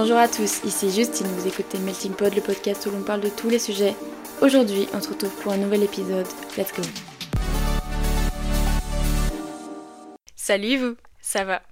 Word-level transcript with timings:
Bonjour 0.00 0.18
à 0.18 0.28
tous, 0.28 0.62
ici 0.62 0.92
Justine, 0.92 1.26
vous 1.26 1.48
écoutez 1.48 1.76
Melting 1.80 2.14
Pod, 2.14 2.32
le 2.32 2.40
podcast 2.40 2.86
où 2.86 2.92
l'on 2.92 3.02
parle 3.02 3.20
de 3.20 3.30
tous 3.30 3.50
les 3.50 3.58
sujets. 3.58 3.96
Aujourd'hui, 4.40 4.86
on 4.94 5.00
se 5.00 5.08
retrouve 5.08 5.34
pour 5.42 5.50
un 5.50 5.56
nouvel 5.56 5.82
épisode. 5.82 6.28
Let's 6.56 6.72
go 6.72 6.82
Salut 10.36 10.76
vous, 10.76 10.96
ça 11.20 11.42
va? 11.42 11.62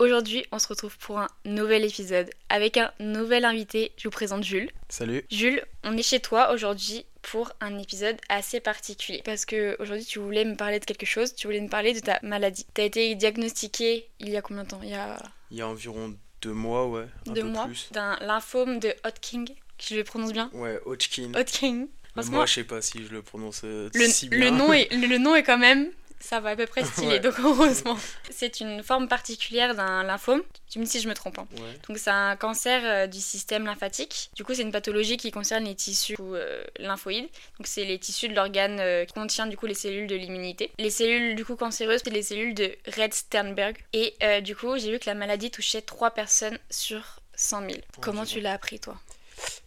Aujourd'hui, 0.00 0.44
on 0.50 0.58
se 0.58 0.66
retrouve 0.66 0.98
pour 0.98 1.20
un 1.20 1.28
nouvel 1.44 1.84
épisode 1.84 2.28
avec 2.48 2.78
un 2.78 2.90
nouvel 2.98 3.44
invité. 3.44 3.92
Je 3.96 4.08
vous 4.08 4.12
présente 4.12 4.42
Jules. 4.42 4.72
Salut. 4.88 5.24
Jules, 5.30 5.64
on 5.84 5.96
est 5.96 6.02
chez 6.02 6.18
toi 6.18 6.52
aujourd'hui 6.52 7.06
pour 7.22 7.52
un 7.60 7.78
épisode 7.78 8.16
assez 8.28 8.58
particulier 8.58 9.22
parce 9.24 9.44
que 9.44 9.76
aujourd'hui 9.78 10.04
tu 10.04 10.18
voulais 10.18 10.44
me 10.44 10.56
parler 10.56 10.80
de 10.80 10.84
quelque 10.84 11.06
chose, 11.06 11.32
tu 11.36 11.46
voulais 11.46 11.60
me 11.60 11.68
parler 11.68 11.94
de 11.94 12.00
ta 12.00 12.18
maladie. 12.24 12.66
Tu 12.74 12.80
as 12.80 12.84
été 12.86 13.14
diagnostiqué 13.14 14.08
il 14.18 14.30
y 14.30 14.36
a 14.36 14.42
combien 14.42 14.64
de 14.64 14.68
temps? 14.68 14.80
Il 14.82 14.88
y 14.88 14.94
a 14.94 15.16
Il 15.52 15.58
y 15.58 15.62
a 15.62 15.68
environ 15.68 16.16
deux 16.42 16.52
mois, 16.52 16.86
ouais. 16.88 17.06
Un 17.28 17.32
deux 17.32 17.42
peu 17.42 17.48
mois 17.48 17.68
d'un 17.90 18.16
lymphome 18.20 18.78
de 18.80 18.94
Hodgkin, 19.04 19.44
je 19.80 19.96
le 19.96 20.04
prononce 20.04 20.32
bien 20.32 20.50
Ouais, 20.52 20.78
Hodgkin. 20.86 21.32
Hodgkin. 21.34 21.86
Franchement, 22.12 22.36
Moi, 22.38 22.46
je 22.46 22.54
sais 22.54 22.64
pas 22.64 22.82
si 22.82 23.04
je 23.04 23.12
le 23.12 23.22
prononce 23.22 23.62
euh, 23.64 23.90
le, 23.94 24.06
si 24.06 24.28
bien. 24.28 24.38
le 24.38 24.50
nom 24.50 24.72
est, 24.72 24.90
le 24.92 25.18
nom 25.18 25.34
est 25.36 25.42
quand 25.42 25.58
même, 25.58 25.88
ça 26.20 26.40
va 26.40 26.50
à 26.50 26.56
peu 26.56 26.66
près 26.66 26.84
stylé, 26.84 27.06
Ouais. 27.08 27.20
donc 27.20 27.34
heureusement. 27.40 27.96
C'est 28.30 28.60
une 28.60 28.82
forme 28.82 29.08
particulière 29.08 29.74
d'un 29.74 30.02
lymphome, 30.02 30.42
tu 30.70 30.78
me 30.78 30.84
dis 30.84 30.90
si 30.90 31.00
je 31.00 31.08
me 31.08 31.14
trompe. 31.14 31.38
hein. 31.38 31.46
Ouais. 31.56 31.78
Donc 31.88 31.98
c'est 31.98 32.10
un 32.10 32.36
cancer 32.36 32.80
euh, 32.84 33.06
du 33.06 33.18
système 33.20 33.64
lymphatique. 33.66 34.30
Du 34.36 34.44
coup, 34.44 34.54
c'est 34.54 34.62
une 34.62 34.72
pathologie 34.72 35.16
qui 35.16 35.30
concerne 35.30 35.64
les 35.64 35.74
tissus 35.74 36.16
euh, 36.20 36.62
lymphoïdes. 36.78 37.28
Donc 37.58 37.66
c'est 37.66 37.84
les 37.84 37.98
tissus 37.98 38.28
de 38.28 38.34
l'organe 38.34 38.78
euh, 38.80 39.04
qui 39.04 39.14
contient 39.14 39.46
du 39.46 39.56
coup 39.56 39.66
les 39.66 39.74
cellules 39.74 40.06
de 40.06 40.16
l'immunité. 40.16 40.70
Les 40.78 40.90
cellules 40.90 41.34
du 41.36 41.44
coup 41.44 41.56
cancéreuses, 41.56 42.00
c'est 42.04 42.10
les 42.10 42.22
cellules 42.22 42.54
de 42.54 42.72
Red 42.96 43.14
Sternberg. 43.14 43.76
Et 43.92 44.14
euh, 44.22 44.40
du 44.40 44.54
coup, 44.56 44.76
j'ai 44.78 44.90
vu 44.92 44.98
que 44.98 45.06
la 45.06 45.14
maladie 45.14 45.50
touchait 45.50 45.82
3 45.82 46.10
personnes 46.10 46.58
sur 46.70 47.20
100 47.36 47.60
000. 47.60 47.72
Comment 48.00 48.24
tu 48.24 48.40
l'as 48.40 48.52
appris 48.52 48.80
toi? 48.80 48.96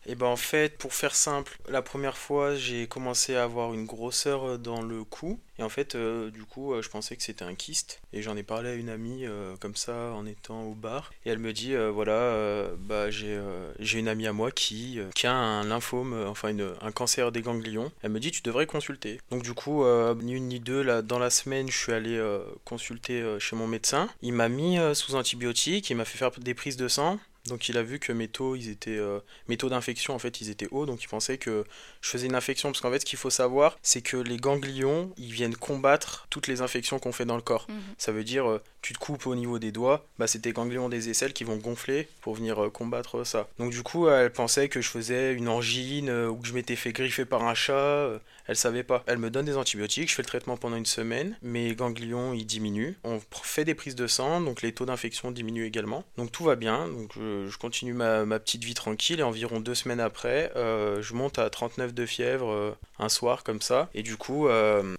Et 0.08 0.16
ben 0.16 0.26
en 0.26 0.36
fait, 0.36 0.78
pour 0.78 0.94
faire 0.94 1.16
simple, 1.16 1.58
la 1.70 1.82
première 1.82 2.18
fois, 2.18 2.56
j'ai 2.56 2.88
commencé 2.88 3.36
à 3.36 3.44
avoir 3.44 3.74
une 3.74 3.86
grosseur 3.86 4.44
euh, 4.48 4.58
dans 4.58 4.82
le 4.82 5.04
cou. 5.04 5.40
Et 5.60 5.64
en 5.64 5.70
fait, 5.70 5.94
euh, 5.94 6.32
du 6.32 6.44
coup, 6.44 6.74
euh, 6.74 6.82
je 6.82 6.90
pensais 6.90 7.16
que 7.16 7.22
c'était 7.24 7.44
un 7.46 7.54
kyste. 7.54 8.02
Et 8.14 8.22
j'en 8.24 8.36
ai 8.36 8.42
parlé 8.44 8.70
à 8.70 8.74
une 8.74 8.90
amie 8.90 9.26
comme 9.60 9.76
ça 9.76 9.94
en 10.14 10.26
étant 10.26 10.64
au 10.64 10.74
bar. 10.74 11.12
Et 11.26 11.30
elle 11.30 11.38
me 11.40 11.54
dit, 11.54 11.74
voilà, 11.94 12.70
bah 12.80 13.10
j'ai 13.10 13.40
j'ai 13.80 14.00
une 14.00 14.08
amie 14.08 14.28
à 14.28 14.34
moi 14.34 14.52
qui, 14.52 15.00
qui 15.16 15.28
a 15.28 15.34
un 15.34 15.64
lymphome, 15.64 16.14
enfin 16.28 16.50
une- 16.50 16.74
un 16.82 16.92
cancer 16.92 17.32
des 17.32 17.42
ganglions. 17.42 17.92
Elle 18.02 18.12
me 18.12 18.20
dit, 18.20 18.32
tu 18.32 18.42
devrais 18.42 18.66
consulter. 18.66 19.20
Donc 19.30 19.44
du 19.44 19.54
coup, 19.54 19.84
ni 20.22 20.34
une 20.34 20.48
ni 20.50 20.60
deux, 20.60 20.82
là, 20.82 21.02
dans 21.02 21.20
la 21.20 21.30
semaine, 21.30 21.70
je 21.72 21.78
suis 21.78 21.94
allé 21.94 22.20
consulter 22.66 23.24
chez 23.40 23.56
mon 23.56 23.68
médecin. 23.68 24.10
Il 24.22 24.34
m'a 24.34 24.50
mis 24.50 24.78
sous 24.94 25.16
antibiotiques, 25.16 25.90
il 25.90 25.96
m'a 25.96 26.06
fait 26.06 26.18
faire 26.18 26.32
des 26.32 26.54
prises 26.54 26.78
de 26.78 26.88
sang. 26.88 27.18
Donc 27.48 27.70
il 27.70 27.78
a 27.78 27.84
vu 27.84 28.00
que 28.00 28.12
mes 28.12 28.28
taux, 28.28 28.56
ils 28.56 28.70
étaient, 28.70 28.98
euh, 28.98 29.20
mes 29.48 29.58
taux 29.58 29.70
d'infection 29.70 30.14
en 30.14 30.20
fait, 30.20 30.42
ils 30.42 30.50
étaient 30.50 30.68
hauts, 30.72 30.86
donc 30.86 31.04
il 31.04 31.08
pensait 31.08 31.38
que 31.38 31.64
je 32.02 32.10
faisais 32.10 32.28
une 32.28 32.36
infection. 32.36 32.70
Parce 32.70 32.82
qu'en 32.82 32.92
fait, 32.92 33.00
ce 33.00 33.06
qu'il 33.06 33.18
faut 33.18 33.30
savoir, 33.32 33.78
c'est 33.82 34.02
que 34.02 34.18
les 34.18 34.38
ganglions, 34.38 35.12
ils 35.18 35.32
viennent 35.32 35.56
combattre 35.56 36.28
toutes 36.30 36.48
les 36.48 36.62
infections 36.62 37.00
qu'on 37.00 37.12
fait 37.12 37.26
dans 37.26 37.36
le 37.36 37.42
corps. 37.42 37.66
Mhm. 37.70 37.82
Ça 37.98 38.12
veut 38.12 38.24
dire, 38.24 38.50
euh, 38.50 38.62
tu 38.82 38.94
te 38.94 39.00
coupes 39.00 39.28
au 39.28 39.36
niveau 39.36 39.60
des 39.60 39.72
doigts, 39.72 40.06
bah 40.18 40.28
c'est 40.28 40.40
tes 40.40 40.54
ganglions 40.54 40.90
des 40.90 41.10
aisselles 41.10 41.34
qui 41.34 41.44
vont 41.44 41.58
gonfler 41.58 42.08
pour 42.22 42.36
venir 42.36 42.64
euh, 42.64 42.70
combattre 42.70 43.24
ça. 43.24 43.48
Donc 43.60 43.72
du 43.72 43.84
coup, 43.84 44.10
elle 44.10 44.32
pensait 44.32 44.70
que 44.70 44.82
je 44.82 44.90
faisais 44.90 45.34
une 45.34 45.50
angine 45.50 46.10
euh, 46.10 46.30
ou 46.30 46.38
que 46.38 46.48
je 46.48 46.54
m'étais 46.54 46.76
fait 46.76 46.92
griffer 46.92 47.26
par 47.26 47.44
un 47.44 47.54
chat. 47.54 47.74
euh, 47.74 48.20
elle 48.48 48.56
savait 48.56 48.84
pas. 48.84 49.04
Elle 49.06 49.20
me 49.20 49.30
donne 49.30 49.46
des 49.46 49.56
antibiotiques, 49.56 50.10
je 50.10 50.16
fais 50.16 50.24
le 50.24 50.28
traitement 50.28 50.58
pendant 50.58 50.76
une 50.76 50.86
semaine, 50.86 51.38
mes 51.42 51.74
ganglions 51.76 52.34
ils 52.34 52.46
diminuent. 52.46 52.96
On 53.04 53.22
fait 53.44 53.64
des 53.64 53.76
prises 53.76 53.96
de 53.96 54.08
sang, 54.08 54.42
donc 54.42 54.62
les 54.62 54.74
taux 54.74 54.86
d'infection 54.86 55.32
diminuent 55.32 55.66
également. 55.66 56.04
Donc 56.18 56.32
tout 56.32 56.44
va 56.44 56.56
bien, 56.56 56.88
donc 56.88 57.12
je, 57.16 57.58
continue 57.58 57.94
ma, 57.94 58.26
petite 58.40 58.64
vie 58.64 58.74
tranquille 58.74 59.20
et 59.20 59.24
environ 59.24 59.60
deux 59.60 59.76
semaines 59.76 60.00
après, 60.00 60.52
je 60.56 61.14
monte 61.14 61.40
à 61.40 61.50
39 61.50 61.94
de 61.94 62.06
fièvre 62.06 62.76
un 63.00 63.10
soir 63.10 63.44
comme 63.44 63.62
ça. 63.62 63.90
Et 63.94 64.04
du 64.04 64.18
coup, 64.18 64.48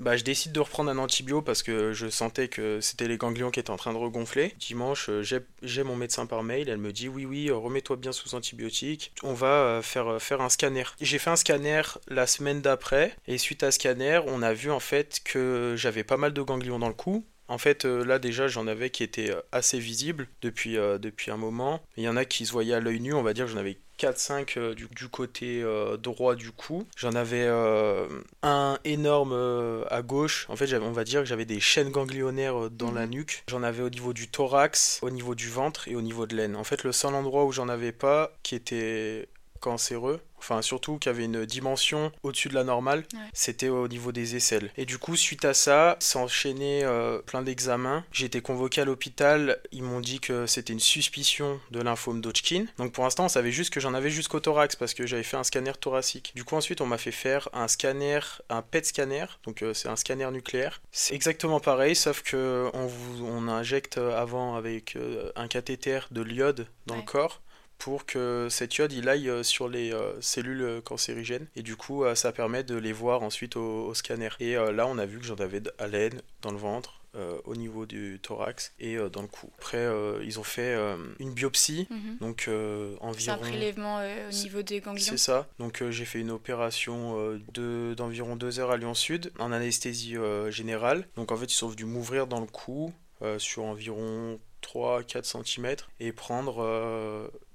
bah, 0.00 0.16
je 0.16 0.24
décide 0.24 0.52
de 0.52 0.60
reprendre 0.60 0.90
un 0.90 0.98
antibio 0.98 1.42
parce 1.42 1.62
que 1.62 1.92
je 1.92 2.08
sentais 2.08 2.48
que 2.48 2.80
c'était 2.80 3.08
les 3.08 3.18
ganglions 3.18 3.50
qui 3.50 3.60
étaient 3.60 3.71
en 3.72 3.76
train 3.76 3.92
de 3.92 3.98
regonfler. 3.98 4.54
Dimanche, 4.58 5.08
euh, 5.08 5.22
j'ai 5.62 5.82
mon 5.82 5.96
médecin 5.96 6.26
par 6.26 6.42
mail, 6.42 6.68
elle 6.68 6.78
me 6.78 6.92
dit 6.92 7.08
oui 7.08 7.24
oui, 7.24 7.48
euh, 7.48 7.56
remets-toi 7.56 7.96
bien 7.96 8.12
sous 8.12 8.34
antibiotiques, 8.34 9.12
on 9.22 9.34
va 9.34 9.46
euh, 9.46 9.82
faire, 9.82 10.20
faire 10.20 10.40
un 10.40 10.48
scanner. 10.48 10.84
J'ai 11.00 11.18
fait 11.18 11.30
un 11.30 11.36
scanner 11.36 11.82
la 12.08 12.26
semaine 12.26 12.60
d'après 12.60 13.16
et 13.26 13.38
suite 13.38 13.62
à 13.62 13.70
ce 13.70 13.76
scanner, 13.76 14.20
on 14.26 14.42
a 14.42 14.52
vu 14.52 14.70
en 14.70 14.80
fait 14.80 15.20
que 15.24 15.74
j'avais 15.76 16.04
pas 16.04 16.16
mal 16.16 16.32
de 16.32 16.42
ganglions 16.42 16.78
dans 16.78 16.88
le 16.88 16.94
cou. 16.94 17.24
En 17.52 17.58
fait, 17.58 17.84
euh, 17.84 18.02
là 18.02 18.18
déjà, 18.18 18.48
j'en 18.48 18.66
avais 18.66 18.88
qui 18.88 19.02
étaient 19.02 19.30
euh, 19.30 19.42
assez 19.52 19.78
visibles 19.78 20.26
depuis, 20.40 20.78
euh, 20.78 20.96
depuis 20.96 21.30
un 21.30 21.36
moment. 21.36 21.82
Il 21.98 22.02
y 22.02 22.08
en 22.08 22.16
a 22.16 22.24
qui 22.24 22.46
se 22.46 22.52
voyaient 22.52 22.72
à 22.72 22.80
l'œil 22.80 22.98
nu, 22.98 23.12
on 23.12 23.22
va 23.22 23.34
dire 23.34 23.44
que 23.44 23.50
j'en 23.50 23.58
avais 23.58 23.76
4-5 23.98 24.54
euh, 24.56 24.74
du, 24.74 24.88
du 24.90 25.08
côté 25.08 25.62
euh, 25.62 25.98
droit 25.98 26.34
du 26.34 26.50
cou. 26.50 26.86
J'en 26.96 27.12
avais 27.12 27.44
euh, 27.44 28.08
un 28.42 28.78
énorme 28.84 29.84
à 29.90 30.00
gauche. 30.00 30.46
En 30.48 30.56
fait, 30.56 30.72
on 30.74 30.92
va 30.92 31.04
dire 31.04 31.20
que 31.20 31.26
j'avais 31.26 31.44
des 31.44 31.60
chaînes 31.60 31.90
ganglionnaires 31.90 32.70
dans 32.70 32.90
la 32.90 33.06
nuque. 33.06 33.44
J'en 33.48 33.62
avais 33.62 33.82
au 33.82 33.90
niveau 33.90 34.14
du 34.14 34.28
thorax, 34.28 35.00
au 35.02 35.10
niveau 35.10 35.34
du 35.34 35.50
ventre 35.50 35.88
et 35.88 35.94
au 35.94 36.00
niveau 36.00 36.26
de 36.26 36.34
l'aine. 36.34 36.56
En 36.56 36.64
fait, 36.64 36.84
le 36.84 36.92
seul 36.92 37.14
endroit 37.14 37.44
où 37.44 37.52
j'en 37.52 37.68
avais 37.68 37.92
pas, 37.92 38.32
qui 38.42 38.54
était 38.54 39.28
cancéreux, 39.62 40.20
enfin 40.38 40.60
surtout 40.60 40.98
qui 40.98 41.08
avait 41.08 41.24
une 41.24 41.46
dimension 41.46 42.10
au-dessus 42.24 42.48
de 42.48 42.54
la 42.54 42.64
normale, 42.64 43.04
Ouais. 43.14 43.20
c'était 43.32 43.68
au 43.68 43.86
niveau 43.88 44.10
des 44.12 44.34
aisselles. 44.36 44.70
Et 44.76 44.84
du 44.84 44.98
coup, 44.98 45.16
suite 45.16 45.44
à 45.44 45.54
ça, 45.54 45.96
enchaîné 46.14 46.82
euh, 46.84 47.20
plein 47.20 47.42
d'examens. 47.42 48.04
J'ai 48.12 48.26
été 48.26 48.40
convoqué 48.42 48.80
à 48.80 48.84
l'hôpital, 48.84 49.60
ils 49.70 49.82
m'ont 49.82 50.00
dit 50.00 50.18
que 50.20 50.46
c'était 50.46 50.72
une 50.72 50.80
suspicion 50.80 51.60
de 51.70 51.80
lymphome 51.80 52.20
d'Hodgkin. 52.20 52.66
Donc 52.78 52.92
pour 52.92 53.04
l'instant, 53.04 53.24
on 53.26 53.28
savait 53.28 53.52
juste 53.52 53.72
que 53.72 53.80
j'en 53.80 53.94
avais 53.94 54.10
jusqu'au 54.10 54.40
thorax 54.40 54.76
parce 54.76 54.94
que 54.94 55.06
j'avais 55.06 55.22
fait 55.22 55.36
un 55.36 55.44
scanner 55.44 55.72
thoracique. 55.80 56.32
Du 56.34 56.44
coup, 56.44 56.56
ensuite, 56.56 56.80
on 56.80 56.86
m'a 56.86 56.98
fait 56.98 57.12
faire 57.12 57.48
un 57.52 57.68
scanner, 57.68 58.20
un 58.50 58.62
PET 58.62 58.84
scanner, 58.86 59.26
donc 59.44 59.62
euh, 59.62 59.72
c'est 59.74 59.88
un 59.88 59.96
scanner 59.96 60.28
nucléaire. 60.32 60.82
C'est 60.90 61.14
exactement 61.14 61.60
pareil, 61.60 61.94
sauf 61.94 62.22
que 62.22 62.68
on 62.74 62.86
vous 62.86 63.24
on 63.24 63.46
injecte 63.48 63.98
avant 63.98 64.56
avec 64.56 64.96
euh, 64.96 65.30
un 65.36 65.46
cathéter 65.48 66.00
de 66.10 66.20
l'iode 66.22 66.66
dans 66.86 66.94
Ouais. 66.94 67.00
le 67.00 67.06
corps 67.06 67.40
pour 67.84 68.06
que 68.06 68.46
cet 68.50 68.76
iode 68.76 68.92
il 68.92 69.08
aille 69.08 69.28
euh, 69.28 69.42
sur 69.42 69.68
les 69.68 69.92
euh, 69.92 70.12
cellules 70.20 70.62
euh, 70.62 70.80
cancérigènes 70.80 71.46
et 71.56 71.62
du 71.62 71.74
coup 71.76 72.04
ça 72.14 72.32
permet 72.32 72.62
de 72.64 72.76
les 72.76 72.92
voir 72.92 73.22
ensuite 73.22 73.56
au, 73.56 73.86
au 73.86 73.94
scanner 73.94 74.28
et 74.40 74.54
là 74.54 74.86
on 74.86 74.98
a 74.98 75.06
vu 75.06 75.18
que 75.18 75.24
j'en 75.24 75.34
avais 75.36 75.60
à 75.78 75.86
l'aine 75.88 76.20
dans 76.42 76.50
le 76.52 76.58
ventre 76.58 77.00
euh, 77.14 77.36
au 77.44 77.56
niveau 77.56 77.84
du 77.84 78.18
thorax 78.22 78.72
et 78.80 78.96
euh, 78.96 79.08
dans 79.10 79.20
le 79.22 79.28
cou 79.28 79.50
après 79.58 79.76
euh, 79.78 80.22
ils 80.24 80.38
ont 80.40 80.44
fait 80.44 80.74
une 81.18 81.32
biopsie 81.34 81.86
Mhm. 81.90 82.16
donc 82.20 82.42
C'est 82.46 82.52
un 82.52 83.06
environ 83.08 83.38
prélèvement 83.38 83.96
au 84.28 84.32
niveau 84.32 84.62
des 84.62 84.80
ganglions. 84.80 85.04
c'est 85.04 85.18
ça. 85.18 85.48
Donc 85.58 85.82
j'ai 85.90 86.04
fait 86.04 86.20
une 86.20 86.30
opération 86.30 87.18
euh, 87.18 87.38
de- 87.52 87.94
d'environ 87.94 88.36
deux 88.36 88.60
heures 88.60 88.70
à 88.70 88.76
Lyon 88.76 88.94
Sud 88.94 89.32
en 89.38 89.50
anesthésie 89.52 90.16
générale. 90.50 91.06
Donc 91.16 91.32
en 91.32 91.36
fait 91.36 91.52
ils 91.52 91.64
ont 91.64 91.70
dû 91.70 91.84
m'ouvrir 91.84 92.26
dans 92.26 92.40
le 92.40 92.46
cou 92.46 92.92
sur 93.38 93.62
environ 93.64 94.40
3-4 94.62 95.24
cm 95.44 95.76
et 96.00 96.12
prendre 96.12 96.56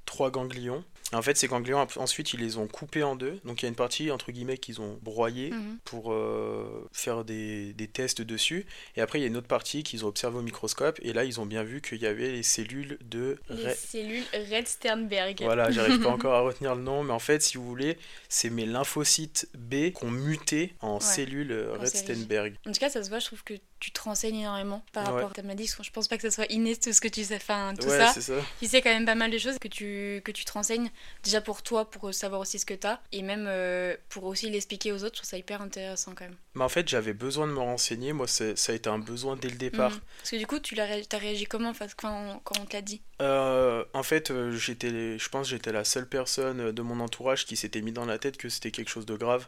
trois 0.08 0.32
ganglions. 0.32 0.84
En 1.14 1.22
fait 1.22 1.38
ces 1.38 1.48
ganglions 1.48 1.88
ensuite 1.96 2.34
ils 2.34 2.40
les 2.42 2.58
ont 2.58 2.68
coupés 2.68 3.04
en 3.04 3.16
deux. 3.16 3.40
Donc 3.46 3.62
il 3.62 3.64
y 3.64 3.68
a 3.68 3.70
une 3.70 3.76
partie 3.76 4.12
entre 4.12 4.32
guillemets 4.34 4.58
qu'ils 4.58 4.82
ont 4.82 5.00
broyée 5.04 5.52
Mhm. 5.52 5.78
pour 5.86 6.12
euh, 6.12 6.86
faire 6.92 7.24
des, 7.24 7.72
des 7.74 7.88
tests 7.88 8.22
dessus. 8.22 8.66
Et 8.98 9.02
après 9.02 9.20
il 9.20 9.22
y 9.22 9.26
a 9.26 9.28
une 9.30 9.38
autre 9.38 9.48
partie 9.48 9.84
qu'ils 9.84 10.04
ont 10.04 10.10
observé 10.10 10.38
au 10.38 10.42
microscope 10.42 11.00
et 11.04 11.14
là 11.14 11.24
ils 11.24 11.40
ont 11.40 11.46
bien 11.46 11.64
vu 11.64 11.80
qu'il 11.82 12.00
y 12.02 12.08
avait 12.08 12.32
les 12.32 12.44
cellules 12.44 12.98
de... 13.06 13.38
Les 13.50 13.56
Re- 13.68 13.76
cellules 13.76 14.24
Red 14.52 14.68
Sternberg. 14.68 15.42
voilà, 15.44 15.72
j'arrive 15.72 16.02
pas 16.02 16.10
encore 16.18 16.34
à 16.34 16.42
retenir 16.42 16.76
le 16.76 16.82
nom, 16.82 17.04
mais 17.04 17.14
en 17.14 17.20
fait, 17.20 17.42
si 17.42 17.58
vous 17.58 17.66
voulez, 17.66 17.98
c'est 18.28 18.50
mes 18.50 18.66
lymphocytes 18.66 19.48
B 19.58 19.92
qui 19.92 20.04
ont 20.04 20.12
muté 20.12 20.74
en 20.82 20.96
Ouais, 20.96 21.00
cellules 21.02 21.52
euh, 21.54 21.76
en 21.78 21.80
Redstenberg. 21.80 22.56
En 22.68 22.72
tout 22.74 22.80
cas, 22.80 22.90
ça 22.90 23.02
se 23.04 23.10
voit, 23.10 23.20
je 23.20 23.28
trouve 23.28 23.44
que 23.44 23.54
tu 23.80 23.92
te 23.92 24.02
renseignes 24.02 24.38
énormément 24.40 24.84
par 24.94 25.06
Ouais. 25.08 25.14
rapport 25.14 25.32
à 25.32 25.34
ta 25.34 25.42
maladie. 25.44 25.68
Je 25.82 25.92
pense 25.92 26.08
pas 26.08 26.18
que 26.18 26.24
ça 26.24 26.32
soit 26.32 26.52
inné 26.52 26.76
tout 26.76 26.92
ce 26.94 27.00
que 27.02 27.08
tu 27.08 27.24
sais, 27.24 27.36
enfin 27.36 27.74
tout 27.80 27.88
ouais, 27.88 27.98
ça. 28.14 28.14
Tu 28.60 28.68
sais 28.68 28.82
quand 28.82 28.90
même 28.90 29.06
pas 29.06 29.16
mal 29.16 29.32
de 29.32 29.38
choses 29.38 29.58
que 29.60 29.68
tu, 29.68 30.22
que 30.24 30.32
tu 30.32 30.46
te 30.46 30.52
renseignes 30.52 30.90
déjà 31.24 31.42
pour 31.42 31.62
toi, 31.62 31.90
pour 31.90 32.14
savoir 32.14 32.42
aussi 32.42 32.60
ce 32.60 32.66
que 32.66 32.74
t'as, 32.74 33.00
et 33.12 33.22
même 33.22 33.46
euh, 33.48 33.96
pour 34.10 34.24
aussi 34.26 34.50
l'expliquer 34.50 34.92
aux 34.92 35.04
autres. 35.04 35.16
Je 35.16 35.20
trouve 35.22 35.30
ça 35.30 35.38
hyper 35.38 35.62
intéressant 35.62 36.14
quand 36.16 36.26
même. 36.26 36.36
Mais 36.56 36.64
en 36.64 36.70
fait, 36.70 36.88
j'avais 36.88 37.14
besoin 37.14 37.46
de 37.48 37.52
me 37.52 37.60
renseigner. 37.60 38.14
Moi, 38.14 38.28
ça 38.28 38.46
a 38.68 38.72
été 38.74 38.90
un 38.90 39.00
besoin 39.00 39.36
dès 39.36 39.50
le 39.50 39.58
départ. 39.58 39.92
Mhm. 39.92 40.00
Parce 40.20 40.32
que 40.32 40.36
du 40.38 40.48
coup, 40.48 40.60
tu 40.60 40.74
ré- 40.80 41.06
t'as 41.08 41.18
réagi 41.20 41.46
comment 41.46 41.74
face- 41.74 41.94
quand, 41.94 42.42
on- 42.56 42.60
on 42.62 42.66
te 42.66 42.74
l'a 42.74 42.82
dit? 42.82 43.02
Euh, 43.22 43.84
en 43.94 44.04
fait, 44.04 44.32
euh, 44.32 44.52
j'étais, 44.52 45.18
je 45.20 45.30
pense 45.30 45.48
que 45.48 45.52
j'étais 45.52 45.72
la 45.72 45.84
seule 45.84 46.08
personne 46.08 46.72
de 46.72 46.82
mon 46.82 47.00
entourage 47.00 47.46
qui 47.46 47.56
s'était 47.56 47.82
mis 47.82 47.92
dans 47.92 48.06
la 48.06 48.18
tête 48.18 48.38
que 48.38 48.50
c'était 48.50 48.72
quelque 48.72 48.90
chose 48.90 49.06
de 49.06 49.16
grave. 49.16 49.48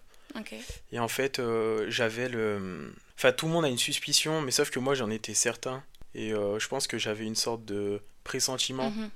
Et 0.91 0.99
en 0.99 1.07
fait, 1.07 1.39
euh, 1.39 1.85
j'avais 1.89 2.29
le. 2.29 2.93
Enfin, 3.17 3.31
tout 3.31 3.47
le 3.47 3.51
monde 3.51 3.65
a 3.65 3.69
une 3.69 3.77
suspicion, 3.77 4.41
mais 4.41 4.51
sauf 4.51 4.69
que 4.69 4.79
moi, 4.79 4.95
j'en 4.95 5.09
étais 5.09 5.33
certain. 5.33 5.83
Et 6.15 6.33
euh, 6.33 6.59
je 6.59 6.67
pense 6.67 6.87
que 6.87 6.97
j'avais 6.97 7.25
une 7.25 7.35
sorte 7.35 7.65
de 7.65 8.01
pressentiment. 8.23 8.91
Mhm. 8.91 9.09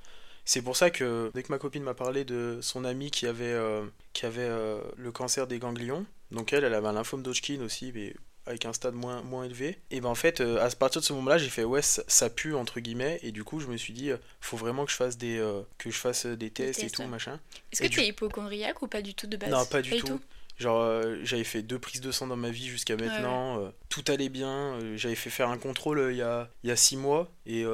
C'est 0.44 0.62
pour 0.62 0.76
ça 0.76 0.90
que 0.90 1.30
dès 1.34 1.42
que 1.42 1.50
ma 1.50 1.58
copine 1.58 1.82
m'a 1.82 1.94
parlé 1.94 2.24
de 2.24 2.58
son 2.60 2.84
amie 2.84 3.10
qui 3.10 3.26
avait, 3.26 3.44
euh, 3.44 3.84
qui 4.12 4.26
avait 4.26 4.48
le 4.96 5.10
cancer 5.10 5.46
des 5.46 5.58
ganglions, 5.58 6.04
donc 6.32 6.52
elle, 6.52 6.64
elle 6.64 6.74
avait 6.74 6.88
un 6.88 6.92
lymphome 6.92 7.22
d'Hodgkin 7.22 7.62
aussi, 7.62 7.92
mais 7.94 8.14
avec 8.44 8.66
un 8.66 8.74
stade 8.74 8.92
moins, 8.92 9.22
moins 9.22 9.44
élevé. 9.44 9.78
Et 9.90 10.02
ben 10.02 10.10
en 10.10 10.14
fait, 10.14 10.42
à 10.42 10.68
partir 10.68 11.00
de 11.00 11.06
ce 11.06 11.14
moment-là, 11.14 11.38
j'ai 11.38 11.48
fait 11.48 11.64
ouais, 11.64 11.80
ça, 11.80 12.28
pue 12.28 12.54
entre 12.54 12.80
guillemets. 12.80 13.18
Et 13.22 13.32
du 13.32 13.42
coup, 13.42 13.58
je 13.58 13.68
me 13.68 13.78
suis 13.78 13.94
dit, 13.94 14.10
faut 14.42 14.58
vraiment 14.58 14.84
que 14.84 14.90
je 14.90 14.96
fasse 14.96 15.16
des, 15.16 15.42
que 15.78 15.90
je 15.90 15.96
fasse 15.96 16.26
des 16.26 16.50
tests 16.50 16.80
et 16.80 16.82
tests, 16.82 16.96
tout 16.96 17.02
ouais. 17.02 17.08
machin. 17.08 17.40
Est-ce 17.72 17.80
que 17.80 17.86
tu 17.86 18.00
es 18.00 18.08
hypochondriaque 18.08 18.82
ou 18.82 18.86
pas 18.86 19.00
du 19.00 19.14
tout 19.14 19.26
de 19.26 19.38
base? 19.38 19.48
Non, 19.48 19.64
pas 19.64 19.80
du 19.80 19.96
tout. 19.96 20.20
Genre, 20.56 20.80
euh, 20.82 21.16
j'avais 21.24 21.42
fait 21.44 21.62
deux 21.62 21.78
prises 21.78 22.00
de 22.00 22.12
sang 22.12 22.26
dans 22.28 22.36
ma 22.36 22.50
vie 22.50 22.66
jusqu'à 22.66 22.96
maintenant. 22.96 23.58
euh, 23.60 23.70
tout 23.88 24.04
allait 24.08 24.28
bien. 24.28 24.48
euh, 24.74 24.96
j'avais 24.96 25.14
fait 25.16 25.30
faire 25.30 25.48
un 25.48 25.58
contrôle 25.58 26.08
il 26.12 26.16
y, 26.16 26.22
a, 26.22 26.48
y 26.62 26.70
a 26.70 26.76
six 26.76 26.96
mois 26.96 27.30
et 27.46 27.64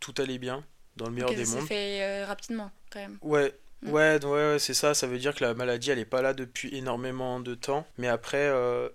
tout 0.00 0.14
allait 0.18 0.38
bien 0.38 0.64
dans 0.96 1.06
le 1.06 1.12
meilleur 1.12 1.30
des 1.34 1.44
mondes. 1.46 1.66
fait 1.66 2.24
rapidement 2.24 2.70
quand 2.90 3.00
même. 3.00 3.18
Ouais, 3.22 3.52
Mm. 3.82 3.90
ouais, 3.90 4.24
ouais, 4.24 4.30
ouais, 4.52 4.58
c'est 4.58 4.72
ça. 4.72 4.94
Ça 4.94 5.06
veut 5.06 5.18
dire 5.18 5.34
que 5.34 5.44
la 5.44 5.52
maladie, 5.52 5.90
elle 5.90 5.98
est 5.98 6.06
pas 6.06 6.22
là 6.22 6.32
depuis 6.32 6.74
énormément 6.74 7.38
de 7.38 7.54
temps. 7.54 7.86
Mais 7.98 8.08
après, 8.08 8.50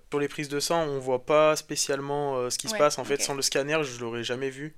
sur 0.10 0.20
les 0.20 0.28
prises 0.28 0.50
de 0.50 0.60
sang, 0.60 0.82
on 0.88 0.98
voit 0.98 1.26
pas 1.28 1.56
spécialement 1.56 2.50
ce 2.50 2.58
qui 2.58 2.68
se 2.68 2.74
passe. 2.80 2.98
En 2.98 3.04
fait, 3.04 3.22
sans 3.22 3.36
le 3.36 3.44
scanner, 3.44 3.78
je 3.84 4.00
l'aurais 4.00 4.24
jamais 4.24 4.50
vu. 4.50 4.76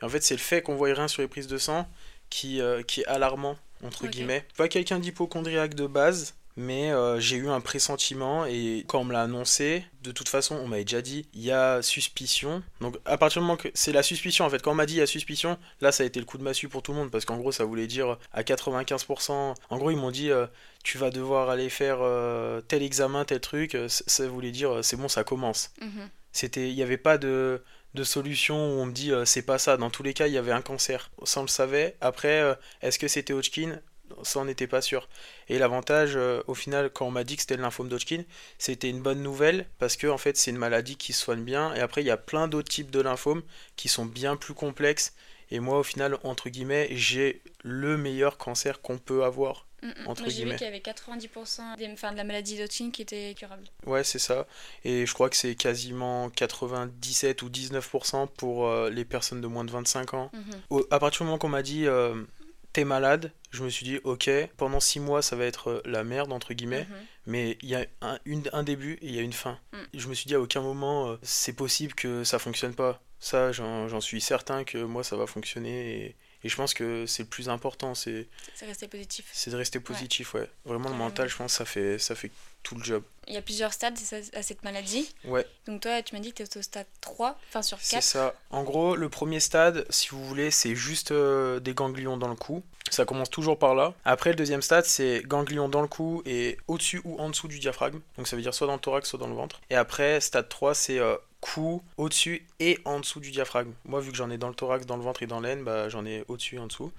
Et 0.00 0.04
en 0.04 0.08
fait, 0.08 0.22
c'est 0.22 0.34
le 0.34 0.40
fait 0.40 0.62
qu'on 0.62 0.76
voit 0.76 0.92
rien 0.94 1.08
sur 1.08 1.22
les 1.22 1.28
prises 1.28 1.48
de 1.48 1.58
sang 1.58 1.88
qui, 2.30 2.60
qui 2.86 3.00
est 3.00 3.06
alarmant, 3.06 3.56
entre 3.82 4.06
guillemets. 4.06 4.46
Pas 4.56 4.68
quelqu'un 4.68 5.00
d'hypochondriaque 5.00 5.74
de 5.74 5.86
base. 5.88 6.36
Mais 6.60 6.90
euh, 6.90 7.20
j'ai 7.20 7.36
eu 7.36 7.48
un 7.48 7.60
pressentiment 7.60 8.44
et 8.44 8.84
quand 8.88 8.98
on 8.98 9.04
me 9.04 9.12
l'a 9.12 9.22
annoncé, 9.22 9.84
de 10.02 10.10
toute 10.10 10.28
façon, 10.28 10.56
on 10.56 10.66
m'avait 10.66 10.82
déjà 10.82 11.02
dit 11.02 11.28
il 11.32 11.42
y 11.44 11.52
a 11.52 11.82
suspicion. 11.82 12.64
Donc 12.80 12.96
à 13.04 13.16
partir 13.16 13.40
du 13.40 13.46
moment 13.46 13.56
que 13.56 13.68
c'est 13.74 13.92
la 13.92 14.02
suspicion 14.02 14.44
en 14.44 14.50
fait, 14.50 14.60
quand 14.60 14.72
on 14.72 14.74
m'a 14.74 14.84
dit 14.84 14.94
il 14.94 14.98
y 14.98 15.02
a 15.02 15.06
suspicion, 15.06 15.56
là 15.80 15.92
ça 15.92 16.02
a 16.02 16.06
été 16.06 16.18
le 16.18 16.26
coup 16.26 16.36
de 16.36 16.42
massue 16.42 16.68
pour 16.68 16.82
tout 16.82 16.90
le 16.90 16.98
monde 16.98 17.12
parce 17.12 17.24
qu'en 17.24 17.36
gros 17.36 17.52
ça 17.52 17.64
voulait 17.64 17.86
dire 17.86 18.18
à 18.32 18.42
95%. 18.42 19.54
En 19.70 19.78
gros 19.78 19.92
ils 19.92 19.96
m'ont 19.96 20.10
dit 20.10 20.32
euh, 20.32 20.48
tu 20.82 20.98
vas 20.98 21.10
devoir 21.10 21.48
aller 21.48 21.68
faire 21.68 21.98
euh, 22.00 22.60
tel 22.60 22.82
examen, 22.82 23.24
tel 23.24 23.38
truc. 23.38 23.76
Ça 23.86 24.26
voulait 24.26 24.50
dire 24.50 24.80
c'est 24.82 24.96
bon 24.96 25.06
ça 25.06 25.22
commence. 25.22 25.70
Mhm. 25.80 26.08
C'était, 26.32 26.68
il 26.68 26.74
n'y 26.74 26.82
avait 26.82 26.98
pas 26.98 27.18
de, 27.18 27.62
de 27.94 28.04
solution 28.04 28.56
où 28.56 28.80
on 28.80 28.86
me 28.86 28.92
dit 28.92 29.12
euh, 29.12 29.24
c'est 29.24 29.42
pas 29.42 29.58
ça. 29.58 29.76
Dans 29.76 29.90
tous 29.90 30.02
les 30.02 30.14
cas, 30.14 30.26
il 30.26 30.32
y 30.32 30.38
avait 30.38 30.52
un 30.52 30.62
cancer. 30.62 31.10
Ça, 31.24 31.40
on 31.40 31.42
le 31.42 31.48
savait. 31.48 31.96
Après, 32.00 32.40
euh, 32.40 32.54
est-ce 32.82 32.98
que 32.98 33.08
c'était 33.08 33.32
Hodgkin? 33.32 33.80
Ça, 34.22 34.40
on 34.40 34.44
n'était 34.44 34.66
pas 34.66 34.80
sûr. 34.82 35.08
Et 35.48 35.58
l'avantage, 35.58 36.12
euh, 36.16 36.42
au 36.46 36.54
final, 36.54 36.90
quand 36.90 37.06
on 37.06 37.10
m'a 37.10 37.24
dit 37.24 37.36
que 37.36 37.42
c'était 37.42 37.56
le 37.56 37.62
lymphome 37.62 37.88
d'Hodgkin, 37.88 38.22
c'était 38.58 38.88
une 38.90 39.00
bonne 39.00 39.22
nouvelle 39.22 39.66
parce 39.78 39.96
que, 39.96 40.06
en 40.06 40.18
fait, 40.18 40.36
c'est 40.36 40.50
une 40.50 40.58
maladie 40.58 40.96
qui 40.96 41.12
se 41.12 41.22
soigne 41.22 41.42
bien. 41.42 41.74
Et 41.74 41.80
après, 41.80 42.02
il 42.02 42.06
y 42.06 42.10
a 42.10 42.16
plein 42.16 42.48
d'autres 42.48 42.70
types 42.70 42.90
de 42.90 43.00
lymphomes 43.00 43.42
qui 43.76 43.88
sont 43.88 44.06
bien 44.06 44.36
plus 44.36 44.54
complexes. 44.54 45.14
Et 45.50 45.60
moi, 45.60 45.78
au 45.78 45.82
final, 45.82 46.18
entre 46.24 46.48
guillemets, 46.50 46.88
j'ai 46.92 47.40
le 47.64 47.96
meilleur 47.96 48.36
cancer 48.36 48.80
qu'on 48.82 48.98
peut 48.98 49.24
avoir. 49.24 49.64
Mhm. 49.80 49.92
Entre 50.06 50.22
Moi 50.22 50.30
j'ai 50.30 50.44
vu 50.44 50.50
qu'il 50.56 50.64
y 50.66 50.68
avait 50.68 50.80
90% 50.80 51.76
des, 51.76 51.88
enfin, 51.92 52.10
de 52.10 52.16
la 52.16 52.24
maladie 52.24 52.58
d'Hodgkin 52.58 52.90
qui 52.90 53.02
était 53.02 53.32
curable. 53.38 53.62
Ouais, 53.86 54.02
c'est 54.02 54.18
ça. 54.18 54.48
Et 54.84 55.06
je 55.06 55.14
crois 55.14 55.30
que 55.30 55.36
c'est 55.36 55.54
quasiment 55.54 56.30
97 56.30 57.42
ou 57.42 57.48
19% 57.48 58.26
pour 58.26 58.66
euh, 58.66 58.90
les 58.90 59.04
personnes 59.04 59.40
de 59.40 59.46
moins 59.46 59.64
de 59.64 59.70
25 59.70 60.14
ans. 60.14 60.30
Mhm. 60.32 60.42
Au- 60.70 60.86
à 60.90 60.98
partir 60.98 61.20
du 61.20 61.26
moment 61.26 61.38
qu'on 61.38 61.48
m'a 61.48 61.62
dit 61.62 61.86
euh, 61.86 62.24
t'es 62.72 62.84
malade, 62.84 63.32
je 63.50 63.62
me 63.64 63.70
suis 63.70 63.84
dit 63.84 63.98
ok, 64.04 64.30
pendant 64.56 64.80
6 64.80 65.00
mois 65.00 65.22
ça 65.22 65.36
va 65.36 65.44
être 65.46 65.70
euh, 65.70 65.82
la 65.84 66.04
merde 66.04 66.32
entre 66.32 66.52
guillemets, 66.54 66.86
Mhm. 66.88 66.96
mais 67.26 67.58
il 67.62 67.68
y 67.68 67.74
a 67.74 67.84
un, 68.02 68.18
une- 68.24 68.48
un 68.52 68.62
début 68.62 68.94
et 69.02 69.06
il 69.06 69.14
y 69.14 69.18
a 69.18 69.22
une 69.22 69.32
fin. 69.32 69.58
Mm. 69.72 69.76
Je 69.94 70.08
me 70.08 70.14
suis 70.14 70.26
dit 70.26 70.34
à 70.34 70.40
aucun 70.40 70.60
moment 70.60 71.10
euh, 71.10 71.16
c'est 71.22 71.54
possible 71.54 71.94
que 71.94 72.24
ça 72.24 72.38
fonctionne 72.38 72.74
pas. 72.74 73.00
Ça, 73.20 73.50
j'en 73.50 74.00
suis 74.00 74.20
certain 74.20 74.62
que 74.62 74.78
moi 74.78 75.02
ça 75.02 75.16
va 75.16 75.26
fonctionner 75.26 76.04
et, 76.04 76.16
et 76.44 76.48
je 76.48 76.54
pense 76.54 76.72
que 76.72 77.04
c'est 77.06 77.24
le 77.24 77.28
plus 77.28 77.48
important, 77.48 77.96
c'est 77.96 78.28
resté 78.60 78.86
positif. 78.86 79.28
c'est 79.32 79.50
de 79.50 79.56
rester 79.56 79.80
positif, 79.80 80.34
ouais. 80.34 80.48
Vraiment 80.64 80.88
le 80.88 80.94
mental, 80.94 81.28
je 81.28 81.34
pense, 81.36 81.52
ça 81.54 81.64
fait, 81.64 81.98
ça 81.98 82.14
fait 82.14 82.30
tout 82.62 82.74
le 82.74 82.82
job. 82.82 83.02
Il 83.26 83.34
y 83.34 83.36
a 83.36 83.42
plusieurs 83.42 83.72
stades 83.72 83.98
à 84.34 84.42
cette 84.42 84.64
maladie. 84.64 85.14
Ouais. 85.24 85.46
Donc 85.66 85.82
toi 85.82 86.00
tu 86.02 86.14
m'as 86.14 86.20
dit 86.20 86.32
que 86.32 86.42
tu 86.42 86.58
au 86.58 86.62
stade 86.62 86.86
3, 87.02 87.38
enfin 87.48 87.62
sur 87.62 87.78
C'est 87.80 87.96
4. 87.96 88.02
ça. 88.04 88.34
En 88.50 88.62
gros, 88.62 88.96
le 88.96 89.08
premier 89.10 89.40
stade, 89.40 89.84
si 89.90 90.08
vous 90.08 90.24
voulez, 90.24 90.50
c'est 90.50 90.74
juste 90.74 91.12
euh, 91.12 91.60
des 91.60 91.74
ganglions 91.74 92.16
dans 92.16 92.28
le 92.28 92.36
cou. 92.36 92.62
Ça 92.90 93.04
commence 93.04 93.28
toujours 93.28 93.58
par 93.58 93.74
là. 93.74 93.92
Après, 94.06 94.30
le 94.30 94.36
deuxième 94.36 94.62
stade, 94.62 94.86
c'est 94.86 95.22
ganglions 95.26 95.68
dans 95.68 95.82
le 95.82 95.88
cou 95.88 96.22
et 96.24 96.56
au-dessus 96.68 97.02
ou 97.04 97.18
en 97.18 97.28
dessous 97.28 97.48
du 97.48 97.58
diaphragme. 97.58 98.00
Donc 98.16 98.26
ça 98.26 98.34
veut 98.34 98.40
dire 98.40 98.54
soit 98.54 98.66
dans 98.66 98.74
le 98.74 98.80
thorax, 98.80 99.06
soit 99.10 99.18
dans 99.18 99.26
le 99.28 99.34
ventre. 99.34 99.60
Et 99.68 99.74
après, 99.74 100.20
stade 100.22 100.48
3, 100.48 100.74
c'est 100.74 100.98
euh, 100.98 101.16
cou, 101.40 101.82
au-dessus 101.98 102.46
et 102.60 102.78
en 102.86 103.00
dessous 103.00 103.20
du 103.20 103.30
diaphragme. 103.30 103.72
Moi, 103.84 104.00
vu 104.00 104.10
que 104.10 104.16
j'en 104.16 104.30
ai 104.30 104.38
dans 104.38 104.48
le 104.48 104.54
thorax, 104.54 104.86
dans 104.86 104.96
le 104.96 105.02
ventre 105.02 105.22
et 105.22 105.26
dans 105.26 105.40
l'aine, 105.40 105.64
bah, 105.64 105.90
j'en 105.90 106.06
ai 106.06 106.24
au-dessus 106.28 106.56
et 106.56 106.58
en 106.60 106.66
dessous. 106.66 106.90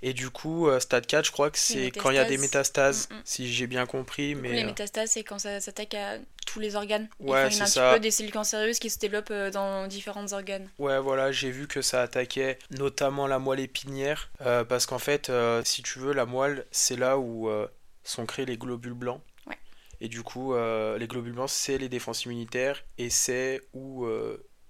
Et 0.00 0.12
du 0.12 0.30
coup, 0.30 0.68
euh, 0.68 0.78
stade 0.78 1.06
4, 1.06 1.26
je 1.26 1.32
crois 1.32 1.50
que 1.50 1.58
c'est 1.58 1.90
quand 1.90 2.10
il 2.10 2.16
y 2.16 2.18
a 2.18 2.24
des 2.24 2.38
métastases, 2.38 3.08
Mm, 3.10 3.14
mm. 3.14 3.20
si 3.24 3.52
j'ai 3.52 3.66
bien 3.66 3.86
compris. 3.86 4.28
Du 4.28 4.36
coup, 4.36 4.42
mais 4.42 4.52
les 4.52 4.62
euh, 4.62 4.66
métastases, 4.66 5.10
c'est 5.10 5.24
quand 5.24 5.38
ça 5.38 5.60
s'attaque 5.60 5.94
à 5.94 6.18
tous 6.46 6.60
les 6.60 6.76
organes. 6.76 7.08
Ouais, 7.20 7.44
enfin, 7.44 7.48
il 7.48 7.56
y 7.56 7.60
a 7.60 7.64
un 7.64 7.66
petit 7.66 7.96
peu 7.96 8.00
des 8.00 8.10
cellules 8.10 8.32
cancéreuses 8.32 8.78
qui 8.78 8.90
se 8.90 8.98
développent 8.98 9.30
euh, 9.30 9.50
dans 9.50 9.86
différents 9.86 10.32
organes. 10.32 10.68
Ouais, 10.78 10.98
voilà, 11.00 11.32
j'ai 11.32 11.50
vu 11.50 11.66
que 11.66 11.82
ça 11.82 12.02
attaquait 12.02 12.58
notamment 12.70 13.26
la 13.26 13.38
moelle 13.38 13.60
épinière, 13.60 14.30
euh, 14.42 14.64
parce 14.64 14.86
qu'en 14.86 14.98
fait, 14.98 15.30
euh, 15.30 15.62
si 15.64 15.82
tu 15.82 15.98
veux, 15.98 16.12
la 16.12 16.26
moelle, 16.26 16.64
c'est 16.70 16.96
là 16.96 17.18
où 17.18 17.48
euh, 17.48 17.66
sont 18.04 18.24
créés 18.24 18.46
les 18.46 18.56
globules 18.56 18.94
blancs. 18.94 19.20
Ouais. 19.46 19.58
Et 20.00 20.08
du 20.08 20.22
coup, 20.22 20.54
les 20.54 21.06
globules 21.08 21.32
blancs, 21.32 21.50
c'est 21.50 21.76
les 21.76 21.88
défenses 21.88 22.24
immunitaires, 22.24 22.84
et 22.98 23.10
c'est 23.10 23.60
où 23.74 24.06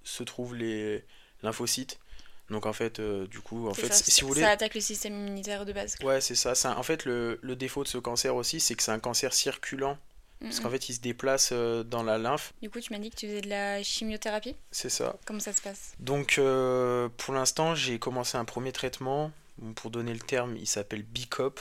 se 0.03 0.23
trouvent 0.23 0.55
les 0.55 1.05
lymphocytes. 1.43 1.99
Donc 2.51 2.65
en 2.67 2.73
fait, 2.73 2.99
euh, 2.99 3.27
du 3.27 3.41
coup, 3.41 3.69
en 3.69 3.75
fait, 3.75 3.89
ça, 3.89 3.95
si 3.95 4.23
vous 4.23 4.29
voulez... 4.29 4.41
ça 4.41 4.51
attaque 4.51 4.75
le 4.75 4.81
système 4.81 5.13
immunitaire 5.15 5.67
de 5.67 5.73
base. 5.73 5.97
Ouais, 6.03 6.21
c'est 6.21 6.35
ça. 6.35 6.53
un- 6.71 6.77
En 6.77 6.83
fait, 6.83 7.05
le, 7.05 7.39
le 7.43 7.57
défaut 7.57 7.83
de 7.85 7.89
ce 7.89 7.99
cancer 7.99 8.35
aussi, 8.35 8.59
c'est 8.61 8.75
que 8.75 8.83
c'est 8.83 8.91
un 8.93 8.99
cancer 8.99 9.35
circulant, 9.35 9.99
parce 10.41 10.61
qu'en 10.61 10.71
fait, 10.71 10.89
il 10.89 10.95
se 10.95 11.01
déplace 11.01 11.51
euh, 11.53 11.83
dans 11.83 12.03
la 12.03 12.17
lymphe, 12.17 12.55
Du 12.63 12.71
coup, 12.71 12.81
tu 12.81 12.93
m'as 12.93 12.99
dit 13.01 13.11
que 13.11 13.17
tu 13.17 13.27
faisais 13.27 13.41
de 13.43 13.49
la 13.51 13.83
chimiothérapie? 13.83 14.57
c'est 14.71 14.89
ça. 14.89 15.17
Comment 15.27 15.41
ça 15.41 15.53
se 15.53 15.61
passe? 15.61 15.93
Donc 15.99 16.39
euh, 16.39 17.09
pour 17.19 17.35
l'instant, 17.35 17.75
j'ai 17.75 17.99
commencé 17.99 18.37
un 18.39 18.45
premier 18.45 18.73
traitement. 18.73 19.31
Pour 19.75 19.91
donner 19.91 20.13
le 20.15 20.21
terme, 20.21 20.57
il 20.57 20.69
s'appelle 20.69 21.03
BICOP. 21.03 21.61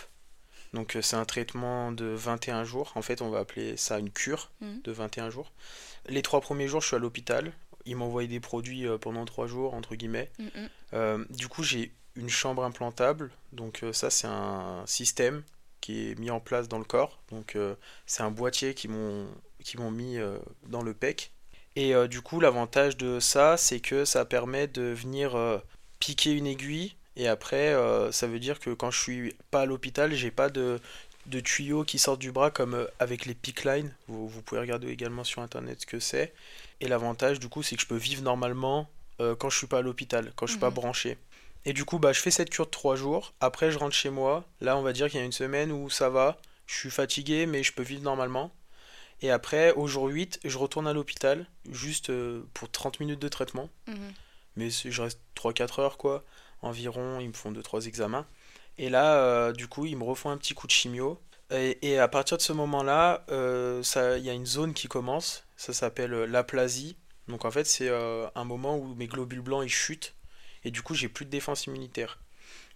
Donc 0.73 0.95
c'est 1.01 1.15
un 1.15 1.25
traitement 1.25 1.91
de 1.91 2.05
21 2.05 2.63
jours. 2.63 2.91
En 2.95 3.01
fait, 3.01 3.21
on 3.23 3.29
va 3.31 3.39
appeler 3.39 3.75
ça 3.75 3.97
une 3.97 4.11
cure 4.11 4.51
Mhm. 4.61 4.81
de 4.83 4.91
21 4.91 5.29
jours. 5.31 5.51
Les 6.07 6.21
trois 6.21 6.39
premiers 6.39 6.67
jours, 6.67 6.81
je 6.81 6.87
suis 6.87 6.95
à 6.95 6.99
l'hôpital. 6.99 7.51
Ils 7.87 7.95
m'envoient 7.95 8.27
des 8.27 8.39
produits 8.39 8.85
euh, 8.85 8.97
pendant 8.97 9.25
trois 9.25 9.47
jours, 9.47 9.73
entre 9.73 9.95
guillemets. 9.95 10.29
Mhm. 10.39 10.69
Euh, 10.93 11.25
du 11.29 11.47
coup, 11.47 11.63
j'ai 11.63 11.91
une 12.17 12.29
chambre 12.29 12.63
implantable. 12.63 13.31
Donc 13.53 13.83
euh, 13.83 13.93
ça, 13.93 14.09
c'est 14.09 14.27
un 14.27 14.83
système 14.85 15.43
qui 15.79 16.09
est 16.09 16.19
mis 16.19 16.31
en 16.31 16.39
place 16.39 16.67
dans 16.67 16.79
le 16.79 16.83
corps. 16.83 17.19
Donc 17.31 17.55
euh, 17.55 17.75
c'est 18.05 18.23
un 18.23 18.31
boîtier 18.31 18.73
qui 18.73 18.87
m'ont 18.87 19.27
mis 19.91 20.17
euh, 20.17 20.37
dans 20.67 20.81
le 20.81 20.93
pec. 20.93 21.31
Et 21.75 21.93
du 22.07 22.21
coup, 22.21 22.39
l'avantage 22.39 22.97
de 22.97 23.19
ça, 23.19 23.55
c'est 23.55 23.79
que 23.79 24.03
ça 24.03 24.25
permet 24.25 24.65
de 24.65 24.81
venir 24.81 25.37
piquer 25.99 26.31
une 26.31 26.47
aiguille. 26.47 26.95
Et 27.15 27.27
après, 27.27 27.71
ça 28.11 28.25
veut 28.25 28.39
dire 28.39 28.59
que 28.59 28.71
quand 28.71 28.89
je 28.89 28.99
suis 28.99 29.35
pas 29.51 29.61
à 29.61 29.65
l'hôpital, 29.67 30.11
j'ai 30.15 30.31
pas 30.31 30.49
de, 30.49 30.79
de 31.27 31.39
tuyaux 31.39 31.83
qui 31.83 31.99
sortent 31.99 32.19
du 32.19 32.31
bras 32.31 32.49
comme 32.49 32.87
avec 32.97 33.27
les 33.27 33.35
pick 33.35 33.63
line. 33.63 33.93
Vous, 34.07 34.27
vous 34.27 34.41
pouvez 34.41 34.59
regarder 34.59 34.87
également 34.87 35.23
sur 35.23 35.43
internet 35.43 35.81
ce 35.81 35.85
que 35.85 35.99
c'est. 35.99 36.33
Et 36.81 36.87
l'avantage, 36.87 37.39
du 37.39 37.49
coup, 37.49 37.63
c'est 37.63 37.75
que 37.75 37.81
je 37.81 37.87
peux 37.87 37.95
vivre 37.95 38.21
normalement 38.23 38.89
euh, 39.19 39.35
quand 39.35 39.49
je 39.49 39.57
suis 39.57 39.67
pas 39.67 39.79
à 39.79 39.81
l'hôpital, 39.81 40.31
quand 40.35 40.45
je 40.45 40.51
suis 40.51 40.59
pas 40.59 40.69
Mhm. 40.69 40.75
branché. 40.75 41.17
Et 41.65 41.73
du 41.73 41.85
coup, 41.85 41.97
bah, 41.99 42.13
je 42.13 42.19
fais 42.21 42.29
cette 42.31 42.49
cure 42.51 42.65
de 42.65 42.71
3 42.71 42.95
jours. 42.95 43.33
Après, 43.39 43.71
je 43.71 43.77
rentre 43.79 43.95
chez 43.95 44.09
moi. 44.11 44.45
Là, 44.61 44.77
on 44.77 44.83
va 44.83 44.93
dire 44.93 45.09
qu'il 45.09 45.19
y 45.19 45.23
a 45.23 45.25
une 45.25 45.31
semaine 45.31 45.71
où 45.71 45.89
ça 45.89 46.09
va. 46.09 46.37
Je 46.67 46.75
suis 46.75 46.91
fatigué, 46.91 47.45
mais 47.47 47.63
je 47.63 47.73
peux 47.73 47.81
vivre 47.83 48.03
normalement. 48.03 48.51
Et 49.21 49.31
après, 49.31 49.73
au 49.73 49.87
jour 49.87 50.05
8, 50.05 50.39
je 50.45 50.57
retourne 50.59 50.87
à 50.87 50.93
l'hôpital, 50.93 51.47
juste 51.71 52.11
euh, 52.11 52.43
pour 52.53 52.69
30 52.69 52.99
minutes 52.99 53.19
de 53.19 53.27
traitement. 53.27 53.69
Mhm. 53.87 54.13
Mais 54.55 54.69
je 54.69 55.01
reste 55.01 55.19
3-4 55.35 55.79
heures, 55.79 55.97
quoi. 55.97 56.23
Environ, 56.61 57.19
ils 57.19 57.27
me 57.29 57.33
font 57.33 57.51
2-3 57.51 57.85
examens. 57.87 58.27
Et 58.77 58.89
là, 58.89 59.15
euh, 59.17 59.51
du 59.51 59.67
coup, 59.67 59.85
ils 59.87 59.97
me 59.97 60.03
refont 60.03 60.29
un 60.29 60.37
petit 60.37 60.53
coup 60.53 60.67
de 60.67 60.71
chimio. 60.71 61.19
Et, 61.51 61.79
et 61.89 61.97
à 61.99 62.07
partir 62.07 62.37
de 62.37 62.41
ce 62.43 62.53
moment-là, 62.53 63.25
euh, 63.31 63.81
il 64.17 64.23
y 64.23 64.29
a 64.29 64.33
une 64.33 64.45
zone 64.45 64.73
qui 64.75 64.87
commence. 64.87 65.43
Ça 65.57 65.73
s'appelle 65.73 66.13
euh, 66.13 66.25
l'aplasie. 66.27 66.97
Donc 67.27 67.45
en 67.45 67.51
fait, 67.51 67.65
c'est 67.65 67.89
euh, 67.89 68.27
un 68.35 68.43
moment 68.45 68.77
où 68.77 68.95
mes 68.95 69.07
globules 69.07 69.41
blancs 69.41 69.63
ils 69.65 69.69
chutent. 69.69 70.15
Et 70.63 70.71
du 70.71 70.81
coup, 70.81 70.93
j'ai 70.95 71.09
plus 71.09 71.25
de 71.25 71.29
défense 71.31 71.65
immunitaire. 71.67 72.19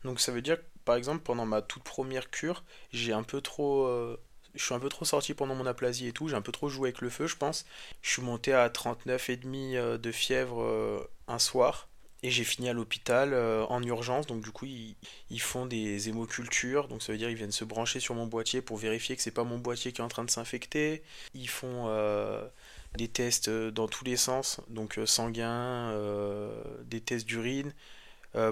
Donc 0.04 0.20
ça 0.20 0.32
veut 0.32 0.42
dire 0.42 0.58
que, 0.58 0.64
par 0.86 0.96
exemple, 0.96 1.22
pendant 1.24 1.46
ma 1.46 1.62
toute 1.62 1.84
première 1.84 2.30
cure, 2.32 2.64
j'ai 2.92 3.14
un 3.14 3.24
peu 3.24 3.42
trop. 3.42 3.86
euh, 3.86 4.18
je 4.56 4.64
suis 4.64 4.74
un 4.74 4.80
peu 4.80 4.90
trop 4.90 5.06
sorti 5.06 5.34
pendant 5.34 5.56
mon 5.56 5.66
aplasie 5.66 6.08
et 6.08 6.12
tout. 6.14 6.28
J'ai 6.28 6.36
un 6.36 6.42
peu 6.42 6.52
trop 6.52 6.70
joué 6.70 6.90
avec 6.90 7.02
le 7.02 7.10
feu, 7.10 7.28
je 7.28 7.38
pense. 7.38 7.66
Je 8.02 8.10
suis 8.12 8.22
monté 8.22 8.54
à 8.54 8.68
39,5 8.70 9.78
euh, 9.78 9.98
de 9.98 10.12
fièvre 10.12 11.08
un 11.28 11.40
soir. 11.40 11.88
Et 12.24 12.30
j'ai 12.30 12.44
fini 12.44 12.70
à 12.70 12.74
l'hôpital 12.74 13.34
en 13.70 13.82
urgence. 13.84 14.28
Donc 14.28 14.44
du 14.44 14.52
coup, 14.52 14.66
ils, 14.66 14.96
ils 15.32 15.42
font 15.42 15.66
des 15.66 16.08
hémocultures. 16.10 16.88
Donc 16.88 17.02
ça 17.02 17.12
veut 17.14 17.18
dire 17.18 17.30
ils 17.30 17.36
viennent 17.36 17.52
se 17.52 17.64
brancher 17.66 18.00
sur 18.00 18.14
mon 18.16 18.28
boîtier 18.28 18.62
pour 18.62 18.78
vérifier 18.78 19.16
que 19.16 19.24
c'est 19.24 19.32
pas 19.32 19.44
mon 19.44 19.58
boîtier 19.58 19.92
qui 19.92 20.02
est 20.02 20.04
en 20.04 20.08
train 20.08 20.24
de 20.26 20.30
s'infecter. 20.32 21.02
Ils 21.34 21.50
font 21.50 21.88
des 22.96 23.08
tests 23.08 23.48
euh, 23.48 23.72
dans 23.72 23.88
tous 23.88 24.04
les 24.04 24.18
sens, 24.18 24.62
donc 24.70 24.98
euh, 24.98 25.06
sanguins, 25.06 25.92
euh, 25.92 26.52
des 26.86 27.02
tests 27.02 27.26
d'urine, 27.26 27.74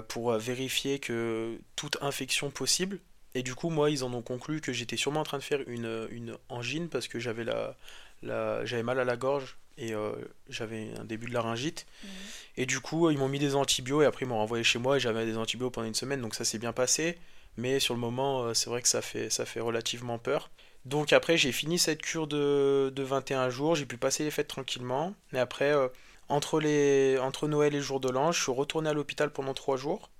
pour 0.08 0.32
vérifier 0.32 0.98
que 0.98 1.58
toute 1.74 1.96
infection 2.02 2.50
possible. 2.50 2.98
Et 3.34 3.42
du 3.42 3.54
coup, 3.54 3.70
moi, 3.70 3.88
ils 3.88 4.04
en 4.04 4.12
ont 4.12 4.20
conclu 4.20 4.60
que 4.60 4.74
j'étais 4.74 4.98
sûrement 4.98 5.20
en 5.20 5.24
train 5.24 5.38
de 5.38 5.42
faire 5.42 5.66
une, 5.66 6.06
une 6.10 6.36
angine 6.50 6.90
parce 6.90 7.08
que 7.08 7.18
j'avais 7.18 7.44
la, 7.44 7.74
la, 8.22 8.62
j'avais 8.66 8.82
mal 8.82 9.00
à 9.00 9.04
la 9.04 9.16
gorge 9.16 9.56
et 9.78 9.94
euh, 9.94 10.12
j'avais 10.48 10.90
un 10.98 11.04
début 11.04 11.26
de 11.26 11.32
laryngite. 11.32 11.86
Mhm. 12.04 12.10
Et 12.58 12.66
du 12.66 12.80
coup, 12.80 13.10
ils 13.10 13.18
m'ont 13.18 13.28
mis 13.28 13.38
des 13.38 13.54
antibiotiques 13.54 14.04
et 14.04 14.06
après 14.06 14.26
ils 14.26 14.28
m'ont 14.28 14.36
renvoyé 14.36 14.62
chez 14.62 14.78
moi 14.78 14.98
et 14.98 15.00
j'avais 15.00 15.24
des 15.24 15.36
antibiotiques 15.36 15.74
pendant 15.74 15.88
une 15.88 15.94
semaine, 15.94 16.20
donc 16.20 16.34
ça 16.34 16.44
s'est 16.44 16.58
bien 16.58 16.72
passé. 16.72 17.18
Mais 17.56 17.80
sur 17.80 17.94
le 17.94 18.00
moment, 18.00 18.42
euh, 18.44 18.54
c'est 18.54 18.70
vrai 18.70 18.82
que 18.82 18.88
ça 18.88 19.02
fait, 19.02 19.30
ça 19.30 19.44
fait 19.46 19.60
relativement 19.60 20.18
peur. 20.18 20.50
Donc 20.84 21.12
après, 21.12 21.36
j'ai 21.36 21.52
fini 21.52 21.78
cette 21.78 22.02
cure 22.02 22.26
de, 22.26 22.90
de 22.94 23.02
21 23.02 23.50
jours, 23.50 23.74
j'ai 23.74 23.86
pu 23.86 23.98
passer 23.98 24.24
les 24.24 24.30
fêtes 24.30 24.48
tranquillement. 24.48 25.14
Et 25.32 25.38
après, 25.38 25.72
euh, 25.72 25.88
entre, 26.28 26.60
les, 26.60 27.18
entre 27.18 27.48
Noël 27.48 27.74
et 27.74 27.78
le 27.78 27.82
jour 27.82 28.00
de 28.00 28.08
l'an, 28.08 28.32
je 28.32 28.42
suis 28.42 28.52
retourné 28.52 28.88
à 28.90 28.94
l'hôpital 28.94 29.30
pendant 29.30 29.54
3 29.54 29.76
jours. 29.76 30.10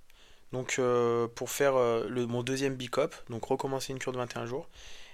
Donc 0.51 0.77
euh, 0.79 1.27
pour 1.29 1.49
faire 1.49 1.75
euh, 1.77 2.07
le, 2.09 2.27
mon 2.27 2.43
deuxième 2.43 2.75
bicop, 2.75 3.15
donc 3.29 3.45
recommencer 3.45 3.93
une 3.93 3.99
cure 3.99 4.11
de 4.11 4.17
21 4.17 4.45
jours. 4.45 4.69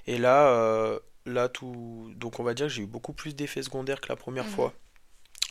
Et 0.07 0.17
là, 0.17 0.99
là 1.25 1.49
tout, 1.49 2.11
donc 2.15 2.39
on 2.39 2.43
va 2.43 2.53
dire 2.53 2.67
que 2.67 2.73
j'ai 2.73 2.83
eu 2.83 2.87
beaucoup 2.87 3.13
plus 3.13 3.35
d'effets 3.35 3.63
secondaires 3.63 4.01
que 4.01 4.07
la 4.09 4.15
première 4.15 4.45
Mhm. 4.45 4.49
fois. 4.49 4.73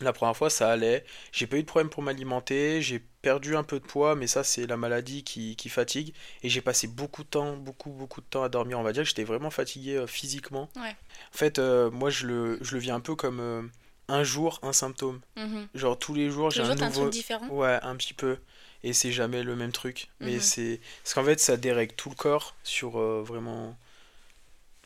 La 0.00 0.12
première 0.12 0.37
fois, 0.37 0.50
ça 0.50 0.71
allait. 0.71 1.05
J'ai 1.33 1.47
pas 1.47 1.57
eu 1.57 1.62
de 1.62 1.67
problème 1.67 1.88
pour 1.88 2.03
m'alimenter. 2.03 2.83
J'ai 2.83 2.99
perdu 3.23 3.57
un 3.57 3.62
peu 3.62 3.81
de 3.81 3.85
poids, 3.87 4.15
mais 4.15 4.26
ça, 4.26 4.45
c'est 4.45 4.67
la 4.67 4.76
maladie 4.76 5.25
qui, 5.25 5.57
qui 5.57 5.71
fatigue. 5.71 6.12
Et 6.43 6.50
j'ai 6.50 6.61
passé 6.61 6.87
beaucoup 6.87 7.25
de 7.25 7.29
temps, 7.29 7.57
beaucoup, 7.57 7.91
beaucoup 7.91 8.21
de 8.21 8.26
temps 8.26 8.43
à 8.43 8.50
dormir. 8.50 8.79
On 8.79 8.83
va 8.83 8.93
dire 8.93 9.05
que 9.05 9.09
j'étais 9.09 9.25
vraiment 9.25 9.49
fatigué 9.50 9.97
euh, 9.97 10.07
physiquement. 10.07 10.69
Ouais. 10.76 10.95
En 11.35 11.37
fait, 11.37 11.59
euh, 11.59 11.91
moi, 11.91 12.11
je 12.11 12.26
le, 12.26 12.59
je 12.61 12.75
le 12.75 12.81
vis 12.81 12.91
un 12.91 13.00
peu 13.00 13.15
comme 13.17 13.41
euh, 13.41 13.62
un 14.09 14.23
jour, 14.23 14.59
un 14.62 14.75
symptôme. 14.75 15.21
Mhm. 15.37 15.67
Genre, 15.75 15.99
tous 15.99 16.12
les 16.12 16.29
jours, 16.29 16.50
j'ai 16.50 16.62
un 16.62 16.75
t'as 16.75 16.85
un 16.85 16.88
nouveau. 16.88 17.00
truc 17.03 17.12
différent? 17.12 17.49
Ouais, 17.49 17.79
un 17.83 17.97
petit 17.97 18.15
peu. 18.15 18.37
Et 18.83 18.93
c'est 18.93 19.12
jamais 19.12 19.43
le 19.43 19.57
même 19.57 19.73
truc. 19.73 20.11
Mais 20.21 20.35
Mhm. 20.35 20.41
c'est. 20.41 20.81
Parce 21.03 21.15
qu'en 21.15 21.25
fait, 21.25 21.41
ça 21.41 21.57
dérègle 21.57 21.95
tout 21.95 22.11
le 22.11 22.15
corps 22.17 22.55
sur 22.62 22.99
vraiment. 23.23 23.75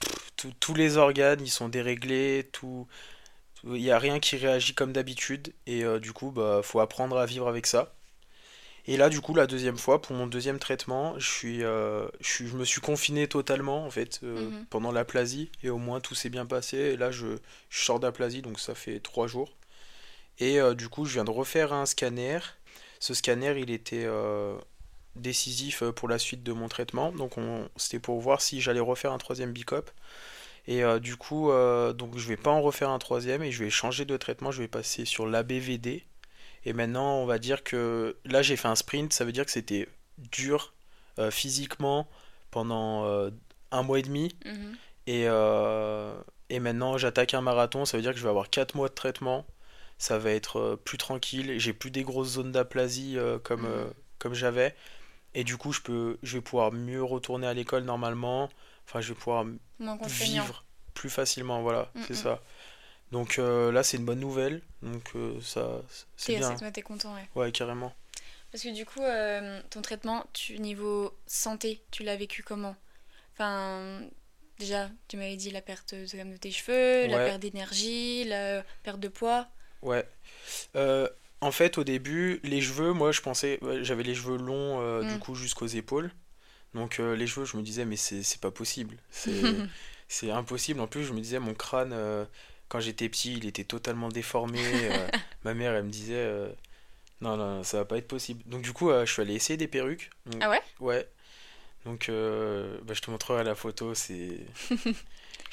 Pff, 0.01 0.31
tout- 0.37 0.55
tous 0.61 0.75
les 0.75 0.97
organes, 0.97 1.41
ils 1.43 1.51
sont 1.51 1.69
déréglés. 1.69 2.49
Tout. 2.53 2.87
Il 3.65 3.73
n'y 3.73 3.91
a 3.91 3.99
rien 3.99 4.21
qui 4.21 4.37
réagit 4.37 4.75
comme 4.75 4.93
d'habitude. 4.93 5.53
Et 5.67 5.85
euh, 5.85 5.99
du 6.01 6.13
coup, 6.13 6.31
bah, 6.31 6.61
faut 6.63 6.81
apprendre 6.81 7.19
à 7.19 7.27
vivre 7.27 7.49
avec 7.49 7.67
ça. 7.67 7.95
Et 8.87 8.97
là, 8.97 9.09
du 9.11 9.21
coup, 9.21 9.35
la 9.35 9.47
deuxième 9.47 9.77
fois, 9.79 10.01
pour 10.03 10.17
mon 10.17 10.27
deuxième 10.27 10.59
traitement, 10.59 11.19
je 11.19 11.29
suis, 11.31 11.63
euh, 11.63 12.09
je 12.21 12.29
suis, 12.29 12.49
je 12.49 12.57
me 12.57 12.65
suis 12.65 12.81
confiné 12.81 13.29
totalement, 13.29 13.85
en 13.87 13.91
fait, 13.91 14.21
euh, 14.23 14.51
Mhm. 14.51 14.67
pendant 14.71 14.93
l'aplasie. 14.93 15.51
Et 15.63 15.71
au 15.71 15.79
moins, 15.79 16.01
tout 16.01 16.15
s'est 16.15 16.31
bien 16.31 16.47
passé. 16.47 16.77
Et 16.79 16.97
là, 16.97 17.11
je, 17.11 17.27
je 17.69 17.85
sors 17.85 18.01
d'aplasie, 18.01 18.43
donc 18.43 18.59
ça 18.59 18.75
fait 18.75 18.99
trois 19.01 19.27
jours. 19.27 19.55
Et 20.39 20.59
du 20.75 20.89
coup, 20.89 21.05
je 21.05 21.13
viens 21.13 21.25
de 21.25 21.31
refaire 21.31 21.75
un 21.75 21.85
scanner. 21.85 22.39
Ce 22.99 23.13
scanner, 23.13 23.55
il 23.59 23.71
était 23.71 24.07
décisif 25.17 25.83
pour 25.91 26.09
la 26.09 26.19
suite 26.19 26.43
de 26.43 26.53
mon 26.53 26.69
traitement. 26.69 27.13
Donc, 27.13 27.37
on, 27.37 27.69
c'était 27.77 27.99
pour 27.99 28.21
voir 28.21 28.41
si 28.41 28.61
j'allais 28.61 28.81
refaire 28.81 29.13
un 29.13 29.19
troisième 29.19 29.53
bicop. 29.53 29.91
Et 30.67 30.85
euh, 30.85 30.99
du 31.01 31.17
coup, 31.17 31.51
euh, 31.51 31.93
donc 31.93 32.17
je 32.17 32.29
vais 32.29 32.37
pas 32.37 32.51
en 32.51 32.61
refaire 32.61 32.91
un 32.91 32.99
troisième 32.99 33.43
et 33.43 33.51
je 33.51 33.65
vais 33.65 33.71
changer 33.71 34.05
de 34.05 34.17
traitement. 34.17 34.51
Je 34.51 34.63
vais 34.63 34.69
passer 34.69 35.05
sur 35.05 35.27
l'ABVD. 35.27 36.05
Et 36.67 36.73
maintenant, 36.73 37.17
on 37.17 37.27
va 37.27 37.39
dire 37.39 37.65
que 37.65 38.17
là, 38.25 38.43
j'ai 38.43 38.57
fait 38.57 38.69
un 38.69 38.75
sprint. 38.75 39.13
Ça 39.13 39.25
veut 39.25 39.33
dire 39.33 39.45
que 39.47 39.51
c'était 39.51 39.89
dur 40.19 40.75
euh, 41.19 41.31
physiquement 41.31 42.07
pendant 42.51 43.05
euh, 43.07 43.31
un 43.71 43.83
mois 43.83 43.99
et 43.99 44.03
demi. 44.03 44.35
Mhm. 44.45 44.77
Et, 45.07 45.25
et 46.55 46.61
maintenant, 46.61 46.99
j'attaque 46.99 47.35
un 47.35 47.41
marathon. 47.41 47.85
Ça 47.85 47.97
veut 47.97 48.03
dire 48.03 48.13
que 48.13 48.19
je 48.19 48.23
vais 48.23 48.29
avoir 48.29 48.49
4 48.51 48.75
mois 48.77 48.89
de 48.89 48.95
traitement. 48.95 49.45
Ça 49.99 50.19
va 50.19 50.31
être 50.31 50.79
plus 50.85 50.99
tranquille. 50.99 51.59
J'ai 51.59 51.73
plus 51.73 51.91
des 51.91 52.03
grosses 52.05 52.33
zones 52.33 52.53
d'aplasie 52.53 53.17
comme, 53.43 53.63
Mhm. 53.63 53.93
comme 54.19 54.35
j'avais. 54.35 54.75
Et 55.35 55.43
du 55.43 55.57
coup, 55.57 55.73
je 55.73 55.81
peux, 55.81 56.19
je 56.23 56.37
vais 56.37 56.41
pouvoir 56.43 56.71
mieux 56.73 57.03
retourner 57.03 57.47
à 57.47 57.55
l'école 57.55 57.85
normalement. 57.85 58.51
Enfin, 58.91 59.01
je 59.01 59.13
vais 59.13 59.19
pouvoir 59.19 59.47
vivre 60.07 60.65
plus 60.95 61.11
facilement. 61.11 61.63
Voilà, 61.63 61.91
Mm, 61.95 62.01
c'est 62.09 62.15
mm. 62.15 62.17
ça. 62.17 62.43
Donc 63.13 63.39
euh, 63.39 63.71
là, 63.73 63.83
c'est 63.85 63.97
une 63.97 64.05
bonne 64.05 64.21
nouvelle. 64.21 64.63
Donc 64.83 65.13
euh, 65.15 65.41
ça, 65.41 65.81
c'est 66.17 66.37
bien. 66.37 66.57
ouais, 66.57 66.73
t'es 66.73 66.83
content, 66.83 67.15
ouais. 67.15 67.29
Ouais, 67.35 67.53
carrément. 67.53 67.95
Parce 68.51 68.65
que 68.65 68.75
du 68.75 68.85
coup, 68.85 69.01
euh, 69.03 69.61
ton 69.71 69.81
traitement, 69.81 70.27
tu, 70.33 70.59
niveau 70.59 71.17
santé, 71.27 71.81
tu 71.93 72.03
l'as 72.03 72.17
vécu 72.17 72.43
comment? 72.43 72.75
Enfin, 73.35 74.01
déjà, 74.59 74.91
tu 75.07 75.17
m'avais 75.17 75.37
dit 75.37 75.51
la 75.53 75.63
perte 75.63 75.95
de, 75.95 76.05
de 76.33 76.37
tes 76.37 76.51
cheveux, 76.51 77.07
la 77.07 77.19
perte 77.19 77.41
d'énergie, 77.41 78.25
la 78.25 78.65
perte 78.83 78.99
de 78.99 79.09
poids. 79.09 79.47
Ouais. 79.83 80.05
En 81.43 81.53
fait, 81.53 81.79
au 81.79 81.85
début, 81.85 82.41
les 82.43 82.61
cheveux, 82.61 82.93
moi, 82.93 83.13
je 83.13 83.21
pensais, 83.23 83.59
j'avais 83.83 84.03
les 84.03 84.15
cheveux 84.15 84.37
longs, 84.37 85.01
du 85.03 85.15
Mm. 85.15 85.19
coup, 85.21 85.35
jusqu'aux 85.37 85.67
épaules. 85.69 86.11
Donc, 86.75 87.01
euh, 87.01 87.17
les 87.17 87.27
cheveux, 87.27 87.47
je 87.47 87.57
me 87.57 87.63
disais, 87.63 87.85
mais 87.85 87.97
c'est 87.97 88.41
pas 88.41 88.51
possible. 88.51 88.97
C'est 90.13 90.31
impossible. 90.33 90.81
En 90.81 90.89
plus, 90.89 91.05
je 91.05 91.13
me 91.13 91.21
disais, 91.21 91.39
mon 91.39 91.55
crâne, 91.55 91.93
euh, 91.93 92.25
quand 92.69 92.81
j'étais 92.81 93.09
petit, 93.09 93.35
il 93.37 93.47
était 93.47 93.63
totalement 93.63 94.09
déformé. 94.09 94.59
euh, 94.59 95.07
ma 95.45 95.55
mère, 95.55 95.73
elle 95.73 95.85
me 95.85 95.91
disait, 95.91 96.29
non, 97.21 97.37
non, 97.37 97.63
ça 97.63 97.79
va 97.79 97.85
pas 97.85 97.97
être 97.99 98.09
possible. 98.09 98.43
Donc, 98.47 98.63
du 98.63 98.73
coup, 98.73 98.91
je 98.91 99.05
suis 99.11 99.23
allé 99.23 99.35
essayer 99.35 99.57
des 99.57 99.69
perruques. 99.69 100.11
Donc, 100.27 100.43
Ah 100.45 100.51
ouais? 100.51 100.61
Ouais. 100.81 101.09
Donc, 101.85 102.07
bah, 102.09 102.95
je 102.95 103.01
te 103.01 103.11
montrerai 103.11 103.45
la 103.45 103.55
photo. 103.55 103.95
C'est. 103.95 104.39
Je 104.71 104.77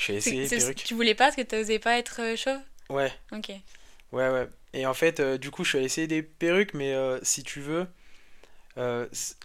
suis 0.04 0.14
allé 0.14 0.18
essayer 0.18 0.48
des 0.48 0.56
perruques. 0.56 0.84
Tu 0.84 0.94
voulais 0.96 1.16
pas 1.16 1.26
parce 1.26 1.36
que 1.36 1.42
t'osais 1.44 1.80
pas 1.80 1.98
être 2.00 2.36
chauve? 2.36 2.60
Ouais. 2.90 3.12
Ok. 3.32 3.50
Ouais, 4.12 4.30
ouais. 4.30 4.48
Et 4.74 4.86
en 4.88 4.94
fait, 4.94 5.22
du 5.22 5.52
coup, 5.52 5.64
je 5.64 5.70
suis 5.70 5.78
allé 5.78 5.86
essayer 5.86 6.08
des 6.08 6.24
perruques, 6.24 6.74
mais 6.74 6.96
si 7.22 7.44
tu 7.44 7.62
veux, 7.62 7.86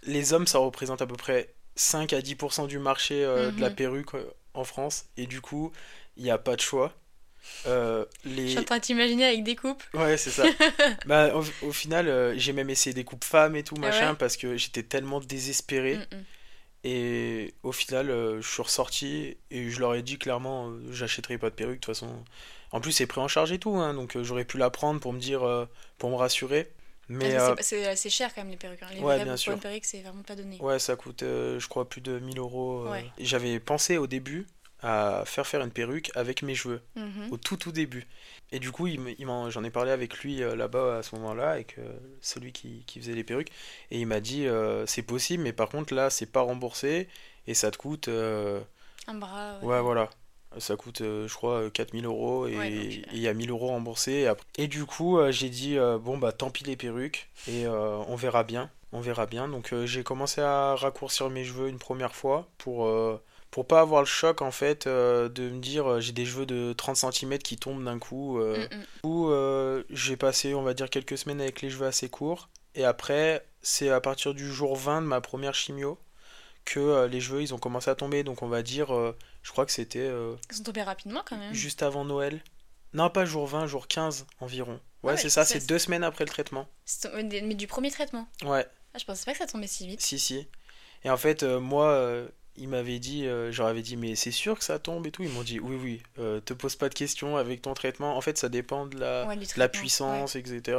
les 0.03 0.33
hommes, 0.33 0.47
ça 0.47 0.57
représente 0.57 1.03
à 1.03 1.05
peu 1.07 1.15
près 1.15 1.53
5 1.75 2.13
à 2.13 2.21
10% 2.21 2.67
du 2.67 2.79
marché 2.79 3.23
euh, 3.25 3.51
de 3.51 3.61
la 3.61 3.69
Mhm. 3.69 3.75
perruque 3.75 4.15
euh, 4.15 4.25
en 4.53 4.63
France. 4.63 5.05
Et 5.17 5.27
du 5.27 5.41
coup, 5.41 5.71
il 6.17 6.23
n'y 6.23 6.31
a 6.31 6.37
pas 6.37 6.55
de 6.55 6.61
choix. 6.61 6.93
Euh, 7.67 8.05
Je 8.23 8.29
les... 8.29 8.47
suis 8.49 8.59
en 8.59 8.63
train 8.63 8.77
de 8.77 8.83
t'imaginer 8.83 9.25
avec 9.25 9.43
des 9.43 9.55
coupes. 9.55 9.83
Ouais, 9.93 10.17
c'est 10.17 10.31
ça. 10.31 10.45
bah, 11.05 11.35
au, 11.35 11.43
au 11.67 11.71
final, 11.73 12.33
j'ai 12.37 12.53
même 12.53 12.69
essayé 12.69 12.93
des 12.93 13.03
coupes 13.03 13.23
femmes 13.25 13.55
et 13.55 13.63
tout, 13.63 13.75
Ah 13.77 13.79
machin, 13.79 14.11
ouais 14.11 14.15
parce 14.15 14.37
que 14.37 14.57
j'étais 14.57 14.83
tellement 14.83 15.19
désespéré. 15.19 15.97
Mm, 15.97 16.15
mm. 16.15 16.23
Et 16.85 17.53
au 17.63 17.71
final, 17.71 18.07
je 18.41 18.47
suis 18.47 18.61
ressorti 18.61 19.37
et 19.51 19.69
je 19.69 19.79
leur 19.79 19.95
ai 19.95 20.01
dit 20.03 20.17
clairement, 20.17 20.71
j'achèterai 20.91 21.37
pas 21.37 21.49
de 21.49 21.55
perruque 21.55 21.75
de 21.75 21.85
toute 21.85 21.95
façon. 21.95 22.23
En 22.71 22.81
plus, 22.81 22.91
c'est 22.91 23.07
pris 23.07 23.21
en 23.21 23.27
charge 23.29 23.51
et 23.53 23.59
tout, 23.59 23.75
hein, 23.77 23.93
donc 23.93 24.21
j'aurais 24.21 24.45
pu 24.45 24.57
la 24.57 24.69
prendre 24.69 24.99
pour 24.99 25.13
me 25.13 25.19
dire, 25.19 25.67
pour 25.97 26.09
me 26.09 26.15
rassurer. 26.15 26.71
Mais 27.09 27.35
euh, 27.35 27.53
c'est- 27.59 27.85
assez 27.85 28.09
cher 28.09 28.33
quand 28.33 28.41
même 28.41 28.51
les 28.51 28.57
perruques. 28.57 28.81
hein. 28.83 28.87
Les 28.93 29.01
Ouais, 29.01 29.15
bien 29.17 29.25
bonnes 29.25 29.37
sûr. 29.37 29.59
perruques, 29.59 29.85
c'est 29.85 30.01
vraiment 30.01 30.23
pas 30.23 30.35
donné. 30.35 30.57
ouais, 30.61 30.79
ça 30.79 30.95
coûte, 30.95 31.23
euh, 31.23 31.59
je 31.59 31.67
crois, 31.67 31.87
plus 31.89 32.01
de 32.01 32.19
1000 32.19 32.39
euros. 32.39 32.85
euh. 32.85 32.91
Ouais. 32.91 33.05
J'avais 33.19 33.59
pensé 33.59 33.97
au 33.97 34.07
début 34.07 34.47
à 34.81 35.23
faire 35.25 35.47
faire 35.47 35.61
une 35.61 35.71
perruque 35.71 36.11
avec 36.15 36.41
mes 36.43 36.55
cheveux, 36.55 36.81
Mhm. 36.95 37.29
au 37.31 37.37
tout 37.37 37.55
tout 37.57 37.71
début. 37.71 38.05
Et 38.51 38.59
du 38.59 38.71
coup, 38.71 38.87
il 38.87 38.99
j'en 39.49 39.63
ai 39.63 39.69
parlé 39.69 39.91
avec 39.91 40.17
lui 40.19 40.37
là-bas 40.37 40.97
à 40.97 41.03
ce 41.03 41.15
moment-là, 41.15 41.51
avec 41.51 41.77
euh, 41.79 41.91
celui 42.21 42.51
qui, 42.51 42.83
qui 42.85 42.99
faisait 42.99 43.13
les 43.13 43.23
perruques. 43.23 43.51
Et 43.91 43.99
il 43.99 44.07
m'a 44.07 44.19
dit, 44.19 44.45
c'est 44.85 45.03
possible, 45.03 45.43
mais 45.43 45.53
par 45.53 45.69
contre, 45.69 45.93
là, 45.93 46.09
c'est 46.09 46.25
pas 46.25 46.41
remboursé 46.41 47.07
et 47.47 47.53
ça 47.53 47.71
te 47.71 47.77
coûte. 47.77 48.07
Un 48.09 49.13
bras. 49.15 49.59
Ouais, 49.61 49.81
voilà. 49.81 50.09
Ça 50.59 50.75
coûte, 50.75 51.01
euh, 51.01 51.27
je 51.27 51.33
crois, 51.35 51.55
euh, 51.63 51.69
4000 51.69 52.05
euros 52.05 52.47
et 52.47 52.57
Ouais, 52.57 52.69
donc, 52.69 52.83
et 52.85 52.99
euh. 52.99 53.11
il 53.13 53.19
y 53.19 53.27
a 53.27 53.33
1000 53.33 53.49
euros 53.51 53.67
remboursés. 53.67 54.11
Et, 54.13 54.27
après- 54.27 54.45
et 54.57 54.67
du 54.67 54.85
coup, 54.85 55.17
euh, 55.17 55.31
j'ai 55.31 55.49
dit, 55.49 55.77
euh, 55.77 55.97
bon, 55.97 56.17
bah 56.17 56.31
tant 56.31 56.49
pis 56.49 56.63
les 56.63 56.75
perruques 56.75 57.29
et 57.47 57.65
euh, 57.65 57.97
on 58.07 58.15
verra 58.15 58.43
bien. 58.43 58.69
On 58.91 58.99
verra 59.01 59.25
bien. 59.25 59.47
Donc, 59.47 59.73
euh, 59.73 59.85
j'ai 59.85 60.03
commencé 60.03 60.41
à 60.41 60.75
raccourcir 60.75 61.29
mes 61.29 61.43
cheveux 61.43 61.67
une 61.67 61.79
première 61.79 62.15
fois 62.15 62.47
pour, 62.59 62.85
euh, 62.85 63.19
pour 63.49 63.65
pas 63.65 63.81
avoir 63.81 64.01
le 64.01 64.07
choc, 64.07 64.41
en 64.41 64.51
fait, 64.51 64.85
euh, 64.87 65.29
de 65.29 65.49
me 65.49 65.59
dire, 65.59 65.87
euh, 65.93 65.99
j'ai 65.99 66.11
des 66.11 66.25
cheveux 66.25 66.45
de 66.45 66.73
30 66.73 66.97
cm 66.97 67.37
qui 67.39 67.57
tombent 67.57 67.83
d'un 67.83 67.97
coup. 67.99 68.39
euh. 68.39 68.67
Mm, 68.71 68.75
mm. 68.77 68.83
Euh, 69.31 69.83
j'ai 69.89 70.15
passé, 70.17 70.53
on 70.53 70.61
va 70.63 70.73
dire, 70.73 70.89
quelques 70.89 71.17
semaines 71.17 71.41
avec 71.41 71.61
les 71.61 71.69
cheveux 71.69 71.87
assez 71.87 72.09
courts. 72.09 72.49
Et 72.75 72.83
après, 72.85 73.45
c'est 73.61 73.89
à 73.89 73.99
partir 74.01 74.33
du 74.33 74.51
jour 74.51 74.75
20 74.75 75.01
de 75.01 75.07
ma 75.07 75.21
première 75.21 75.53
chimio 75.55 75.97
que 76.65 76.79
euh, 76.79 77.07
les 77.07 77.19
cheveux, 77.19 77.41
ils 77.41 77.53
ont 77.53 77.57
commencé 77.59 77.89
à 77.89 77.95
tomber. 77.95 78.23
Donc, 78.23 78.41
on 78.41 78.47
va 78.47 78.61
dire, 78.61 78.93
euh, 78.95 79.15
je 79.43 79.51
crois 79.51 79.65
que 79.65 79.71
c'était 79.71 79.99
euh, 79.99 80.35
Ils 80.49 80.55
sont 80.57 80.63
tombés 80.63 80.81
rapidement 80.83 81.21
quand 81.25 81.37
même. 81.37 81.53
juste 81.53 81.83
avant 81.83 82.05
Noël. 82.05 82.41
Non, 82.93 83.09
pas 83.09 83.25
jour 83.25 83.45
20, 83.47 83.67
jour 83.67 83.87
15 83.87 84.25
environ. 84.39 84.79
Ouais, 85.03 85.13
ouais, 85.13 85.17
c'est 85.17 85.29
ça, 85.29 85.45
c'est- 85.45 85.67
deux 85.67 85.79
semaines 85.79 86.03
après 86.03 86.23
le 86.25 86.29
traitement. 86.29 86.67
Mais 87.13 87.55
du 87.55 87.67
premier 87.67 87.91
traitement. 87.91 88.27
Ouais, 88.43 88.65
Ah, 88.93 88.99
je 88.99 89.05
pensais 89.05 89.25
pas 89.25 89.31
que 89.33 89.39
ça 89.39 89.47
tombait 89.47 89.67
si 89.67 89.87
vite. 89.87 90.01
si, 90.01 90.19
si. 90.19 90.47
Et 91.03 91.09
en 91.09 91.17
fait, 91.17 91.41
euh, 91.43 91.59
moi, 91.59 91.87
euh, 91.89 92.27
ils 92.55 92.67
m'avaient 92.69 92.99
dit, 92.99 93.25
euh, 93.25 93.51
je 93.51 93.57
leur 93.57 93.67
avais 93.67 93.81
dit, 93.81 93.97
mais 93.97 94.15
c'est 94.15 94.31
sûr 94.31 94.57
que 94.57 94.63
ça 94.63 94.77
tombe 94.79 95.05
et 95.07 95.11
tout. 95.11 95.23
Ils 95.23 95.29
m'ont 95.29 95.41
dit, 95.43 95.59
oui, 95.59 95.75
oui, 95.75 96.03
euh, 96.19 96.39
te 96.39 96.53
pose 96.53 96.75
pas 96.75 96.87
de 96.89 96.93
questions 96.93 97.35
avec 97.35 97.63
ton 97.63 97.73
traitement. 97.73 98.15
En 98.15 98.21
fait, 98.21 98.37
ça 98.37 98.47
dépend 98.49 98.85
de 98.85 98.99
la, 98.99 99.25
Ouais, 99.27 99.35
du 99.35 99.45
de 99.45 99.49
la 99.57 99.67
traitement, 99.67 99.79
puissance, 99.81 100.35
etc. 100.35 100.77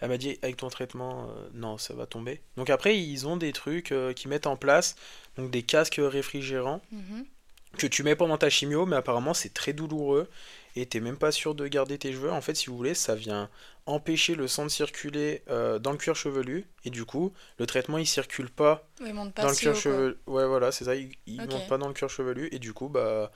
Elle 0.00 0.08
m'a 0.08 0.16
dit, 0.16 0.38
avec 0.42 0.56
ton 0.56 0.68
traitement, 0.70 1.28
euh, 1.28 1.48
non, 1.52 1.76
ça 1.78 1.92
va 1.94 2.06
tomber. 2.06 2.40
Donc 2.56 2.70
après, 2.70 2.98
ils 2.98 3.26
ont 3.28 3.36
des 3.36 3.52
trucs 3.52 3.94
qu'ils 4.16 4.30
mettent 4.30 4.46
en 4.46 4.56
place, 4.56 4.96
donc 5.36 5.50
des 5.50 5.62
casques 5.62 6.00
réfrigérants 6.02 6.80
Mhm. 6.90 7.26
Que 7.76 7.86
tu 7.86 8.02
mets 8.02 8.16
pendant 8.16 8.38
ta 8.38 8.50
chimio, 8.50 8.86
mais 8.86 8.96
apparemment 8.96 9.34
c'est 9.34 9.52
très 9.54 9.72
douloureux 9.72 10.28
et 10.76 10.86
t'es 10.86 11.00
même 11.00 11.16
pas 11.16 11.32
sûr 11.32 11.54
de 11.54 11.66
garder 11.66 11.98
tes 11.98 12.12
cheveux. 12.12 12.32
En 12.32 12.40
fait, 12.40 12.54
si 12.54 12.66
vous 12.66 12.76
voulez, 12.76 12.94
ça 12.94 13.14
vient 13.14 13.48
empêcher 13.86 14.34
le 14.34 14.48
sang 14.48 14.64
de 14.64 14.70
circuler 14.70 15.42
euh, 15.48 15.78
dans 15.78 15.92
le 15.92 15.98
cuir 15.98 16.16
chevelu 16.16 16.66
et 16.84 16.90
du 16.90 17.04
coup, 17.04 17.32
le 17.58 17.66
traitement 17.66 17.98
il 17.98 18.06
circule 18.06 18.50
pas 18.50 18.88
dans 19.00 19.48
le 19.48 19.54
cuir 19.54 19.74
chevelu. 19.76 20.16
Ouais, 20.26 20.46
voilà, 20.46 20.72
c'est 20.72 20.84
ça, 20.84 20.94
il, 20.94 21.12
monte 21.48 21.68
pas 21.68 21.78
dans 21.78 21.88
le 21.88 21.94
cuir 21.94 22.08
chevelu 22.08 22.48
et 22.52 22.58
du 22.58 22.72
coup, 22.72 22.88
bah 22.88 23.30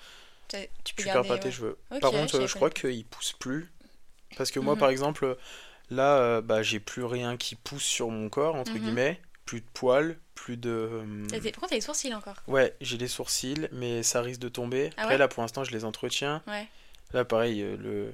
Tu 0.48 0.56
peux 0.58 1.02
tu 1.02 1.08
perds 1.08 1.26
pas 1.26 1.38
tes 1.38 1.50
cheveux. 1.50 1.76
Par 2.00 2.10
contre, 2.12 2.32
je 2.32 2.38
euh, 2.38 2.46
je 2.46 2.54
crois 2.54 2.70
qu'ils 2.70 3.04
poussent 3.04 3.34
plus. 3.38 3.70
Parce 4.36 4.50
que 4.50 4.60
moi, 4.60 4.74
Mhm. 4.74 4.80
par 4.80 4.90
exemple, 4.90 5.36
là, 5.90 6.18
euh, 6.18 6.40
bah, 6.42 6.62
j'ai 6.62 6.80
plus 6.80 7.04
rien 7.04 7.36
qui 7.36 7.54
pousse 7.56 7.84
sur 7.84 8.10
mon 8.10 8.28
corps, 8.28 8.54
entre 8.54 8.72
Mhm. 8.74 8.80
guillemets. 8.80 9.20
Plus 9.48 9.60
de 9.62 9.66
poils, 9.72 10.18
plus 10.34 10.58
de. 10.58 10.68
euh, 10.70 11.26
Pourquoi 11.52 11.68
t'as 11.68 11.74
les 11.76 11.80
sourcils 11.80 12.12
encore? 12.14 12.36
Ouais, 12.46 12.74
j'ai 12.82 12.98
les 12.98 13.08
sourcils, 13.08 13.66
mais 13.72 14.02
ça 14.02 14.20
risque 14.20 14.40
de 14.40 14.50
tomber. 14.50 14.90
Ah 14.96 15.02
Après, 15.02 15.14
ouais 15.14 15.18
là, 15.18 15.26
pour 15.28 15.42
l'instant, 15.42 15.64
je 15.64 15.70
les 15.72 15.84
entretiens. 15.86 16.42
Ouais. 16.46 16.66
Là, 17.14 17.24
pareil, 17.24 17.62
euh, 17.62 17.76
le... 17.78 18.12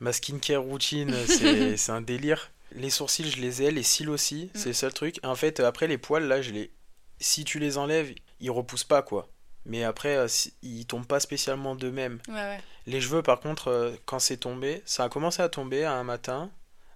ma 0.00 0.12
skincare 0.12 0.62
routine, 0.62 1.14
c'est 1.76 1.92
un 1.92 2.00
délire. 2.00 2.50
Les 2.72 2.90
sourcils, 2.90 3.30
je 3.30 3.40
les 3.40 3.62
ai, 3.62 3.70
les 3.70 3.84
cils 3.84 4.10
aussi, 4.10 4.46
Mm. 4.54 4.58
c'est 4.58 4.68
le 4.70 4.74
seul 4.74 4.92
truc. 4.92 5.20
En 5.22 5.36
fait, 5.36 5.60
après, 5.60 5.86
les 5.86 5.98
poils, 5.98 6.24
là, 6.26 6.42
je 6.42 6.50
les... 6.50 6.72
si 7.20 7.44
tu 7.44 7.60
les 7.60 7.78
enlèves, 7.78 8.12
ils 8.40 8.50
repoussent 8.50 8.82
pas, 8.84 9.02
quoi. 9.02 9.28
Mais 9.66 9.84
après, 9.84 10.16
euh, 10.16 10.26
ils 10.62 10.84
tombent 10.86 11.06
pas 11.06 11.20
spécialement 11.20 11.76
d'eux-mêmes. 11.76 12.18
Ouais, 12.26 12.34
ouais. 12.34 12.60
Les 12.86 13.00
cheveux, 13.00 13.22
par 13.22 13.38
contre, 13.38 13.94
quand 14.04 14.18
c'est 14.18 14.36
tombé, 14.38 14.82
ça 14.84 15.04
a 15.04 15.08
commencé 15.08 15.42
à 15.42 15.48
tomber 15.48 15.84
un 15.84 16.02
matin. 16.02 16.50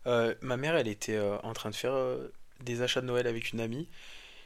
Euh, 0.06 0.34
ma 0.40 0.56
mère, 0.56 0.74
elle 0.76 0.88
était 0.88 1.14
euh, 1.16 1.36
en 1.44 1.52
train 1.52 1.70
de 1.70 1.76
faire 1.76 1.92
euh, 1.94 2.32
des 2.64 2.82
achats 2.82 3.00
de 3.00 3.06
Noël 3.06 3.26
avec 3.26 3.52
une 3.52 3.60
amie. 3.60 3.88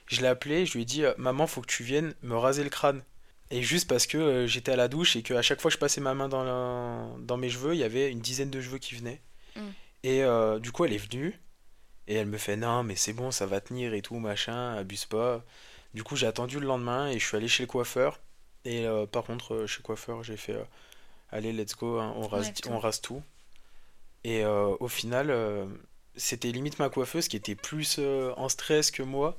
Je 0.07 0.21
l'ai 0.21 0.27
appelée, 0.29 0.67
je 0.67 0.75
lui 0.75 0.83
ai 0.83 0.85
dit 0.85 1.05
euh, 1.05 1.15
Maman, 1.17 1.47
faut 1.47 1.61
que 1.63 1.67
tu 1.67 1.83
viennes 1.83 2.15
me 2.23 2.37
raser 2.37 2.63
le 2.65 2.71
crâne. 2.71 3.03
Et 3.51 3.63
juste 3.63 3.89
parce 3.89 4.07
que 4.07 4.19
euh, 4.19 4.47
j'étais 4.47 4.73
à 4.73 4.77
la 4.77 4.89
douche 4.89 5.17
et 5.17 5.23
qu'à 5.23 5.41
chaque 5.43 5.61
fois 5.61 5.71
que 5.71 5.75
je 5.75 5.79
passais 5.79 6.01
ma 6.01 6.15
main 6.15 6.29
dans, 6.29 6.45
la- 6.45 7.09
dans 7.21 7.37
mes 7.37 7.49
cheveux, 7.51 7.75
il 7.75 7.79
y 7.79 7.85
avait 7.85 8.11
une 8.11 8.21
dizaine 8.21 8.51
de 8.51 8.61
cheveux 8.61 8.79
qui 8.79 8.95
venaient. 8.95 9.21
Mm. 9.57 9.61
Et 10.03 10.23
euh, 10.25 10.59
du 10.59 10.73
coup, 10.73 10.85
elle 10.85 10.93
est 10.93 10.99
venue 10.99 11.39
et 12.07 12.15
elle 12.17 12.27
me 12.27 12.37
fait 12.39 12.57
Non, 12.57 12.83
mais 12.83 12.97
c'est 12.97 13.13
bon, 13.15 13.31
ça 13.31 13.47
va 13.47 13.61
tenir 13.61 13.95
et 13.95 14.03
tout, 14.03 14.19
machin, 14.19 14.75
abuse 14.75 15.07
pas. 15.07 15.43
Du 15.95 16.03
coup, 16.03 16.17
j'ai 16.17 16.27
attendu 16.27 16.59
le 16.61 16.67
lendemain 16.67 17.09
et 17.09 17.19
je 17.19 17.25
suis 17.27 17.37
allé 17.37 17.49
chez 17.49 17.63
le 17.63 17.67
coiffeur. 17.69 18.21
Et 18.67 18.87
euh, 18.87 19.07
par 19.07 19.25
contre, 19.25 19.67
chez 19.67 19.79
le 19.79 19.85
coiffeur, 19.85 20.23
j'ai 20.23 20.37
fait 20.37 20.57
Allez, 21.31 21.53
let's 21.53 21.75
go, 21.77 21.99
hein, 21.99 22.13
on, 22.17 22.27
rase, 22.29 22.49
Ouais, 22.49 22.71
on 22.71 22.79
rase 22.79 23.01
tout. 23.01 23.23
Et 24.25 24.45
au 24.47 24.89
final, 24.89 25.31
c'était 26.17 26.51
limite 26.53 26.79
ma 26.79 26.89
coiffeuse 26.89 27.29
qui 27.29 27.37
était 27.37 27.55
plus 27.55 27.97
euh, 27.99 28.33
en 28.37 28.49
stress 28.49 28.91
que 28.91 29.03
moi. 29.03 29.39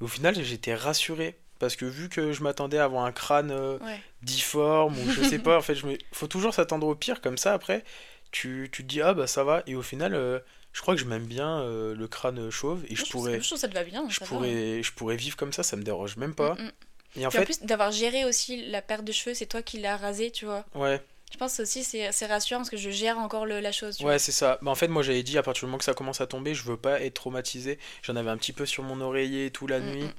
Et 0.00 0.04
au 0.04 0.08
final, 0.08 0.34
j'étais 0.42 0.74
rassuré. 0.74 1.38
Parce 1.58 1.76
que 1.76 1.84
vu 1.86 2.08
que 2.08 2.32
je 2.32 2.42
m'attendais 2.44 2.78
à 2.78 2.84
avoir 2.84 3.04
un 3.04 3.12
crâne 3.12 3.50
euh, 3.50 3.78
Ouais. 3.80 4.00
difforme 4.22 4.98
ou 4.98 5.10
je 5.10 5.22
sais 5.22 5.38
pas, 5.40 5.58
en 5.58 5.62
fait, 5.62 5.74
je 5.74 5.86
me... 5.86 5.98
faut 6.12 6.28
toujours 6.28 6.54
s'attendre 6.54 6.86
au 6.86 6.94
pire. 6.94 7.20
Comme 7.20 7.38
ça, 7.38 7.52
après, 7.54 7.84
tu, 8.30 8.68
tu 8.72 8.82
te 8.84 8.88
dis, 8.88 9.00
ah 9.02 9.14
bah 9.14 9.26
ça 9.26 9.44
va. 9.44 9.62
Et 9.66 9.74
au 9.74 9.82
final, 9.82 10.14
euh, 10.14 10.38
je 10.72 10.80
crois 10.82 10.94
que 10.94 11.00
je 11.00 11.06
m'aime 11.06 11.26
bien 11.26 11.64
le 11.66 12.06
crâne 12.08 12.50
chauve. 12.50 12.84
Et 12.88 12.94
Moi, 12.94 12.96
je 12.96 13.04
trouve 13.04 13.22
pourrais, 13.22 13.32
ça- 13.32 13.40
je 13.40 13.46
trouve 13.48 13.56
que 13.58 13.60
ça 13.62 13.68
te 13.68 13.74
va 13.74 13.84
bien. 13.84 14.08
je 14.08 14.18
ça 14.18 14.24
va, 14.24 14.26
pourrais, 14.28 14.82
je 14.82 14.92
pourrais 14.92 15.16
vivre 15.16 15.36
comme 15.36 15.52
ça, 15.52 15.62
ça 15.62 15.76
me 15.76 15.82
dérange 15.82 16.16
même 16.16 16.34
pas. 16.34 16.54
Mm, 16.54 16.62
mm. 16.62 16.72
Et 17.16 17.26
en 17.26 17.30
fait, 17.30 17.44
plus, 17.44 17.60
d'avoir 17.62 17.90
géré 17.90 18.24
aussi 18.24 18.66
la 18.70 18.82
perte 18.82 19.04
de 19.04 19.12
cheveux, 19.12 19.34
c'est 19.34 19.46
toi 19.46 19.62
qui 19.62 19.78
l'as 19.80 19.96
rasé, 19.96 20.30
tu 20.30 20.44
vois. 20.44 20.64
ouais. 20.74 21.02
Je 21.32 21.36
pense 21.36 21.60
aussi 21.60 21.84
c'est 21.84 22.10
c'est 22.12 22.26
rassurant 22.26 22.60
parce 22.60 22.70
que 22.70 22.76
je 22.76 22.90
gère 22.90 23.18
encore 23.18 23.44
le- 23.46 23.60
la 23.60 23.70
chose. 23.72 23.96
Tu 23.98 24.04
Ouais, 24.04 24.18
c'est 24.18 24.32
ça. 24.32 24.58
Bah, 24.62 24.70
en 24.70 24.74
fait, 24.74 24.88
moi, 24.88 25.02
j'avais 25.02 25.22
dit, 25.22 25.36
à 25.38 25.42
partir 25.42 25.62
du 25.62 25.66
moment 25.66 25.78
que 25.78 25.84
ça 25.84 25.94
commence 25.94 26.20
à 26.20 26.26
tomber, 26.26 26.54
je 26.54 26.62
veux 26.64 26.76
pas 26.76 27.00
être 27.00 27.14
traumatisé. 27.14 27.78
J'en 28.02 28.16
avais 28.16 28.30
un 28.30 28.36
petit 28.38 28.52
peu 28.52 28.64
sur 28.66 28.82
mon 28.82 29.00
oreiller 29.00 29.46
et 29.46 29.50
tout 29.50 29.66
la 29.66 29.80
Mm, 29.80 29.90
nuit. 29.90 30.04
mm. 30.04 30.12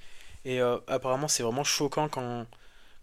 Et 0.45 0.61
euh, 0.61 0.77
apparemment, 0.87 1.27
c'est 1.27 1.43
vraiment 1.43 1.63
choquant 1.63 2.07
quand, 2.09 2.45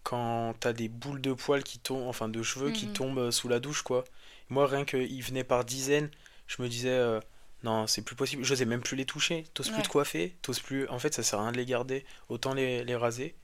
quand 0.03 0.55
t'as 0.59 0.73
des 0.73 0.87
boules 0.89 1.21
de 1.21 1.33
poils 1.33 1.63
qui 1.63 1.79
tombent, 1.79 2.07
enfin 2.07 2.29
de 2.29 2.41
cheveux 2.43 2.71
qui 2.71 2.87
Mhm. 2.87 2.93
tombent 2.93 3.19
euh, 3.19 3.31
sous 3.31 3.49
la 3.49 3.59
douche, 3.59 3.81
quoi. 3.83 4.03
Moi, 4.49 4.67
rien 4.67 4.85
qu'ils 4.85 5.23
venaient 5.23 5.43
par 5.43 5.65
dizaines, 5.65 6.09
je 6.47 6.61
me 6.61 6.69
disais, 6.69 6.89
euh, 6.89 7.19
non, 7.63 7.87
c'est 7.87 8.01
plus 8.03 8.15
possible. 8.15 8.43
J'osais 8.45 8.65
même 8.65 8.81
plus 8.81 8.95
les 8.95 9.05
toucher. 9.05 9.45
T'oses 9.53 9.69
plus 9.69 9.83
te 9.83 9.89
coiffer, 9.89 10.35
t'oses 10.41 10.59
plus. 10.61 10.87
En 10.89 10.99
fait, 10.99 11.13
ça 11.13 11.23
sert 11.23 11.39
à 11.39 11.43
rien 11.43 11.51
de 11.51 11.57
les 11.57 11.65
garder. 11.65 12.05
Autant 12.29 12.53
les, 12.53 12.83
les 12.83 12.95
raser. 12.95 13.35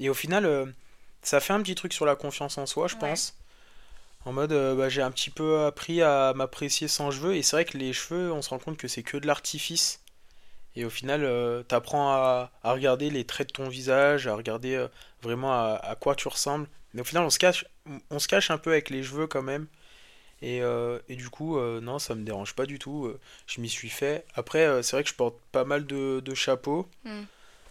Et 0.00 0.08
au 0.10 0.14
final, 0.14 0.46
euh, 0.46 0.66
ça 1.22 1.40
fait 1.40 1.52
un 1.54 1.62
petit 1.62 1.74
truc 1.76 1.92
sur 1.94 2.06
la 2.06 2.16
confiance 2.16 2.58
en 2.58 2.66
soi, 2.66 2.88
je 2.88 2.94
Ouais. 2.94 3.00
pense. 3.00 3.36
En 4.24 4.32
mode, 4.32 4.52
euh, 4.52 4.74
bah, 4.76 4.88
j'ai 4.88 5.02
un 5.02 5.10
petit 5.10 5.30
peu 5.30 5.64
appris 5.64 6.00
à 6.02 6.32
m'apprécier 6.34 6.88
sans 6.88 7.10
cheveux. 7.10 7.34
Et 7.34 7.42
c'est 7.42 7.56
vrai 7.56 7.64
que 7.64 7.76
les 7.76 7.92
cheveux, 7.92 8.32
on 8.32 8.42
se 8.42 8.50
rend 8.50 8.58
compte 8.58 8.76
que 8.76 8.88
c'est 8.88 9.02
que 9.02 9.16
de 9.16 9.26
l'artifice. 9.26 10.00
Et 10.76 10.84
au 10.84 10.90
final, 10.90 11.24
euh, 11.24 11.62
t'apprends 11.62 12.12
à, 12.12 12.52
regarder 12.64 13.10
les 13.10 13.24
traits 13.24 13.48
de 13.48 13.52
ton 13.52 13.68
visage, 13.68 14.26
à 14.26 14.34
regarder 14.34 14.74
euh, 14.74 14.88
vraiment 15.22 15.52
à, 15.52 15.96
quoi 16.00 16.14
tu 16.14 16.28
ressembles. 16.28 16.68
Mais 16.94 17.02
au 17.02 17.04
final, 17.04 17.24
on 17.24 17.30
se 17.30 17.38
cache, 17.38 17.66
on 18.10 18.18
se 18.18 18.28
cache 18.28 18.50
un 18.50 18.58
peu 18.58 18.70
avec 18.70 18.90
les 18.90 19.02
cheveux 19.02 19.26
quand 19.26 19.42
même. 19.42 19.66
Et, 20.42 20.60
et 21.08 21.14
du 21.14 21.30
coup, 21.30 21.56
non, 21.60 22.00
ça 22.00 22.16
me 22.16 22.24
dérange 22.24 22.54
pas 22.54 22.66
du 22.66 22.80
tout. 22.80 23.14
je 23.46 23.60
m'y 23.60 23.68
suis 23.68 23.88
fait. 23.88 24.26
Après, 24.34 24.82
c'est 24.82 24.96
vrai 24.96 25.04
que 25.04 25.08
je 25.08 25.14
porte 25.14 25.36
pas 25.52 25.64
mal 25.64 25.86
de, 25.86 26.34
chapeaux 26.34 26.88
Mm. 27.04 27.22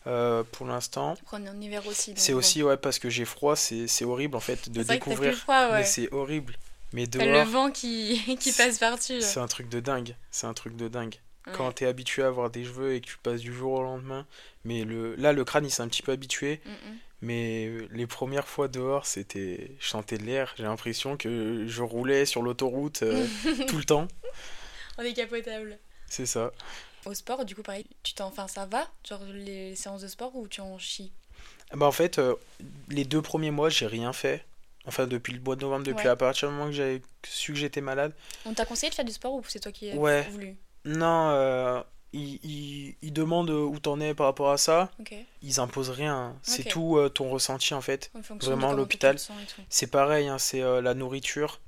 Euh, 0.08 0.44
pour 0.52 0.66
l'instant. 0.68 1.16
En 1.32 1.62
hiver 1.62 1.86
aussi. 1.88 2.14
C'est 2.16 2.34
aussi, 2.34 2.64
ouais, 2.64 2.78
parce 2.78 3.00
que 3.00 3.10
j'ai 3.10 3.26
froid, 3.26 3.56
c'est 3.56 3.88
c'est 3.88 4.06
horrible 4.06 4.36
en 4.36 4.40
fait 4.40 4.70
de 4.70 4.84
découvrir. 4.84 5.36
froid, 5.36 5.68
ouais. 5.70 5.80
Mais 5.80 5.84
c'est 5.84 6.12
horrible. 6.14 6.56
Mais 6.94 7.08
T'as 7.08 7.24
le 7.26 7.32
dehors, 7.32 7.46
vent 7.46 7.72
qui, 7.72 8.22
qui 8.40 8.52
passe 8.52 8.78
par-dessus. 8.78 9.22
c'est 9.22 9.40
un 9.40 9.48
truc 9.48 9.70
de 9.70 9.80
dingue. 9.80 10.16
C'est 10.30 10.48
un 10.48 10.54
truc 10.54 10.76
de 10.76 10.88
dingue. 10.88 11.16
Ouais. 11.48 11.54
Quand 11.56 11.72
t'es 11.72 11.86
habitué 11.86 12.24
à 12.24 12.28
avoir 12.28 12.50
des 12.50 12.66
cheveux 12.66 12.94
et 12.94 13.02
que 13.02 13.08
tu 13.08 13.18
passes 13.18 13.42
du 13.42 13.54
jour 13.54 13.74
au 13.74 13.82
lendemain. 13.82 14.26
Mais 14.66 14.84
le, 14.84 15.16
là, 15.16 15.34
le 15.34 15.44
crâne, 15.44 15.66
il 15.66 15.72
s'est 15.72 15.82
un 15.82 15.88
petit 15.88 16.04
peu 16.04 16.12
habitué. 16.12 16.62
Mm, 16.66 16.70
mm. 16.70 16.98
Mais 17.24 17.68
euh, 17.68 17.88
les 17.92 18.08
premières 18.08 18.48
fois 18.48 18.68
dehors, 18.68 19.06
c'était. 19.06 19.72
Je 19.80 19.88
sentais 19.88 20.18
de 20.18 20.24
l'air. 20.24 20.54
J'ai 20.58 20.64
l'impression 20.64 21.18
que 21.18 21.66
je 21.68 21.82
roulais 21.84 22.26
sur 22.26 22.42
l'autoroute 22.42 23.04
euh, 23.04 23.26
tout 23.68 23.78
le 23.78 23.86
temps. 23.86 24.08
On 24.98 25.04
est 25.04 25.14
capotable. 25.14 25.78
C'est 26.08 26.26
ça. 26.26 26.52
Au 27.06 27.14
sport, 27.14 27.46
du 27.46 27.56
coup, 27.56 27.64
pareil, 27.64 27.86
tu 28.04 28.14
t'en. 28.14 28.28
Enfin, 28.28 28.48
ça 28.48 28.66
va 28.66 28.88
Genre 29.08 29.22
les 29.34 29.76
séances 29.76 30.02
de 30.02 30.08
sport 30.08 30.36
ou 30.36 30.48
tu 30.48 30.62
en 30.62 30.78
chies? 30.78 31.12
Bah, 31.74 31.86
en 31.88 31.92
fait, 31.92 32.20
euh, 32.20 32.36
les 32.90 33.06
deux 33.06 33.22
premiers 33.22 33.52
mois, 33.52 33.70
j'ai 33.70 33.88
rien 33.88 34.14
fait. 34.14 34.46
Enfin, 34.86 35.08
depuis 35.08 35.34
le 35.34 35.40
mois 35.42 35.56
de 35.56 35.62
novembre, 35.62 35.86
depuis 35.86 36.06
Ouais. 36.06 36.12
à 36.12 36.16
partir 36.16 36.50
du 36.50 36.56
moment 36.56 36.68
que 36.68 36.74
j'avais 36.76 37.02
su 37.26 37.54
que 37.54 37.58
j'étais 37.60 37.82
malade. 37.82 38.14
On 38.46 38.54
t'a 38.54 38.66
conseillé 38.66 38.90
de 38.90 38.96
faire 38.96 39.06
du 39.06 39.12
sport 39.12 39.34
ou 39.34 39.44
c'est 39.48 39.60
toi 39.60 39.72
qui 39.72 39.92
as 39.92 39.96
Ouais. 39.96 40.24
voulu? 40.32 40.58
Non, 40.86 41.30
euh, 41.30 41.82
ils, 42.14 42.40
ils- 42.44 42.96
ils 43.04 43.14
demandent 43.14 43.52
où 43.52 43.80
t'en 43.80 44.00
es 44.00 44.14
par 44.16 44.26
rapport 44.26 44.50
à 44.50 44.58
ça. 44.58 44.92
Ils 45.44 45.60
imposent 45.60 45.92
rien. 45.92 46.36
C'est 46.42 46.64
tout 46.64 46.98
euh, 46.98 47.10
ton 47.10 47.30
ressenti 47.30 47.74
en 47.76 47.82
fait. 47.82 48.12
En 48.16 48.36
Vraiment, 48.38 48.74
l'hôpital. 48.74 49.18
C'est 49.70 49.88
pareil, 49.88 50.28
hein, 50.28 50.40
c'est 50.40 50.62
la 50.82 50.94
nourriture. 50.96 51.60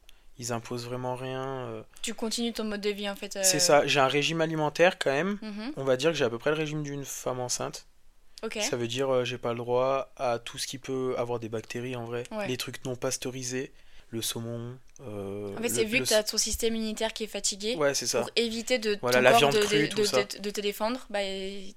Ils 0.44 0.52
imposent 0.52 0.86
vraiment 0.86 1.16
rien. 1.16 1.42
euh. 1.70 1.84
Tu 2.02 2.14
continues 2.14 2.52
ton 2.52 2.66
mode 2.66 2.82
de 2.82 2.90
vie 2.90 3.10
en 3.10 3.16
fait. 3.16 3.38
euh, 3.38 3.42
C'est 3.44 3.60
ça. 3.62 3.88
J'ai 3.88 4.02
un 4.02 4.08
régime 4.08 4.42
alimentaire 4.42 5.00
quand 5.00 5.12
même. 5.12 5.38
mhm, 5.42 5.72
On 5.78 5.86
va 5.86 5.96
dire 5.96 6.12
que 6.12 6.18
j'ai 6.18 6.26
à 6.26 6.30
peu 6.30 6.38
près 6.38 6.50
le 6.50 6.58
régime 6.58 6.84
d'une 6.84 7.06
femme 7.06 7.40
enceinte. 7.40 7.86
Ok. 8.44 8.58
Ça 8.62 8.76
veut 8.76 8.88
dire 8.90 9.10
euh, 9.10 9.24
j'ai 9.24 9.38
pas 9.38 9.54
le 9.54 9.60
droit 9.60 10.12
à 10.18 10.38
tout 10.40 10.58
ce 10.58 10.68
qui 10.68 10.78
peut 10.80 11.16
avoir 11.18 11.40
des 11.40 11.48
bactéries 11.48 11.96
en 11.96 12.04
vrai. 12.04 12.24
Ouais. 12.32 12.46
Les 12.50 12.58
trucs 12.58 12.84
non 12.84 12.98
pasteurisés, 12.98 13.72
le 14.10 14.22
saumon. 14.22 14.78
euh, 15.00 15.54
En 15.54 15.62
fait, 15.62 15.70
le- 15.70 15.70
c'est 15.70 15.86
vu 15.86 16.00
le- 16.00 16.04
que 16.04 16.10
tu 16.10 16.14
as 16.14 16.24
ton 16.24 16.38
système 16.38 16.76
immunitaire 16.76 17.14
qui 17.14 17.24
est 17.24 17.28
fatigué. 17.28 17.76
Ouais, 17.78 17.94
c'est 17.94 18.06
ça. 18.08 18.20
Pour 18.20 18.30
éviter 18.36 18.80
de 18.80 18.98
Voilà, 19.02 19.20
ton 19.20 19.24
la 19.24 19.30
corps 19.32 19.40
viande 19.40 19.54
de, 19.54 19.60
crue, 19.62 19.82
de, 19.84 19.88
tout 19.88 20.02
de- 20.02 20.04
ça. 20.06 20.24
de- 20.26 20.40
de 20.40 20.50
te 20.50 20.60
défendre, 20.60 21.00
bah 21.10 21.20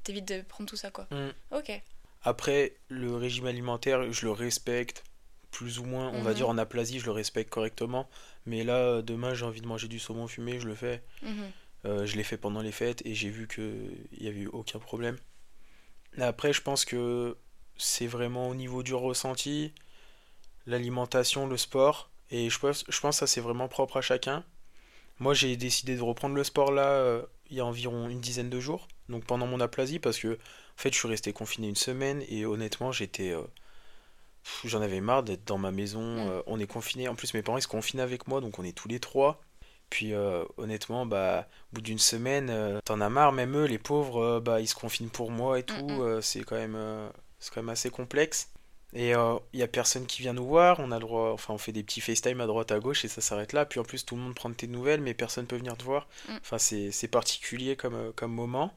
t'évites 0.02 0.26
de 0.26 0.40
prendre 0.42 0.68
tout 0.68 0.76
ça 0.76 0.90
quoi. 0.90 1.06
Mm. 1.12 1.28
Ok. 1.56 1.70
Après, 2.24 2.72
le 2.88 3.14
régime 3.14 3.46
alimentaire, 3.46 4.12
je 4.12 4.26
le 4.26 4.32
respecte 4.32 5.04
plus 5.56 5.78
ou 5.78 5.84
moins. 5.84 6.08
On 6.14 6.22
va 6.22 6.30
Mhm. 6.30 6.36
dire 6.36 6.48
en 6.50 6.58
aplasie, 6.58 6.98
je 7.00 7.06
le 7.06 7.12
respecte 7.12 7.50
correctement. 7.50 8.08
Mais 8.44 8.62
là, 8.64 8.76
euh, 8.76 9.02
demain, 9.02 9.32
j'ai 9.34 9.44
envie 9.46 9.60
de 9.62 9.66
manger 9.66 9.88
du 9.88 9.98
saumon 9.98 10.26
fumé, 10.28 10.60
je 10.60 10.66
le 10.68 10.74
fais. 10.74 11.02
Mhm. 11.22 11.50
Euh, 11.86 12.06
je 12.06 12.16
l'ai 12.16 12.24
fait 12.24 12.36
pendant 12.36 12.60
les 12.62 12.72
fêtes 12.72 13.00
et 13.06 13.14
j'ai 13.14 13.30
vu 13.30 13.46
qu'il 13.48 14.06
n'y 14.20 14.28
avait 14.28 14.40
eu 14.40 14.48
aucun 14.48 14.78
problème. 14.78 15.16
Après, 16.18 16.52
je 16.52 16.60
pense 16.62 16.84
que 16.84 17.36
c'est 17.78 18.06
vraiment 18.06 18.48
au 18.48 18.54
niveau 18.54 18.82
du 18.82 18.94
ressenti, 18.94 19.72
l'alimentation, 20.66 21.46
le 21.46 21.56
sport. 21.56 22.10
Et 22.30 22.50
je 22.50 22.58
pense, 22.58 22.84
je 22.88 23.00
pense 23.00 23.16
que 23.16 23.20
ça, 23.20 23.26
c'est 23.26 23.40
vraiment 23.40 23.68
propre 23.68 23.98
à 23.98 24.00
chacun. 24.02 24.44
Moi, 25.18 25.32
j'ai 25.34 25.56
décidé 25.56 25.96
de 25.96 26.02
reprendre 26.02 26.34
le 26.34 26.44
sport 26.44 26.72
là, 26.72 26.88
euh, 26.88 27.22
il 27.50 27.56
y 27.56 27.60
a 27.60 27.64
environ 27.64 28.08
une 28.08 28.20
dizaine 28.20 28.50
de 28.50 28.60
jours. 28.60 28.88
Donc 29.08 29.24
pendant 29.24 29.46
mon 29.46 29.60
aplasie, 29.60 29.98
parce 30.00 30.18
que 30.18 30.34
en 30.34 30.78
fait, 30.78 30.92
je 30.92 30.98
suis 30.98 31.08
resté 31.08 31.32
confiné 31.32 31.68
une 31.68 31.76
semaine 31.76 32.22
et 32.28 32.44
honnêtement, 32.44 32.92
j'étais. 32.92 33.30
euh, 33.30 33.42
J'en 34.64 34.80
avais 34.82 35.00
marre 35.00 35.22
d'être 35.22 35.44
dans 35.44 35.58
ma 35.58 35.70
maison. 35.70 36.00
Mm. 36.00 36.28
euh, 36.30 36.42
on 36.46 36.58
est 36.58 36.66
confiné. 36.66 37.08
En 37.08 37.14
plus, 37.14 37.34
mes 37.34 37.42
parents 37.42 37.58
ils 37.58 37.62
se 37.62 37.68
confinent 37.68 38.00
avec 38.00 38.28
moi, 38.28 38.40
donc 38.40 38.58
on 38.58 38.64
est 38.64 38.76
tous 38.76 38.88
les 38.88 39.00
trois. 39.00 39.40
Puis 39.90 40.14
euh, 40.14 40.44
honnêtement, 40.56 41.06
bah, 41.06 41.48
au 41.72 41.76
bout 41.76 41.80
d'une 41.80 41.98
semaine, 41.98 42.48
euh, 42.50 42.80
t'en 42.84 43.00
as 43.00 43.08
marre. 43.08 43.32
Même 43.32 43.56
eux, 43.56 43.66
les 43.66 43.78
pauvres, 43.78 44.40
bah, 44.40 44.60
ils 44.60 44.66
se 44.66 44.74
confinent 44.74 45.10
pour 45.10 45.30
moi 45.30 45.58
et 45.58 45.62
tout. 45.62 45.88
Mm, 45.88 46.16
mm. 46.16 46.22
c'est 46.22 46.44
quand 46.44 46.56
même, 46.56 46.78
c'est 47.38 47.52
quand 47.52 47.62
même 47.62 47.70
assez 47.70 47.90
complexe. 47.90 48.50
Et 48.92 49.10
il 49.10 49.58
y 49.58 49.62
a 49.62 49.68
personne 49.68 50.06
qui 50.06 50.22
vient 50.22 50.32
nous 50.32 50.46
voir. 50.46 50.80
On 50.80 50.90
a 50.90 50.98
le 50.98 51.00
droit, 51.00 51.32
enfin, 51.32 51.52
on 51.52 51.58
fait 51.58 51.72
des 51.72 51.82
petits 51.82 52.00
FaceTime 52.00 52.40
à 52.40 52.46
droite 52.46 52.72
à 52.72 52.78
gauche 52.78 53.04
et 53.04 53.08
ça 53.08 53.20
s'arrête 53.20 53.52
là. 53.52 53.66
Puis 53.66 53.78
en 53.78 53.84
plus, 53.84 54.06
tout 54.06 54.16
le 54.16 54.22
monde 54.22 54.34
prend 54.34 54.48
de 54.48 54.54
tes 54.54 54.68
nouvelles, 54.68 55.00
mais 55.00 55.12
personne 55.12 55.46
peut 55.46 55.56
venir 55.56 55.76
te 55.76 55.84
voir. 55.84 56.08
Enfin, 56.40 56.58
c'est 56.58 56.92
c'est 56.92 57.08
particulier 57.08 57.76
comme, 57.76 58.12
comme 58.14 58.32
moment. 58.32 58.72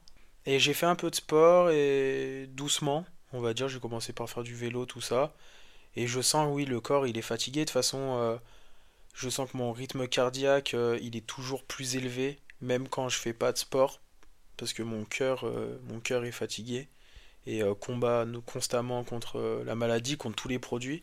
Et 0.46 0.58
j'ai 0.58 0.74
fait 0.74 0.86
un 0.86 0.96
peu 0.96 1.10
de 1.10 1.14
sport 1.14 1.70
et 1.70 2.46
doucement, 2.52 3.04
on 3.32 3.40
va 3.40 3.54
dire, 3.54 3.68
j'ai 3.68 3.78
commencé 3.78 4.12
par 4.12 4.28
faire 4.28 4.42
du 4.42 4.54
vélo, 4.54 4.86
tout 4.86 5.00
ça. 5.00 5.34
Et 5.96 6.06
je 6.06 6.20
sens, 6.20 6.48
oui, 6.52 6.64
le 6.64 6.80
corps, 6.80 7.06
il 7.06 7.18
est 7.18 7.22
fatigué. 7.22 7.60
De 7.60 7.64
toute 7.66 7.72
façon, 7.74 8.16
euh, 8.18 8.36
je 9.14 9.28
sens 9.30 9.50
que 9.50 9.56
mon 9.58 9.72
rythme 9.72 10.08
cardiaque, 10.08 10.74
euh, 10.74 10.98
il 11.02 11.16
est 11.16 11.26
toujours 11.26 11.64
plus 11.64 11.96
élevé, 11.96 12.38
même 12.62 12.88
quand 12.88 13.08
je 13.10 13.18
fais 13.18 13.34
pas 13.34 13.52
de 13.52 13.58
sport, 13.58 14.00
parce 14.58 14.72
que 14.74 14.82
mon 14.84 15.04
cœur, 15.04 15.46
euh, 15.46 15.78
mon 15.88 16.00
cœur 16.00 16.24
est 16.24 16.32
fatigué 16.32 16.88
et 17.46 17.62
combat 17.80 18.26
constamment 18.46 19.04
contre 19.04 19.62
la 19.66 19.74
maladie, 19.74 20.16
contre 20.18 20.36
tous 20.36 20.48
les 20.48 20.58
produits. 20.60 21.02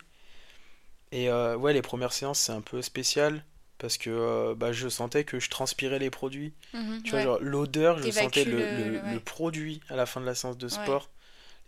Et 1.11 1.29
ouais, 1.31 1.73
les 1.73 1.81
premières 1.81 2.13
séances, 2.13 2.39
c'est 2.39 2.51
un 2.51 2.61
peu 2.61 2.81
spécial. 2.81 3.43
parce 3.77 3.97
que 3.99 4.09
euh, 4.09 4.55
bah, 4.55 4.71
je 4.71 4.89
sentais 4.89 5.23
que 5.23 5.39
je 5.39 5.49
transpirais 5.51 5.99
les 5.99 6.09
produits. 6.09 6.53
Mhm, 6.73 7.03
Tu 7.03 7.11
vois, 7.11 7.19
ouais. 7.19 7.23
genre 7.25 7.37
l'odeur, 7.41 7.99
je 7.99 8.09
sentais 8.09 8.43
le, 8.45 8.65
le- 8.65 8.65
le- 8.65 9.01
ouais. 9.03 9.13
le 9.13 9.19
produit 9.19 9.81
à 9.89 9.95
la 9.95 10.05
fin 10.07 10.19
de 10.19 10.25
la 10.25 10.33
séance 10.35 10.57
de 10.57 10.67
sport. 10.67 11.09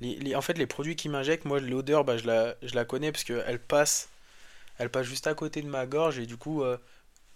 Les, 0.02 0.16
les- 0.16 0.36
en 0.36 0.42
fait, 0.42 0.58
les 0.58 0.68
produits 0.68 0.96
qui 0.96 1.10
m'injectent, 1.10 1.46
moi, 1.46 1.60
l'odeur, 1.60 2.04
bah, 2.06 2.18
je 2.18 2.26
la, 2.26 2.56
je 2.62 2.76
la 2.76 2.86
connais 2.86 3.12
parce 3.12 3.24
qu'elle 3.24 3.60
passe, 3.60 4.10
elle 4.80 4.90
passe 4.90 5.08
juste 5.08 5.28
à 5.28 5.36
côté 5.36 5.62
de 5.62 5.68
ma 5.68 5.86
gorge 5.88 6.20
et 6.20 6.26
du 6.28 6.38
coup, 6.38 6.64
euh, 6.64 6.78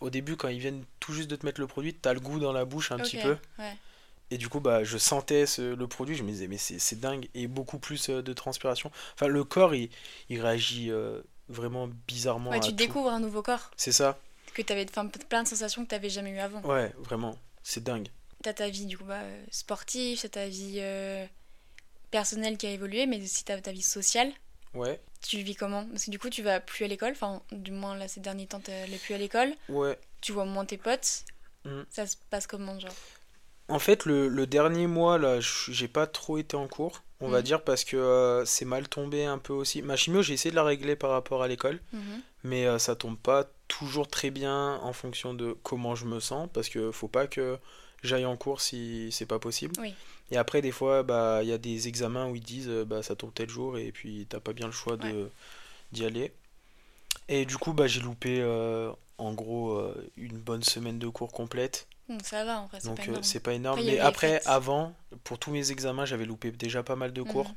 au 0.02 0.10
début, 0.10 0.38
quand 0.38 0.50
ils 0.50 0.60
viennent 0.60 0.86
tout 1.00 1.14
juste 1.14 1.30
de 1.30 1.36
te 1.38 1.46
mettre 1.46 1.62
le 1.62 1.68
produit, 1.68 1.94
t'as 1.96 2.14
le 2.14 2.20
goût 2.22 2.40
dans 2.40 2.54
la 2.54 2.66
bouche 2.66 2.92
un 2.92 3.00
petit 3.00 3.18
peu. 3.18 3.38
ouais. 3.60 3.78
Et 4.32 4.38
du 4.38 4.50
coup, 4.50 4.60
bah, 4.60 4.84
je 4.84 4.98
sentais 4.98 5.46
ce- 5.46 5.76
le 5.76 5.88
produit, 5.88 6.16
je 6.16 6.24
me 6.24 6.30
disais, 6.32 6.48
mais 6.48 6.58
c'est 6.58 7.00
dingue, 7.00 7.30
et 7.36 7.48
beaucoup 7.48 7.78
plus 7.80 8.10
euh, 8.10 8.22
de 8.24 8.34
transpiration. 8.34 8.92
Enfin, 9.16 9.28
le 9.28 9.44
corps, 9.44 9.76
il, 9.76 9.90
il 10.30 10.42
réagit 10.42 10.92
euh, 10.92 11.22
vraiment 11.50 11.88
bizarrement 12.08 12.52
Ouais, 12.52 12.58
à 12.58 12.62
tu 12.62 12.72
tout. 12.72 12.76
découvres 12.78 13.10
un 13.10 13.20
nouveau 13.20 13.44
corps 13.44 13.72
C'est 13.78 13.92
ça 13.92 14.18
que 14.54 14.62
t'avais 14.62 14.86
plein 15.30 15.44
de 15.44 15.48
sensations 15.48 15.84
que 15.84 15.90
t'avais 15.90 16.10
jamais 16.10 16.32
eu 16.32 16.40
avant. 16.40 16.62
Ouais, 16.62 16.94
vraiment, 17.00 17.38
c'est 17.64 17.84
dingue. 17.84 18.08
T'as 18.44 18.54
ta 18.54 18.70
vie 18.70 18.86
du 18.86 18.98
coup 18.98 19.06
bah, 19.06 19.22
sportive, 19.52 20.20
t'as 20.22 20.30
ta 20.30 20.48
vie 20.48 20.78
euh, 20.80 21.26
personnelle 22.14 22.58
qui 22.58 22.68
a 22.68 22.72
évolué, 22.72 23.06
mais 23.08 23.22
aussi 23.22 23.44
t'as 23.44 23.60
ta 23.60 23.72
vie 23.74 23.82
sociale. 23.82 24.32
Ouais, 24.74 25.02
Tu 25.22 25.38
vis 25.40 25.56
comment? 25.56 25.86
Parce 25.88 26.06
que 26.06 26.12
du 26.12 26.20
coup, 26.20 26.30
tu 26.30 26.42
vas 26.44 26.60
plus 26.60 26.86
à 26.86 26.88
l'école, 26.88 27.12
enfin, 27.14 27.42
du 27.52 27.72
moins 27.72 27.96
là 27.98 28.08
ces 28.08 28.20
derniers 28.22 28.48
temps, 28.48 28.60
t'allais 28.62 28.98
plus 29.06 29.16
à 29.16 29.18
l'école. 29.18 29.54
ouais. 29.70 29.98
Tu 30.22 30.32
vois 30.32 30.46
moins 30.46 30.66
tes 30.66 30.78
potes. 30.78 31.26
Mhm. 31.66 31.86
Ça 31.90 32.06
se 32.08 32.16
passe 32.30 32.48
comment, 32.48 32.80
genre? 32.80 32.96
En 33.70 33.80
fait, 33.80 34.06
le, 34.06 34.28
le 34.28 34.46
dernier 34.46 34.88
mois, 34.88 35.18
là, 35.18 35.40
j'ai 35.40 35.88
pas 35.88 36.06
trop 36.08 36.38
été 36.38 36.56
en 36.58 36.68
cours, 36.68 37.02
on 37.22 37.30
va 37.30 37.40
Mhm. 37.40 37.44
dire, 37.44 37.64
parce 37.64 37.84
que 37.86 37.98
euh, 37.98 38.46
c'est 38.46 38.66
mal 38.66 38.88
tombé 38.90 39.26
un 39.26 39.38
peu 39.38 39.54
aussi. 39.54 39.82
Ma 39.82 39.96
chimio, 39.96 40.22
j'ai 40.22 40.34
essayé 40.34 40.52
de 40.52 40.56
la 40.56 40.64
régler 40.64 40.96
par 40.96 41.12
rapport 41.12 41.42
à 41.44 41.48
l'école, 41.48 41.80
Mhm. 41.94 42.22
mais 42.44 42.66
euh, 42.68 42.78
ça 42.80 42.96
tombe 42.96 43.18
pas 43.18 43.50
toujours 43.68 44.08
très 44.08 44.32
bien 44.32 44.76
en 44.84 44.94
fonction 44.94 45.34
de 45.34 45.54
comment 45.64 45.96
je 45.96 46.06
me 46.06 46.20
sens, 46.20 46.50
parce 46.54 46.70
que 46.70 46.92
faut 46.92 47.08
pas 47.08 47.28
que 47.28 47.58
j'aille 48.04 48.26
en 48.26 48.38
cours 48.38 48.62
si 48.62 49.10
c'est 49.12 49.26
pas 49.26 49.40
possible. 49.40 49.74
Oui. 49.80 49.94
Et 50.32 50.38
après, 50.38 50.62
des 50.62 50.72
fois, 50.72 51.04
bah, 51.04 51.40
il 51.44 51.50
y 51.50 51.54
a 51.54 51.58
des 51.58 51.88
examens 51.88 52.28
où 52.28 52.36
ils 52.36 52.42
disent, 52.44 52.70
euh, 52.70 52.86
bah, 52.86 53.04
ça 53.04 53.16
tombe 53.16 53.34
tel 53.34 53.50
jour, 53.50 53.78
et 53.78 53.92
puis 53.92 54.26
t'as 54.30 54.40
pas 54.40 54.54
bien 54.54 54.68
le 54.68 54.72
choix 54.72 54.98
de 54.98 55.30
d'y 55.92 56.06
aller. 56.06 56.32
Et 57.30 57.46
du 57.46 57.58
coup, 57.58 57.74
bah, 57.74 57.88
j'ai 57.88 58.02
loupé, 58.02 58.40
euh, 58.42 58.92
en 59.18 59.34
gros, 59.34 59.74
euh, 59.74 60.10
une 60.18 60.38
bonne 60.38 60.64
semaine 60.64 61.00
de 61.00 61.08
cours 61.08 61.32
complète. 61.32 61.88
Bon, 62.10 62.18
ça 62.24 62.44
va 62.44 62.60
en 62.60 62.68
vrai, 62.68 62.80
c'est 62.82 62.88
Donc 62.88 62.98
pas 62.98 63.04
énorme. 63.04 63.24
c'est 63.24 63.40
pas 63.40 63.54
énorme. 63.54 63.80
Après, 63.80 63.92
il 63.92 63.94
y 63.94 63.98
Mais 63.98 64.02
après, 64.02 64.42
avant, 64.46 64.94
pour 65.24 65.40
tous 65.40 65.52
mes 65.52 65.72
examens, 65.72 66.06
j'avais 66.06 66.26
loupé 66.26 66.52
déjà 66.52 66.84
pas 66.84 66.96
mal 66.96 67.14
de 67.14 67.22
cours. 67.22 67.50
Mhm. 67.50 67.56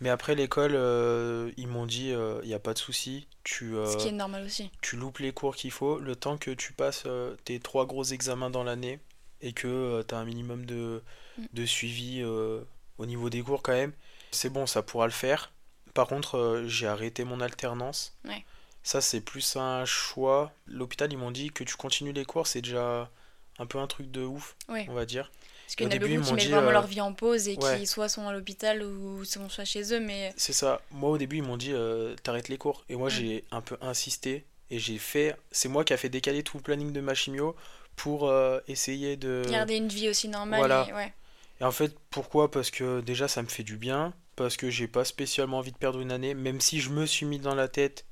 Mais 0.00 0.10
après 0.10 0.34
l'école, 0.34 0.72
euh, 0.74 1.50
ils 1.56 1.68
m'ont 1.68 1.86
dit, 1.86 2.10
il 2.42 2.48
n'y 2.48 2.54
a 2.54 2.58
pas 2.58 2.74
de 2.74 2.78
souci, 2.78 3.26
tu, 3.44 3.76
euh, 3.76 3.86
Ce 3.86 3.96
qui 3.96 4.08
est 4.08 4.12
normal 4.12 4.44
aussi. 4.44 4.70
tu 4.82 4.96
loupes 4.96 5.18
les 5.18 5.32
cours 5.32 5.56
qu'il 5.56 5.70
faut, 5.70 5.98
le 5.98 6.16
temps 6.16 6.36
que 6.36 6.50
tu 6.50 6.72
passes 6.72 7.04
tes 7.44 7.60
trois 7.60 7.86
gros 7.86 8.04
examens 8.04 8.50
dans 8.50 8.64
l'année 8.64 8.98
et 9.42 9.52
que 9.52 10.02
tu 10.08 10.14
as 10.14 10.18
un 10.18 10.24
minimum 10.24 10.66
de, 10.66 11.02
Mm. 11.38 11.44
de 11.52 11.66
suivi 11.66 12.22
euh, 12.22 12.62
au 12.98 13.04
niveau 13.06 13.28
des 13.30 13.42
cours 13.42 13.62
quand 13.62 13.72
même. 13.74 13.92
C'est 14.30 14.48
bon, 14.50 14.66
ça 14.66 14.82
pourra 14.82 15.04
le 15.06 15.12
faire. 15.12 15.52
Par 15.94 16.06
contre, 16.08 16.36
euh, 16.38 16.66
j'ai 16.68 16.86
arrêté 16.86 17.24
mon 17.24 17.40
alternance. 17.40 18.16
Ouais. 18.24 18.44
Ça, 18.82 19.00
c'est 19.00 19.20
plus 19.20 19.56
un 19.56 19.84
choix. 19.84 20.52
L'hôpital, 20.66 21.12
ils 21.12 21.18
m'ont 21.18 21.30
dit 21.30 21.50
que 21.50 21.64
tu 21.64 21.74
continues 21.76 22.12
les 22.12 22.24
cours, 22.24 22.46
c'est 22.46 22.62
déjà 22.62 23.10
un 23.58 23.66
peu 23.66 23.78
un 23.78 23.86
truc 23.86 24.10
de 24.10 24.22
ouf, 24.22 24.56
Ouais. 24.68 24.86
on 24.88 24.94
va 24.94 25.04
dire. 25.06 25.30
Parce 25.66 25.74
qu'il 25.76 25.84
y 25.84 25.88
en 25.88 25.90
a 25.90 25.98
début, 25.98 26.14
beaucoup 26.18 26.28
qui 26.28 26.34
mettent 26.34 26.48
vraiment 26.48 26.68
euh, 26.68 26.72
leur 26.72 26.86
vie 26.86 27.00
en 27.00 27.12
pause 27.12 27.48
et 27.48 27.56
ouais. 27.56 27.80
qui 27.80 27.86
soit 27.86 28.08
sont 28.08 28.28
à 28.28 28.32
l'hôpital 28.32 28.82
ou 28.84 29.24
sont 29.24 29.48
soit 29.48 29.64
chez 29.64 29.92
eux, 29.92 30.00
mais 30.00 30.32
C'est 30.36 30.52
ça. 30.52 30.80
Moi, 30.92 31.10
au 31.10 31.18
début, 31.18 31.38
ils 31.38 31.42
m'ont 31.42 31.56
dit 31.56 31.72
euh, 31.72 32.14
t'arrêtes 32.22 32.48
les 32.48 32.56
cours. 32.58 32.84
Et 32.88 32.94
moi, 32.96 33.08
Mm. 33.08 33.10
j'ai 33.12 33.44
un 33.50 33.60
peu 33.60 33.76
insisté. 33.80 34.44
Et 34.70 34.78
j'ai 34.78 34.98
fait. 34.98 35.36
C'est 35.50 35.68
moi 35.68 35.84
qui 35.84 35.92
a 35.92 35.96
fait 35.96 36.08
décaler 36.08 36.42
tout 36.42 36.56
le 36.56 36.62
planning 36.62 36.92
de 36.92 37.00
ma 37.00 37.14
chimio 37.14 37.54
pour 37.96 38.28
euh, 38.28 38.60
essayer 38.68 39.16
de. 39.16 39.42
garder 39.50 39.76
une 39.76 39.88
vie 39.88 40.08
aussi 40.08 40.28
normale. 40.28 40.58
voilà. 40.60 40.86
et- 40.88 40.92
ouais. 40.92 41.12
Et 41.60 41.64
en 41.64 41.72
fait, 41.72 41.96
pourquoi? 42.10 42.50
Parce 42.50 42.70
que 42.70 43.00
déjà, 43.00 43.28
ça 43.28 43.42
me 43.42 43.48
fait 43.48 43.62
du 43.62 43.76
bien. 43.76 44.12
Parce 44.36 44.58
que 44.58 44.68
j'ai 44.68 44.86
pas 44.86 45.06
spécialement 45.06 45.58
envie 45.58 45.72
de 45.72 45.78
perdre 45.78 46.00
une 46.00 46.12
année. 46.12 46.34
Même 46.34 46.60
si 46.60 46.80
je 46.80 46.90
me 46.90 47.06
suis 47.06 47.24
mis 47.24 47.38
dans 47.38 47.54
la 47.54 47.68
tête, 47.68 48.04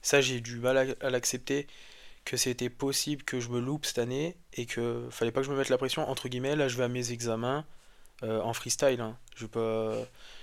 ça, 0.00 0.20
j'ai 0.20 0.40
du 0.40 0.56
mal 0.58 0.78
à, 0.78 1.06
à 1.06 1.10
l'accepter, 1.10 1.66
que 2.24 2.36
c'était 2.36 2.70
possible 2.70 3.24
que 3.24 3.40
je 3.40 3.48
me 3.48 3.58
loupe 3.58 3.84
cette 3.86 3.98
année. 3.98 4.36
Et 4.54 4.66
que 4.66 5.08
fallait 5.10 5.32
pas 5.32 5.40
que 5.40 5.46
je 5.46 5.50
me 5.52 5.56
mette 5.58 5.68
la 5.70 5.78
pression. 5.78 6.08
Entre 6.08 6.28
guillemets, 6.28 6.54
là, 6.54 6.68
je 6.68 6.76
vais 6.76 6.84
à 6.84 6.88
mes 6.88 7.10
examens 7.10 7.64
euh, 8.22 8.40
en 8.42 8.52
freestyle. 8.52 9.00
hein. 9.00 9.18
Je 9.34 9.46
pas, 9.46 9.94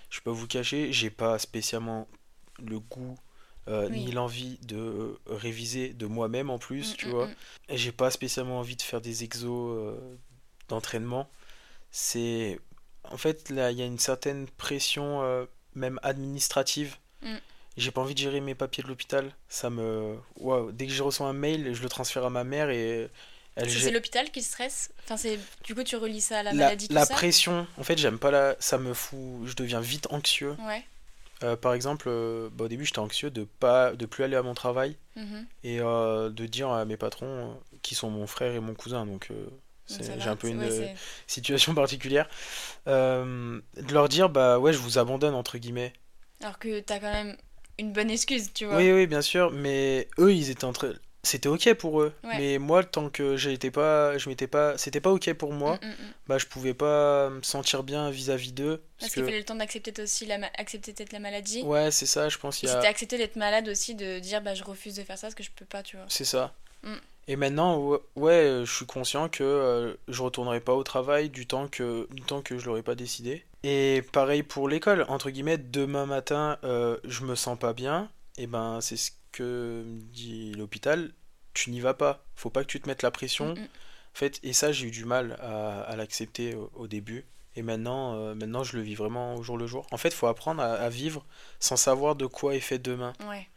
je 0.09 0.17
vais 0.17 0.23
pas 0.25 0.31
vous 0.31 0.47
cacher, 0.47 0.91
j'ai 0.91 1.09
pas 1.09 1.39
spécialement 1.39 2.09
le 2.61 2.79
goût 2.79 3.15
euh, 3.69 3.87
Oui. 3.89 4.05
ni 4.05 4.11
l'envie 4.11 4.57
de 4.63 4.77
euh, 4.77 5.17
réviser 5.27 5.89
de 5.93 6.05
moi-même 6.07 6.49
en 6.49 6.57
plus, 6.59 6.93
Mm, 6.93 6.95
tu 6.97 7.07
mm, 7.07 7.11
vois. 7.11 7.27
mm. 7.27 7.35
J'ai 7.69 7.91
pas 7.91 8.09
spécialement 8.11 8.59
envie 8.59 8.75
de 8.75 8.81
faire 8.81 8.99
des 9.01 9.23
exos 9.23 9.71
euh, 9.77 9.95
d'entraînement. 10.67 11.29
C'est 11.91 12.59
en 13.03 13.17
fait 13.17 13.49
là, 13.49 13.71
il 13.71 13.77
y 13.77 13.81
a 13.81 13.85
une 13.85 13.99
certaine 13.99 14.47
pression 14.47 15.21
euh, 15.23 15.45
même 15.75 15.99
administrative. 16.03 16.97
J'ai 17.77 17.91
pas 17.91 18.01
envie 18.01 18.13
de 18.13 18.19
gérer 18.19 18.41
mes 18.41 18.55
papiers 18.55 18.83
de 18.83 18.89
l'hôpital. 18.89 19.31
Ça 19.47 19.69
me, 19.69 20.17
waouh, 20.35 20.71
dès 20.73 20.85
que 20.85 20.91
je 20.91 21.01
reçois 21.01 21.27
un 21.27 21.33
mail, 21.33 21.73
je 21.73 21.81
le 21.81 21.87
transfère 21.87 22.25
à 22.25 22.29
ma 22.29 22.43
mère 22.43 22.69
et 22.71 23.09
C'est 23.55 23.91
l'hôpital 23.91 24.29
qui 24.31 24.41
stresse. 24.41 24.91
Enfin, 25.09 25.15
du 25.63 25.75
coup 25.75 25.83
tu 25.83 25.95
relis 25.95 26.19
ça 26.21 26.39
à 26.39 26.43
la 26.43 26.51
la, 26.51 26.63
maladie 26.65 26.87
tout 26.89 26.93
la 26.93 27.05
ça. 27.05 27.13
pression, 27.13 27.67
en 27.77 27.83
fait, 27.83 27.97
j'aime 27.97 28.19
pas 28.19 28.31
la. 28.31 28.55
Ça 28.59 28.77
me 28.79 28.93
fout. 28.93 29.45
Je 29.45 29.53
deviens 29.53 29.79
vite 29.79 30.07
anxieux. 30.11 30.55
Ouais. 30.65 30.83
Euh, 31.43 31.55
par 31.55 31.73
exemple, 31.73 32.07
euh, 32.09 32.49
bah, 32.51 32.65
au 32.65 32.67
début, 32.67 32.85
j'étais 32.85 32.99
anxieux 32.99 33.29
de 33.29 33.43
pas, 33.43 33.93
de 33.93 34.05
plus 34.05 34.23
aller 34.23 34.35
à 34.35 34.43
mon 34.43 34.53
travail 34.53 34.97
mhm. 35.15 35.45
et 35.63 35.79
euh, 35.79 36.29
de 36.29 36.45
dire 36.45 36.69
à 36.69 36.85
mes 36.85 36.97
patrons, 36.97 37.57
qui 37.81 37.95
sont 37.95 38.09
mon 38.09 38.27
frère 38.27 38.53
et 38.53 38.59
mon 38.59 38.73
cousin, 38.73 39.05
donc 39.05 39.29
j'ai 39.87 40.29
un 40.29 40.35
peu 40.35 40.49
une 40.49 40.59
ouais, 40.59 40.95
situation 41.27 41.73
particulière, 41.75 42.27
de 42.85 43.61
leur 43.91 44.09
dire, 44.09 44.29
bah 44.29 44.59
ouais, 44.59 44.73
je 44.73 44.79
vous 44.79 44.97
abandonne 44.97 45.33
entre 45.33 45.57
guillemets. 45.57 45.93
Alors 46.41 46.59
que 46.59 46.79
t'as 46.79 46.99
quand 46.99 47.11
même 47.11 47.35
une 47.77 47.93
bonne 47.93 48.09
excuse, 48.09 48.51
tu 48.53 48.65
vois. 48.65 48.77
Oui, 48.77 48.91
oui, 48.91 49.07
bien 49.07 49.21
sûr, 49.21 49.51
mais 49.51 50.07
eux, 50.19 50.33
ils 50.33 50.49
étaient 50.49 50.65
en 50.65 50.73
train. 50.73 50.93
C'était 51.21 51.49
ok 51.49 51.73
pour 51.73 52.01
eux, 52.01 52.13
Ouais. 52.23 52.37
mais 52.37 52.57
moi, 52.59 52.83
tant 52.83 53.09
que 53.09 53.35
j'étais 53.35 53.71
pas, 53.71 54.17
je 54.17 54.29
m'étais 54.29 54.47
pas, 54.47 54.77
c'était 54.77 55.01
pas 55.01 55.11
ok 55.11 55.33
pour 55.33 55.51
moi, 55.51 55.77
Mm, 55.81 55.87
mm, 55.87 55.89
mm. 55.91 56.13
bah 56.27 56.37
je 56.37 56.45
pouvais 56.45 56.73
pas 56.73 57.29
me 57.29 57.41
sentir 57.43 57.83
bien 57.83 58.09
vis-à-vis 58.09 58.53
d'eux, 58.53 58.77
Parce 58.77 58.83
parce 58.99 59.13
qu'il 59.13 59.21
que 59.23 59.27
fallait 59.27 59.39
le 59.39 59.45
temps 59.45 59.55
d'accepter 59.55 60.01
aussi 60.01 60.25
la 60.25 60.37
ma- 60.37 60.49
accepter 60.57 60.93
peut-être 60.93 61.11
la 61.11 61.19
maladie. 61.19 61.61
ouais, 61.63 61.91
c'est 61.91 62.05
ça, 62.05 62.29
je 62.29 62.37
pense 62.37 62.63
a. 62.63 62.67
c'était 62.67 62.87
accepter 62.87 63.17
d'être 63.17 63.35
malade 63.35 63.67
aussi, 63.67 63.95
de 63.95 64.19
dire 64.19 64.41
bah 64.41 64.53
je 64.53 64.63
refuse 64.63 64.95
de 64.95 65.03
faire 65.03 65.17
ça 65.17 65.27
parce 65.27 65.35
que 65.35 65.43
je 65.43 65.51
peux 65.51 65.65
pas, 65.65 65.83
tu 65.83 65.97
vois. 65.97 66.05
C'est 66.07 66.23
ça. 66.25 66.53
Mm. 66.83 66.93
Et 67.27 67.35
maintenant, 67.35 67.99
ouais, 68.15 68.61
je 68.65 68.73
suis 68.73 68.85
conscient 68.87 69.27
que 69.29 69.43
euh, 69.43 69.93
je 70.07 70.21
retournerai 70.23 70.61
pas 70.61 70.73
au 70.73 70.83
travail 70.83 71.29
du 71.29 71.45
temps 71.45 71.67
que, 71.67 72.07
du 72.11 72.21
temps 72.23 72.41
que 72.41 72.57
je 72.57 72.65
l'aurais 72.65 72.81
pas 72.81 72.95
décidé. 72.95 73.43
Et 73.63 74.03
pareil 74.13 74.41
pour 74.41 74.67
l'école, 74.69 75.05
entre 75.09 75.29
guillemets, 75.29 75.57
demain 75.59 76.05
matin, 76.07 76.57
euh, 76.63 76.97
je 77.03 77.25
me 77.25 77.35
sens 77.35 77.59
pas 77.59 77.73
bien, 77.73 78.09
et 78.37 78.47
ben 78.47 78.79
c'est 78.81 78.95
ce 78.97 79.11
que 79.31 79.83
me 79.85 80.01
dit 80.01 80.53
l'hôpital, 80.53 81.11
tu 81.53 81.71
n'y 81.71 81.79
vas 81.79 81.93
pas. 81.93 82.23
Faut 82.35 82.49
pas 82.49 82.63
que 82.63 82.67
tu 82.69 82.79
te 82.79 82.87
mettes 82.87 83.01
la 83.03 83.11
pression. 83.11 83.53
Mm, 83.53 83.59
mm. 83.59 83.63
En 83.63 84.17
fait, 84.19 84.39
et 84.43 84.53
ça, 84.53 84.71
j'ai 84.71 84.87
eu 84.87 84.91
du 84.91 85.05
mal 85.05 85.37
à, 85.39 85.81
à 85.81 85.95
l'accepter 85.95 86.55
au, 86.55 86.71
au 86.75 86.87
début. 86.87 87.25
Et 87.55 87.61
maintenant, 87.61 88.15
euh, 88.15 88.35
maintenant, 88.35 88.63
je 88.63 88.77
le 88.77 88.83
vis 88.83 88.95
vraiment 88.95 89.35
au 89.35 89.43
jour 89.43 89.57
le 89.57 89.67
jour. 89.67 89.85
En 89.91 89.97
fait, 89.97 90.13
faut 90.13 90.27
apprendre 90.27 90.61
à, 90.61 90.73
à 90.73 90.89
vivre 90.89 91.25
sans 91.59 91.77
savoir 91.77 92.15
de 92.15 92.25
quoi 92.25 92.55
est 92.55 92.59
fait 92.59 92.79
demain. 92.79 93.13
Ouais. 93.27 93.47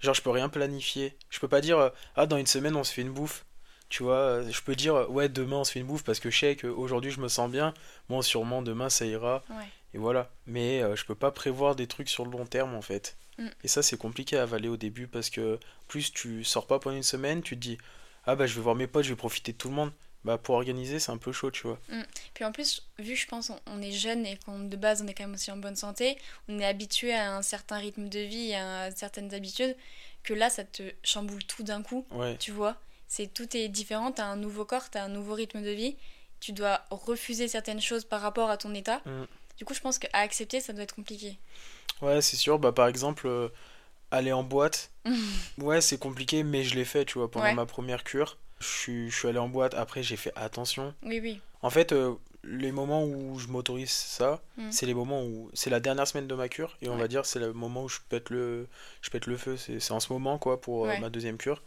Genre, 0.00 0.14
je 0.14 0.22
peux 0.22 0.30
rien 0.30 0.48
planifier. 0.48 1.16
Je 1.30 1.38
peux 1.38 1.48
pas 1.48 1.60
dire, 1.60 1.78
euh, 1.78 1.90
ah, 2.16 2.26
dans 2.26 2.36
une 2.36 2.46
semaine, 2.46 2.76
on 2.76 2.84
se 2.84 2.92
fait 2.92 3.02
une 3.02 3.12
bouffe. 3.12 3.44
Tu 3.88 4.02
vois, 4.02 4.16
euh, 4.16 4.50
je 4.50 4.60
peux 4.62 4.74
dire, 4.74 5.10
ouais, 5.10 5.28
demain, 5.28 5.56
on 5.56 5.64
se 5.64 5.72
fait 5.72 5.80
une 5.80 5.86
bouffe 5.86 6.02
parce 6.02 6.18
que 6.18 6.30
je 6.30 6.38
sais 6.38 6.56
qu'aujourd'hui, 6.56 7.10
je 7.10 7.20
me 7.20 7.28
sens 7.28 7.50
bien. 7.50 7.74
Bon, 8.08 8.22
sûrement, 8.22 8.62
demain, 8.62 8.88
ça 8.88 9.04
ira. 9.04 9.42
Ouais. 9.50 9.68
Et 9.94 9.98
voilà. 9.98 10.30
Mais 10.46 10.82
euh, 10.82 10.96
je 10.96 11.04
peux 11.04 11.14
pas 11.14 11.30
prévoir 11.30 11.76
des 11.76 11.86
trucs 11.86 12.08
sur 12.08 12.24
le 12.24 12.30
long 12.30 12.46
terme, 12.46 12.74
en 12.74 12.82
fait. 12.82 13.16
Mm. 13.38 13.48
Et 13.64 13.68
ça, 13.68 13.82
c'est 13.82 13.96
compliqué 13.96 14.36
à 14.36 14.42
avaler 14.42 14.68
au 14.68 14.76
début 14.76 15.06
parce 15.06 15.30
que 15.30 15.58
plus 15.88 16.12
tu 16.12 16.44
sors 16.44 16.66
pas 16.66 16.78
pendant 16.78 16.96
une 16.96 17.02
semaine, 17.02 17.42
tu 17.42 17.56
te 17.56 17.60
dis, 17.60 17.78
ah, 18.24 18.36
bah, 18.36 18.46
je 18.46 18.54
vais 18.54 18.60
voir 18.62 18.74
mes 18.74 18.86
potes, 18.86 19.04
je 19.04 19.10
vais 19.10 19.16
profiter 19.16 19.52
de 19.52 19.58
tout 19.58 19.68
le 19.68 19.74
monde. 19.74 19.92
Bah, 20.24 20.38
pour 20.38 20.54
organiser, 20.54 21.00
c'est 21.00 21.10
un 21.10 21.16
peu 21.18 21.32
chaud, 21.32 21.50
tu 21.50 21.66
vois. 21.66 21.80
Puis 22.32 22.44
en 22.44 22.52
plus, 22.52 22.86
vu 23.00 23.16
je 23.16 23.26
pense 23.26 23.50
on, 23.50 23.58
on 23.66 23.82
est 23.82 23.90
jeune 23.90 24.24
et 24.24 24.36
qu'on 24.36 24.60
de 24.60 24.76
base 24.76 25.02
on 25.02 25.08
est 25.08 25.14
quand 25.14 25.24
même 25.24 25.34
aussi 25.34 25.50
en 25.50 25.56
bonne 25.56 25.74
santé, 25.74 26.16
on 26.48 26.60
est 26.60 26.64
habitué 26.64 27.12
à 27.12 27.34
un 27.34 27.42
certain 27.42 27.78
rythme 27.78 28.08
de 28.08 28.20
vie, 28.20 28.54
à 28.54 28.92
certaines 28.92 29.34
habitudes, 29.34 29.74
que 30.22 30.32
là 30.32 30.48
ça 30.48 30.62
te 30.62 30.84
chamboule 31.02 31.42
tout 31.42 31.64
d'un 31.64 31.82
coup, 31.82 32.06
Ouais. 32.12 32.36
tu 32.38 32.52
vois. 32.52 32.76
C'est 33.08 33.34
tout 33.34 33.56
est 33.56 33.66
différent, 33.68 34.12
t'as 34.12 34.26
un 34.26 34.36
nouveau 34.36 34.64
corps, 34.64 34.90
t'as 34.90 35.02
un 35.02 35.08
nouveau 35.08 35.34
rythme 35.34 35.60
de 35.60 35.70
vie, 35.70 35.96
tu 36.38 36.52
dois 36.52 36.84
refuser 36.90 37.48
certaines 37.48 37.80
choses 37.80 38.04
par 38.04 38.20
rapport 38.20 38.48
à 38.48 38.56
ton 38.56 38.72
état. 38.74 39.02
Mm. 39.04 39.24
Du 39.58 39.64
coup, 39.64 39.74
je 39.74 39.80
pense 39.80 39.98
qu'à 39.98 40.08
accepter, 40.12 40.60
ça 40.60 40.72
doit 40.72 40.82
être 40.82 40.94
compliqué. 40.94 41.38
Ouais, 42.00 42.20
c'est 42.22 42.36
sûr. 42.36 42.58
Bah, 42.58 42.72
par 42.72 42.88
exemple, 42.88 43.26
euh, 43.26 43.48
aller 44.10 44.32
en 44.32 44.42
boîte, 44.42 44.90
ouais, 45.58 45.80
c'est 45.80 45.98
compliqué, 45.98 46.42
mais 46.42 46.64
je 46.64 46.74
l'ai 46.74 46.84
fait, 46.84 47.04
tu 47.04 47.18
vois, 47.18 47.30
pendant 47.30 47.46
Ouais. 47.46 47.54
ma 47.54 47.66
première 47.66 48.04
cure. 48.04 48.36
Je 48.60 48.66
suis, 48.66 49.10
je 49.10 49.16
suis 49.18 49.28
allé 49.28 49.38
en 49.38 49.48
boîte, 49.48 49.74
après, 49.74 50.02
j'ai 50.02 50.16
fait 50.16 50.32
attention. 50.36 50.94
oui, 51.04 51.20
oui. 51.20 51.40
En 51.62 51.70
fait, 51.70 51.92
euh, 51.92 52.14
les 52.44 52.72
moments 52.72 53.04
où 53.04 53.38
je 53.38 53.46
m'autorise 53.46 53.90
ça, 53.90 54.42
Mm. 54.56 54.70
c'est 54.72 54.86
les 54.86 54.94
moments 54.94 55.22
où. 55.24 55.48
C'est 55.54 55.70
la 55.70 55.78
dernière 55.78 56.08
semaine 56.08 56.26
de 56.26 56.34
ma 56.34 56.48
cure, 56.48 56.76
et 56.82 56.88
on 56.88 56.94
Ouais. 56.94 57.00
va 57.02 57.08
dire, 57.08 57.24
c'est 57.24 57.38
le 57.38 57.52
moment 57.52 57.84
où 57.84 57.88
je 57.88 57.98
pète 58.08 58.30
le, 58.30 58.66
je 59.00 59.10
pète 59.10 59.26
le 59.26 59.36
feu. 59.36 59.56
C'est 59.56 59.90
en 59.92 60.00
ce 60.00 60.12
moment, 60.12 60.38
quoi, 60.38 60.60
pour 60.60 60.86
euh, 60.86 60.96
ma 60.98 61.08
deuxième 61.10 61.36
cure. 61.38 61.62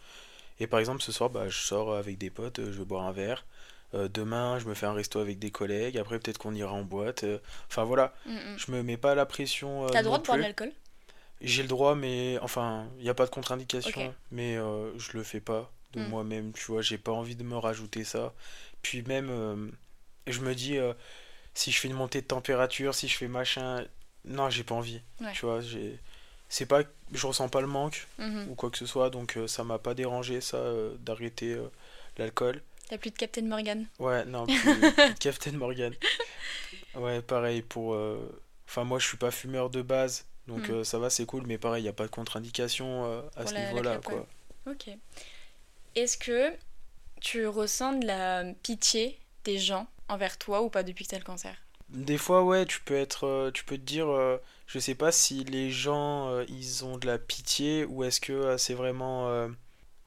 Et 0.60 0.68
par 0.68 0.80
exemple, 0.82 1.02
ce 1.02 1.12
soir, 1.14 1.30
bah, 1.30 1.48
je 1.50 1.58
sors 1.60 1.94
avec 1.96 2.18
des 2.18 2.30
potes, 2.30 2.60
je 2.60 2.78
vais 2.80 2.86
boire 2.86 3.04
un 3.06 3.12
verre. 3.14 3.46
Euh, 3.96 4.08
demain, 4.10 4.60
je 4.60 4.66
me 4.66 4.74
fais 4.74 4.86
un 4.86 4.94
resto 4.94 5.20
avec 5.20 5.40
des 5.40 5.52
collègues. 5.52 5.98
Après, 5.98 6.20
peut-être 6.20 6.38
qu'on 6.38 6.54
ira 6.54 6.74
en 6.74 6.84
boîte. 6.84 7.24
euh. 7.24 7.40
Enfin 7.70 7.84
voilà, 7.86 8.14
Mm, 8.26 8.34
mm. 8.36 8.58
je 8.58 8.72
me 8.72 8.84
mets 8.84 8.98
pas 8.98 9.16
la 9.16 9.26
pression. 9.26 9.86
euh, 9.86 9.90
T'as 9.90 10.00
le 10.00 10.06
droit 10.06 10.20
de 10.20 10.24
boire 10.26 10.38
de 10.38 10.42
l'alcool? 10.44 10.72
J'ai 11.42 11.62
le 11.62 11.68
droit, 11.70 11.96
mais 11.96 12.38
enfin, 12.42 12.88
il 12.98 13.04
n'y 13.04 13.10
a 13.10 13.14
pas 13.14 13.26
de 13.26 13.30
contre-indication. 13.32 14.14
Mais 14.32 14.56
je 14.56 15.12
le 15.18 15.24
fais 15.24 15.40
pas 15.40 15.72
de 15.94 16.02
Mm. 16.02 16.08
moi-même. 16.10 16.52
Tu 16.54 16.66
vois, 16.66 16.82
j'ai 16.82 16.98
pas 16.98 17.12
envie 17.12 17.36
de 17.36 17.44
me 17.44 17.58
rajouter 17.58 18.04
ça. 18.04 18.34
Puis 18.82 19.02
même, 19.04 19.72
je 20.28 20.40
me 20.42 20.54
dis, 20.56 20.78
si 21.54 21.72
je 21.72 21.80
fais 21.80 21.88
une 21.88 21.94
montée 21.94 22.22
de 22.22 22.28
température, 22.28 22.94
si 22.96 23.08
je 23.08 23.16
fais 23.18 23.28
machin, 23.28 23.86
non, 24.26 24.50
j'ai 24.50 24.64
pas 24.64 24.76
envie. 24.76 25.02
Ouais. 25.22 25.32
Tu 25.34 25.46
vois, 25.46 25.62
j'ai. 25.62 26.00
C'est 26.50 26.66
pas, 26.68 26.84
je 27.12 27.26
ressens 27.28 27.50
pas 27.50 27.62
le 27.62 27.68
manque 27.68 28.08
Mhm. 28.20 28.48
ou 28.50 28.56
quoi 28.56 28.70
que 28.70 28.78
ce 28.78 28.86
soit, 28.86 29.10
donc 29.10 29.36
euh, 29.36 29.48
ça 29.48 29.64
m'a 29.64 29.80
pas 29.80 29.94
dérangé 29.96 30.42
ça 30.42 30.58
euh, 30.58 30.96
d'arrêter 31.00 31.54
euh, 31.54 31.68
l'alcool. 32.18 32.62
T'as 32.90 32.98
plus 32.98 33.10
de 33.12 33.16
Captain 33.18 33.42
Morgan 33.44 33.86
Ouais, 34.00 34.26
non, 34.26 34.46
plus, 34.46 34.56
de 34.82 35.18
Captain 35.20 35.52
Morgan. 35.54 35.94
Ouais, 36.96 37.22
pareil 37.22 37.62
pour. 37.62 37.94
euh, 37.94 38.18
Enfin, 38.68 38.84
moi 38.84 38.98
je 39.00 39.08
suis 39.08 39.18
pas 39.18 39.30
fumeur 39.32 39.70
de 39.70 39.82
base, 39.84 40.26
donc 40.48 40.70
Mm. 40.70 40.74
euh, 40.74 40.84
ça 40.84 40.98
va, 40.98 41.10
c'est 41.12 41.26
cool, 41.28 41.44
mais 41.46 41.58
pareil, 41.60 41.84
il 41.84 41.86
y 41.86 41.90
a 41.90 41.94
pas 41.94 42.06
de 42.06 42.10
contre-indication 42.12 43.06
euh, 43.06 43.22
à 43.36 43.46
ce 43.46 43.54
niveau-là, 43.54 44.00
quoi. 44.04 44.26
Ok. 44.68 44.90
Est-ce 45.96 46.18
que 46.18 46.52
tu 47.22 47.46
ressens 47.48 47.94
de 47.94 48.08
la 48.08 48.44
pitié 48.64 49.20
des 49.44 49.58
gens 49.60 49.88
envers 50.10 50.38
toi 50.38 50.62
ou 50.64 50.70
pas 50.70 50.82
depuis 50.84 51.06
que 51.06 51.12
t'as 51.12 51.20
le 51.20 51.24
cancer? 51.24 51.56
Des 51.90 52.18
fois, 52.18 52.44
ouais, 52.44 52.66
tu 52.66 52.82
peux 52.82 52.96
être, 52.96 53.52
tu 53.54 53.64
peux 53.64 53.78
te 53.78 53.84
dire, 53.84 54.10
euh, 54.10 54.38
je 54.66 54.80
sais 54.80 54.96
pas 54.96 55.12
si 55.12 55.44
les 55.44 55.70
gens 55.70 56.30
euh, 56.30 56.44
ils 56.50 56.84
ont 56.84 56.98
de 56.98 57.06
la 57.06 57.20
pitié 57.20 57.86
ou 57.86 58.04
est-ce 58.04 58.20
que 58.20 58.34
euh, 58.34 58.58
c'est 58.58 58.74
vraiment 58.74 59.30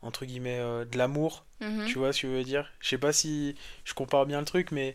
entre 0.02 0.24
guillemets 0.24 0.58
euh, 0.58 0.84
de 0.84 0.96
l'amour. 0.96 1.44
Mhm. 1.60 1.86
Tu 1.86 1.98
vois 1.98 2.12
ce 2.12 2.22
que 2.22 2.28
je 2.28 2.32
veux 2.32 2.44
dire? 2.44 2.70
Je 2.80 2.88
sais 2.88 2.98
pas 2.98 3.12
si 3.12 3.56
je 3.84 3.94
compare 3.94 4.26
bien 4.26 4.40
le 4.40 4.46
truc, 4.46 4.70
mais, 4.70 4.94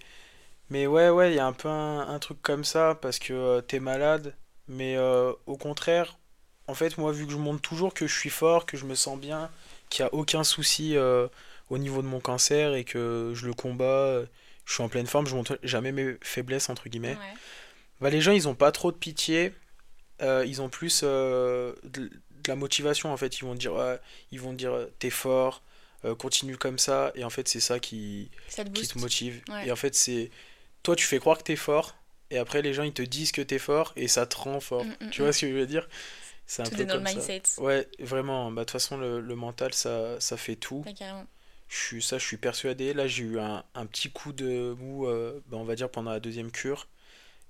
mais 0.69 0.87
ouais, 0.87 1.09
ouais, 1.09 1.31
il 1.31 1.35
y 1.35 1.39
a 1.39 1.45
un 1.45 1.53
peu 1.53 1.69
un, 1.69 2.07
un 2.07 2.19
truc 2.19 2.41
comme 2.41 2.63
ça 2.63 2.97
parce 3.01 3.19
que 3.19 3.33
euh, 3.33 3.61
t'es 3.61 3.79
malade, 3.79 4.35
mais 4.67 4.95
euh, 4.95 5.33
au 5.45 5.57
contraire, 5.57 6.17
en 6.67 6.73
fait, 6.73 6.97
moi, 6.97 7.11
vu 7.11 7.25
que 7.25 7.33
je 7.33 7.37
montre 7.37 7.61
toujours 7.61 7.93
que 7.93 8.07
je 8.07 8.17
suis 8.17 8.29
fort, 8.29 8.65
que 8.65 8.77
je 8.77 8.85
me 8.85 8.95
sens 8.95 9.19
bien, 9.19 9.49
qu'il 9.89 10.03
n'y 10.03 10.09
a 10.09 10.13
aucun 10.13 10.45
souci 10.45 10.95
au 11.69 11.77
niveau 11.77 12.01
de 12.01 12.07
mon 12.07 12.21
cancer 12.21 12.73
et 12.73 12.85
que 12.85 13.33
je 13.35 13.45
le 13.45 13.53
combats, 13.53 14.21
je 14.63 14.73
suis 14.73 14.81
en 14.81 14.87
pleine 14.87 15.05
forme, 15.05 15.27
je 15.27 15.35
montre 15.35 15.59
jamais 15.63 15.91
mes 15.91 16.15
faiblesses, 16.21 16.69
entre 16.69 16.87
guillemets. 16.87 17.15
Ouais. 17.15 17.33
Bah, 17.99 18.09
les 18.09 18.21
gens, 18.21 18.31
ils 18.31 18.47
ont 18.47 18.55
pas 18.55 18.71
trop 18.71 18.93
de 18.93 18.97
pitié, 18.97 19.53
ils 20.21 20.61
ont 20.61 20.69
plus 20.69 21.03
de, 21.03 21.75
de 22.43 22.49
la 22.49 22.55
motivation 22.55 23.11
en 23.13 23.17
fait. 23.17 23.39
Ils 23.39 23.45
vont 23.45 23.55
dire, 23.55 23.73
ouais, 23.73 23.99
ils 24.31 24.39
vont 24.41 24.53
dire, 24.53 24.71
euh, 24.73 24.93
t'es 24.99 25.09
fort, 25.09 25.61
euh, 26.05 26.15
continue 26.15 26.57
comme 26.57 26.77
ça, 26.79 27.11
et 27.15 27.23
en 27.23 27.29
fait, 27.29 27.47
c'est 27.47 27.59
ça 27.59 27.79
qui, 27.79 28.29
Ça 28.47 28.63
te 28.65 28.69
qui 28.69 28.87
te 28.87 28.97
motive. 28.99 29.41
Ouais. 29.49 29.67
Et 29.67 29.71
en 29.71 29.75
fait, 29.75 29.95
c'est 29.95 30.31
toi, 30.83 30.95
tu 30.95 31.05
fais 31.05 31.19
croire 31.19 31.37
que 31.37 31.43
t'es 31.43 31.55
fort, 31.55 31.95
et 32.29 32.37
après, 32.37 32.61
les 32.61 32.73
gens, 32.73 32.83
ils 32.83 32.93
te 32.93 33.01
disent 33.01 33.31
que 33.31 33.41
t'es 33.41 33.59
fort, 33.59 33.93
et 33.95 34.07
ça 34.07 34.25
te 34.25 34.35
rend 34.37 34.59
fort. 34.59 34.85
Mm, 34.85 34.95
mm, 35.01 35.09
Tu 35.11 35.21
mm. 35.21 35.25
vois 35.25 35.33
ce 35.33 35.41
que 35.41 35.47
je 35.49 35.53
veux 35.55 35.67
dire? 35.67 35.87
C'est 36.45 36.61
un 36.63 36.69
Tout 36.69 36.75
peu 36.75 36.85
dans 36.85 36.95
le 36.97 37.01
comme 37.01 37.07
ça. 37.07 37.13
mindset. 37.13 37.43
Ouais, 37.57 37.87
vraiment. 37.99 38.51
Bah, 38.51 38.61
de 38.61 38.65
toute 38.65 38.71
façon, 38.71 38.97
le, 38.97 39.21
le 39.21 39.35
mental, 39.35 39.73
ça, 39.73 40.19
ça 40.19 40.37
fait 40.37 40.55
tout. 40.57 40.83
Ouais, 40.85 40.93
carrément. 40.93 41.25
Je 41.69 41.77
suis, 41.77 42.01
ça, 42.03 42.17
je 42.17 42.25
suis 42.25 42.37
persuadé. 42.37 42.93
Là, 42.93 43.07
j'ai 43.07 43.23
eu 43.23 43.39
un, 43.39 43.63
un 43.75 43.85
petit 43.85 44.11
coup 44.11 44.33
de 44.33 44.73
mou, 44.79 45.07
euh, 45.07 45.41
bah, 45.47 45.57
on 45.57 45.63
va 45.63 45.75
dire, 45.75 45.89
pendant 45.89 46.11
la 46.11 46.19
deuxième 46.19 46.51
cure. 46.51 46.87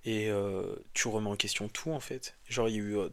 Et 0.06 0.30
euh, 0.30 0.76
tu 0.94 1.08
remets 1.08 1.30
en 1.30 1.36
question 1.36 1.70
tout, 1.70 1.92
en 1.92 2.00
fait. 2.00 2.36
Genre, 2.50 2.70
il 2.70 2.76
y 2.76 2.80
a 2.80 2.82
eu 2.82 2.98
euh, 2.98 3.10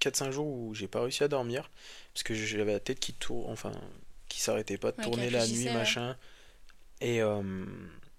4-5 0.00 0.30
jours 0.32 0.46
où 0.46 0.74
j'ai 0.74 0.88
pas 0.88 1.02
réussi 1.02 1.24
à 1.24 1.28
dormir. 1.28 1.70
Parce 2.14 2.22
que 2.22 2.34
j'avais 2.34 2.72
la 2.72 2.80
tête 2.80 3.00
qui 3.00 3.14
tourne, 3.14 3.52
enfin, 3.52 3.72
qui 4.28 4.40
s'arrêtait 4.40 4.78
pas 4.78 4.92
de 4.92 4.98
Ouais, 4.98 5.02
tourner 5.04 5.30
la 5.30 5.46
nuit, 5.46 5.68
machin. 5.70 6.16
Et, 7.00 7.22
euh, 7.22 7.42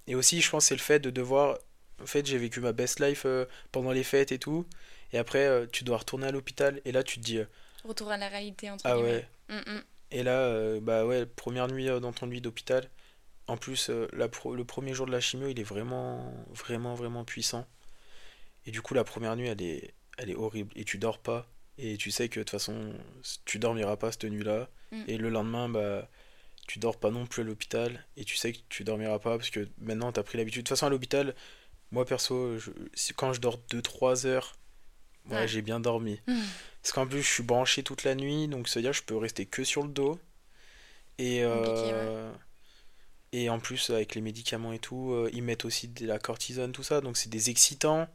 et 0.08 0.16
aussi, 0.16 0.42
je 0.42 0.50
pense, 0.50 0.66
c'est 0.66 0.76
le 0.76 0.82
fait 0.82 1.00
de 1.00 1.10
devoir. 1.10 1.60
En 2.02 2.06
fait, 2.08 2.26
j'ai 2.26 2.38
vécu 2.38 2.60
ma 2.62 2.74
best 2.74 3.00
life 3.00 3.24
euh, 3.26 3.46
pendant 3.72 3.92
les 3.92 4.04
fêtes 4.04 4.32
et 4.32 4.40
tout. 4.40 4.66
Et 5.14 5.18
après, 5.18 5.46
euh, 5.48 5.66
tu 5.72 5.84
dois 5.84 5.98
retourner 5.98 6.28
à 6.28 6.32
l'hôpital. 6.32 6.82
Et 6.86 6.92
là, 6.92 7.04
tu 7.04 7.20
te 7.20 7.26
dis, 7.26 7.40
Retour 7.84 8.12
à 8.12 8.18
la 8.18 8.28
réalité, 8.28 8.70
entre 8.70 8.86
ah 8.86 8.94
guillemets. 8.94 9.24
ouais. 9.24 9.28
Mm, 9.50 9.56
mm. 9.78 9.84
Et 10.12 10.24
là, 10.24 10.80
bah 10.82 11.06
ouais, 11.06 11.26
première 11.26 11.68
nuit 11.68 11.88
dans 11.88 12.14
ton 12.14 12.28
lit 12.28 12.42
d'hôpital. 12.42 12.90
En 13.48 13.58
plus, 13.58 13.92
la 14.14 14.30
pro- 14.30 14.56
le 14.56 14.66
premier 14.66 14.94
jour 14.94 15.06
de 15.08 15.12
la 15.12 15.22
chimio, 15.22 15.50
il 15.50 15.60
est 15.60 15.64
vraiment, 15.64 16.34
vraiment, 16.54 16.96
vraiment 16.96 17.26
puissant. 17.26 17.68
Et 18.66 18.72
du 18.72 18.82
coup, 18.82 18.94
la 18.94 19.04
première 19.04 19.36
nuit, 19.36 19.48
elle 19.48 19.62
est, 19.62 19.94
elle 20.18 20.30
est 20.30 20.36
horrible. 20.36 20.72
Et 20.76 20.84
tu 20.86 20.98
dors 20.98 21.20
pas. 21.20 21.48
Et 21.78 21.98
tu 21.98 22.12
sais 22.12 22.28
que 22.30 22.40
de 22.40 22.44
toute 22.44 22.52
façon, 22.52 22.94
tu 23.46 23.60
dormiras 23.60 23.98
pas 23.98 24.12
cette 24.12 24.24
nuit-là. 24.26 24.70
Mm. 24.92 25.04
Et 25.08 25.18
le 25.18 25.30
lendemain, 25.30 25.70
bah, 25.70 26.10
tu 26.68 26.80
dors 26.80 26.98
pas 27.00 27.12
non 27.12 27.26
plus 27.26 27.44
à 27.44 27.46
l'hôpital. 27.46 28.06
Et 28.18 28.24
tu 28.26 28.36
sais 28.36 28.52
que 28.54 28.60
tu 28.70 28.84
dormiras 28.84 29.20
pas 29.20 29.38
parce 29.38 29.50
que 29.50 29.68
maintenant, 29.80 30.12
t'as 30.12 30.24
pris 30.24 30.38
l'habitude. 30.38 30.62
De 30.64 30.68
toute 30.68 30.76
façon, 30.78 30.88
à 30.88 30.90
l'hôpital, 30.90 31.36
moi 31.92 32.06
perso, 32.06 32.58
je- 32.58 32.72
quand 33.16 33.32
je 33.34 33.40
dors 33.42 33.60
2-3 33.70 34.26
heures, 34.26 34.58
ouais, 35.30 35.36
Ouais. 35.36 35.48
j'ai 35.48 35.62
bien 35.62 35.80
dormi. 35.80 36.20
Mm. 36.28 36.40
Parce 36.82 36.94
qu'en 36.94 37.06
plus, 37.08 37.22
je 37.22 37.28
suis 37.32 37.44
branché 37.44 37.84
toute 37.84 38.04
la 38.04 38.16
nuit, 38.16 38.48
donc 38.48 38.68
c'est-à-dire 38.70 38.92
que 38.92 38.98
je 38.98 39.04
peux 39.04 39.18
rester 39.18 39.46
que 39.46 39.64
sur 39.64 39.84
le 39.84 39.90
dos. 39.90 40.20
Et, 41.20 41.44
euh, 41.44 42.32
et 43.34 43.50
en 43.50 43.60
plus, 43.60 43.90
avec 43.90 44.16
les 44.16 44.22
médicaments 44.22 44.72
et 44.74 44.80
tout, 44.80 45.12
euh, 45.12 45.30
ils 45.34 45.44
mettent 45.44 45.66
aussi 45.66 45.88
de 45.90 46.06
la 46.08 46.18
cortisone, 46.20 46.72
tout 46.72 46.84
ça, 46.84 47.02
donc 47.02 47.18
c'est 47.18 47.30
des 47.30 47.50
excitants. 47.50 48.08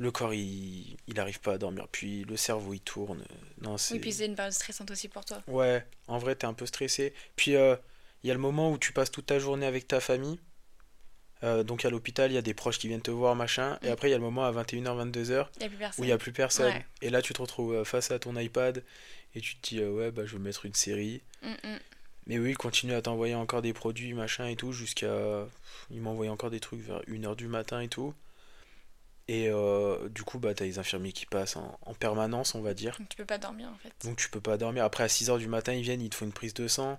Le 0.00 0.10
corps, 0.10 0.32
il, 0.34 0.96
il 1.06 1.20
arrive 1.20 1.40
pas 1.40 1.52
à 1.52 1.58
dormir. 1.58 1.86
Puis 1.92 2.24
le 2.24 2.36
cerveau, 2.36 2.72
il 2.74 2.80
tourne. 2.80 3.22
Non, 3.60 3.76
c'est... 3.76 3.94
Oui, 3.94 4.00
puis 4.00 4.12
c'est 4.12 4.26
une 4.26 4.34
période 4.34 4.52
stressante 4.54 4.90
aussi 4.90 5.08
pour 5.08 5.24
toi. 5.24 5.42
Ouais, 5.46 5.86
en 6.08 6.18
vrai, 6.18 6.34
t'es 6.34 6.46
un 6.46 6.54
peu 6.54 6.64
stressé. 6.66 7.12
Puis 7.36 7.54
euh, 7.54 7.76
il 8.24 8.28
y 8.28 8.30
a 8.30 8.34
le 8.34 8.40
moment 8.40 8.72
où 8.72 8.78
tu 8.78 8.92
passes 8.92 9.10
toute 9.10 9.26
ta 9.26 9.38
journée 9.38 9.66
avec 9.66 9.86
ta 9.86 10.00
famille. 10.00 10.38
Euh, 11.42 11.62
donc 11.62 11.84
à 11.84 11.90
l'hôpital, 11.90 12.30
il 12.30 12.34
y 12.34 12.38
a 12.38 12.42
des 12.42 12.54
proches 12.54 12.78
qui 12.78 12.88
viennent 12.88 13.00
te 13.02 13.10
voir, 13.10 13.34
machin. 13.36 13.78
Et 13.82 13.88
Mm. 13.88 13.92
après, 13.92 14.08
il 14.08 14.10
y 14.10 14.14
a 14.14 14.18
le 14.18 14.22
moment 14.24 14.44
à 14.44 14.52
21h, 14.52 14.96
22h 14.96 15.48
Il 15.56 15.60
n'y 15.60 15.64
a 15.64 15.68
plus 15.68 15.76
personne. 15.78 16.00
où 16.02 16.04
il 16.04 16.06
n'y 16.08 16.12
a 16.12 16.18
plus 16.18 16.32
personne. 16.32 16.72
Ouais. 16.72 16.86
Et 17.02 17.10
là, 17.10 17.20
tu 17.22 17.32
te 17.34 17.40
retrouves 17.42 17.74
euh, 17.74 17.84
face 17.84 18.10
à 18.10 18.18
ton 18.18 18.36
iPad 18.38 18.82
et 19.34 19.40
tu 19.42 19.56
te 19.56 19.68
dis, 19.68 19.80
euh, 19.80 19.90
ouais, 19.90 20.10
bah, 20.10 20.24
je 20.24 20.32
vais 20.32 20.42
mettre 20.42 20.64
une 20.66 20.74
série. 20.74 21.20
Mais 22.26 22.38
oui, 22.38 22.50
il 22.50 22.56
continue 22.56 22.92
à 22.94 23.02
t'envoyer 23.02 23.34
encore 23.34 23.60
des 23.62 23.72
produits, 23.72 24.12
machin 24.14 24.46
et 24.46 24.56
tout, 24.56 24.72
jusqu'à. 24.72 25.46
Il 25.90 26.00
m'envoyait 26.00 26.30
encore 26.30 26.50
des 26.50 26.60
trucs 26.60 26.80
vers 26.80 27.00
1h 27.06 27.34
du 27.36 27.48
matin 27.48 27.80
et 27.80 27.88
tout. 27.88 28.14
Et 29.32 29.48
euh, 29.48 30.08
du 30.08 30.24
coup, 30.24 30.40
bah, 30.40 30.54
t'as 30.54 30.64
les 30.64 30.80
infirmiers 30.80 31.12
qui 31.12 31.24
passent 31.24 31.54
en, 31.54 31.78
en 31.82 31.94
permanence, 31.94 32.56
on 32.56 32.62
va 32.62 32.74
dire. 32.74 32.96
Donc 32.98 33.08
tu 33.10 33.16
peux 33.16 33.24
pas 33.24 33.38
dormir 33.38 33.68
en 33.68 33.78
fait. 33.78 33.92
Donc 34.04 34.16
tu 34.16 34.28
peux 34.28 34.40
pas 34.40 34.56
dormir. 34.56 34.82
Après, 34.82 35.04
à 35.04 35.06
6h 35.06 35.38
du 35.38 35.46
matin, 35.46 35.72
ils 35.72 35.82
viennent, 35.82 36.00
ils 36.02 36.10
te 36.10 36.16
font 36.16 36.24
une 36.24 36.32
prise 36.32 36.52
de 36.52 36.66
sang. 36.66 36.98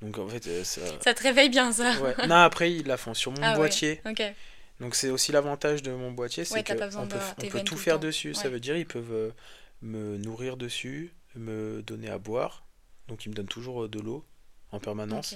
Donc 0.00 0.18
en 0.18 0.28
fait, 0.28 0.46
euh, 0.46 0.62
ça. 0.62 0.82
Ça 1.00 1.14
te 1.14 1.22
réveille 1.24 1.48
bien 1.48 1.72
ça. 1.72 2.00
Ouais. 2.00 2.14
Non, 2.28 2.36
après, 2.36 2.72
ils 2.72 2.86
la 2.86 2.96
font 2.96 3.12
sur 3.12 3.32
mon 3.32 3.42
Ah 3.42 3.50
ouais. 3.54 3.56
boîtier. 3.56 4.00
Donc 4.78 4.94
c'est 4.94 5.10
aussi 5.10 5.32
l'avantage 5.32 5.82
de 5.82 5.90
mon 5.90 6.12
boîtier, 6.12 6.44
c'est 6.44 6.54
Ouais, 6.54 6.62
t'as 6.62 6.74
que 6.74 6.78
pas 6.78 6.86
besoin 6.86 7.02
on 7.02 7.08
peut, 7.08 7.18
on 7.42 7.48
peut 7.48 7.62
tout 7.64 7.76
faire 7.76 7.98
dessus. 7.98 8.34
Ça 8.34 8.48
veut 8.48 8.60
dire 8.60 8.76
ils 8.76 8.86
peuvent 8.86 9.12
euh, 9.12 9.30
me 9.82 10.16
nourrir 10.16 10.56
dessus, 10.56 11.12
me 11.34 11.82
donner 11.82 12.08
à 12.08 12.18
boire. 12.18 12.64
Donc 13.08 13.26
ils 13.26 13.30
me 13.30 13.34
donnent 13.34 13.48
toujours 13.48 13.88
de 13.88 13.98
l'eau 13.98 14.24
en 14.70 14.78
permanence. 14.78 15.34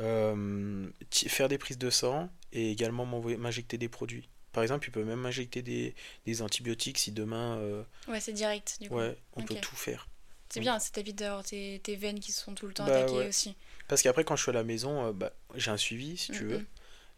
Euh, 0.00 0.88
faire 1.28 1.48
des 1.48 1.58
prises 1.58 1.78
de 1.78 1.90
sang 1.90 2.30
et 2.52 2.72
également 2.72 3.06
m'injecter 3.06 3.78
des 3.78 3.88
produits. 3.88 4.28
Par 4.52 4.62
exemple, 4.62 4.88
ils 4.88 4.90
peuvent 4.92 5.06
même 5.06 5.20
m'injecter 5.20 5.62
des, 5.62 5.94
des 6.26 6.42
antibiotiques 6.42 6.98
si 6.98 7.12
demain, 7.12 7.56
euh, 7.58 7.82
Ouais, 8.08 8.20
c'est 8.20 8.32
direct 8.32 8.78
du 8.80 8.90
coup. 8.90 8.96
ouais, 8.96 9.16
on 9.36 9.42
peut 9.42 9.56
tout 9.56 9.76
faire. 9.76 10.08
C'est 10.50 10.60
bien, 10.60 10.78
ça 10.78 10.90
t'évite 10.92 11.16
d'avoir 11.16 11.42
tes, 11.44 11.80
tes 11.82 11.96
veines 11.96 12.20
qui 12.20 12.30
sont 12.32 12.54
tout 12.54 12.66
le 12.66 12.74
temps 12.74 12.84
Bah, 12.84 12.92
attaquées 12.98 13.16
ouais. 13.18 13.28
aussi. 13.28 13.56
Parce 13.88 14.02
qu'après, 14.02 14.24
quand 14.24 14.36
je 14.36 14.42
suis 14.42 14.50
à 14.50 14.54
la 14.54 14.64
maison, 14.64 15.06
euh, 15.06 15.12
bah, 15.12 15.32
j'ai 15.56 15.70
un 15.70 15.76
suivi, 15.76 16.16
si 16.16 16.30
tu 16.30 16.44
Mm, 16.44 16.48
veux. 16.48 16.64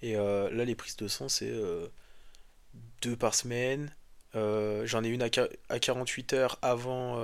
Et 0.03 0.17
euh, 0.17 0.51
là, 0.51 0.65
les 0.65 0.75
prises 0.75 0.97
de 0.97 1.09
sang, 1.09 1.29
c'est 1.29 1.51
euh, 1.51 1.89
deux 3.03 3.17
par 3.17 3.35
semaine. 3.35 3.91
J'en 4.35 5.05
ai 5.05 5.09
une 5.09 5.23
à, 5.23 5.29
qua- 5.31 5.49
à 5.69 5.79
48 5.79 6.33
heures 6.33 6.59
avant, 6.63 7.19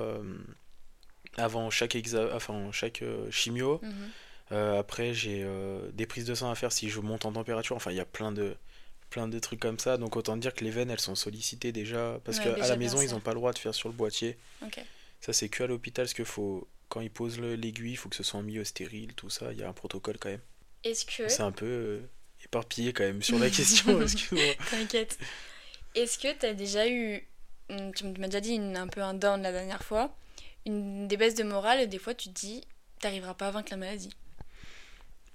avant 1.37 1.71
chaque, 1.71 1.95
exa 1.97 2.29
enfin, 2.35 2.71
chaque 2.73 3.03
chimio. 3.31 3.83
Mhm. 3.83 4.13
Euh, 4.53 4.79
après, 4.81 5.15
j'ai 5.15 5.47
des 5.95 6.07
prises 6.07 6.27
de 6.27 6.35
sang 6.35 6.51
à 6.51 6.55
faire 6.55 6.73
si 6.73 6.91
je 6.91 7.01
monte 7.01 7.25
en 7.27 7.33
température. 7.33 7.77
Enfin, 7.77 7.91
il 7.93 7.97
y 7.97 8.01
a 8.01 8.05
plein 8.07 8.33
de, 8.33 8.57
plein 9.11 9.29
de 9.29 9.39
trucs 9.39 9.61
comme 9.61 9.79
ça. 9.79 9.97
Donc, 9.99 10.17
autant 10.17 10.37
dire 10.37 10.55
que 10.55 10.65
les 10.65 10.71
veines, 10.71 10.91
elles 10.91 11.01
sont 11.01 11.15
sollicitées 11.17 11.73
déjà. 11.73 12.21
Parce 12.25 12.39
Ouais, 12.39 12.55
qu'à 12.55 12.67
la 12.69 12.77
maison, 12.77 13.01
ils 13.03 13.11
n'ont 13.11 13.21
pas 13.21 13.33
le 13.33 13.37
droit 13.37 13.53
de 13.53 13.59
faire 13.59 13.75
sur 13.75 13.89
le 13.89 13.95
boîtier. 13.95 14.39
Ça, 15.21 15.33
c'est 15.33 15.49
que 15.49 15.65
à 15.65 15.67
l'hôpital. 15.67 16.05
Parce 16.07 16.15
que 16.15 16.25
faut, 16.25 16.67
quand 16.89 17.01
ils 17.01 17.11
posent 17.11 17.39
le- 17.39 17.55
l'aiguille, 17.57 17.93
il 17.93 17.97
faut 17.97 18.09
que 18.09 18.17
ce 18.17 18.23
soit 18.23 18.41
en 18.41 18.43
milieu 18.43 18.65
stérile, 18.65 19.13
tout 19.15 19.29
ça. 19.31 19.53
Il 19.53 19.59
y 19.59 19.63
a 19.63 19.69
un 19.69 19.73
protocole 19.75 20.17
quand 20.19 20.31
même. 20.31 20.41
Est-ce 20.85 21.05
que. 21.05 21.29
C'est 21.29 21.43
un 21.43 21.53
peu 21.53 21.67
euh, 21.67 22.01
éparpillé 22.45 22.93
quand 22.95 23.05
même 23.05 23.23
sur 23.23 23.39
la 23.39 23.51
question. 23.51 24.01
excuse-moi. 24.01 24.55
T'inquiète. 24.71 25.19
Est-ce 25.95 26.19
que 26.19 26.33
t'as 26.33 26.55
déjà 26.55 26.89
eu. 26.89 27.27
Tu 27.95 28.05
m'as 28.05 28.27
déjà 28.29 28.41
dit 28.41 28.55
une- 28.55 28.77
un 28.77 28.89
peu 28.89 29.03
un 29.03 29.15
down 29.15 29.43
la 29.43 29.53
dernière 29.53 29.83
fois. 29.85 30.17
Une 30.67 31.07
des 31.09 31.17
baisses 31.17 31.35
de 31.35 31.43
morale 31.45 31.81
et 31.81 31.87
des 31.87 31.99
fois 31.99 32.15
tu 32.15 32.29
te 32.31 32.39
dis 32.41 32.63
t'arriveras 33.01 33.35
pas 33.35 33.49
à 33.49 33.51
vaincre 33.51 33.69
la 33.71 33.77
maladie? 33.79 34.11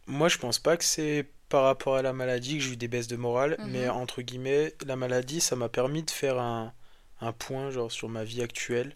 Moi, 0.07 0.29
je 0.29 0.38
pense 0.38 0.59
pas 0.59 0.77
que 0.77 0.83
c'est 0.83 1.25
par 1.49 1.63
rapport 1.63 1.95
à 1.95 2.01
la 2.01 2.13
maladie 2.13 2.58
que 2.58 2.63
j'ai 2.63 2.73
eu 2.73 2.77
des 2.77 2.88
baisses 2.88 3.08
de 3.08 3.15
morale, 3.17 3.58
Mhm. 3.58 3.63
mais 3.63 3.89
entre 3.89 4.21
guillemets, 4.21 4.73
la 4.86 4.95
maladie, 4.95 5.41
ça 5.41 5.55
m'a 5.55 5.69
permis 5.69 6.03
de 6.03 6.12
faire 6.12 6.39
un, 6.39 6.73
un 7.21 7.31
point 7.34 7.71
genre 7.71 7.91
sur 7.91 8.10
ma 8.10 8.23
vie 8.23 8.41
actuelle. 8.41 8.95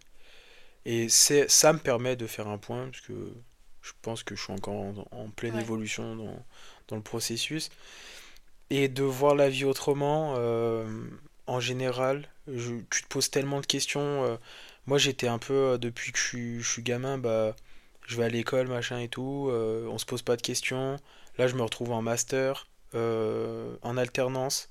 Et 0.85 1.09
c'est 1.09 1.49
ça 1.49 1.73
me 1.73 1.79
permet 1.79 2.15
de 2.15 2.27
faire 2.27 2.47
un 2.47 2.57
point 2.59 2.85
parce 2.89 3.01
que 3.01 3.33
je 3.81 3.91
pense 4.01 4.23
que 4.23 4.35
je 4.35 4.43
suis 4.43 4.53
encore 4.53 4.75
en, 4.75 4.95
en 5.11 5.29
pleine 5.31 5.55
Ouais. 5.55 5.57
évolution 5.57 6.15
dans, 6.15 6.45
dans 6.89 6.95
le 6.97 7.03
processus. 7.03 7.69
Et 8.69 8.87
de 8.87 9.03
voir 9.03 9.35
la 9.35 9.49
vie 9.49 9.65
autrement, 9.65 10.35
euh, 10.37 10.85
en 11.47 11.59
général, 11.59 12.27
je- 12.47 12.81
tu 12.91 13.03
te 13.03 13.07
poses 13.07 13.29
tellement 13.31 13.61
de 13.61 13.65
questions. 13.65 14.23
euh, 14.25 14.37
moi, 14.85 14.97
j'étais 14.97 15.27
un 15.27 15.39
peu, 15.39 15.53
euh, 15.53 15.77
depuis 15.77 16.11
que 16.11 16.17
je 16.19 16.23
suis, 16.23 16.61
je 16.61 16.69
suis 16.69 16.83
gamin, 16.83 17.17
bah, 17.17 17.55
je 18.07 18.15
vais 18.17 18.25
à 18.25 18.29
l'école, 18.29 18.67
machin 18.67 18.99
et 18.99 19.07
tout, 19.09 19.47
euh, 19.51 19.87
on 19.87 19.97
se 19.97 20.05
pose 20.05 20.21
pas 20.21 20.35
de 20.35 20.41
questions. 20.41 20.97
Là, 21.39 21.47
je 21.47 21.55
me 21.55 21.63
retrouve 21.63 21.91
en 21.91 22.01
master, 22.01 22.67
euh, 22.93 23.75
en 23.81 23.97
alternance. 23.97 24.69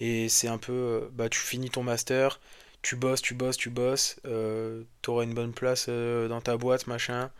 Et 0.00 0.28
c'est 0.28 0.48
un 0.48 0.58
peu, 0.58 0.72
euh, 0.72 1.08
bah, 1.12 1.28
tu 1.28 1.40
finis 1.40 1.70
ton 1.70 1.82
master, 1.82 2.40
tu 2.82 2.96
bosses, 2.96 3.22
tu 3.22 3.34
bosses, 3.34 3.56
tu 3.56 3.70
bosses, 3.70 4.16
euh, 4.26 4.82
t'auras 5.00 5.24
une 5.24 5.32
bonne 5.32 5.52
place 5.52 5.86
euh, 5.88 6.28
dans 6.28 6.40
ta 6.40 6.56
boîte, 6.56 6.86
machin, 6.88 7.30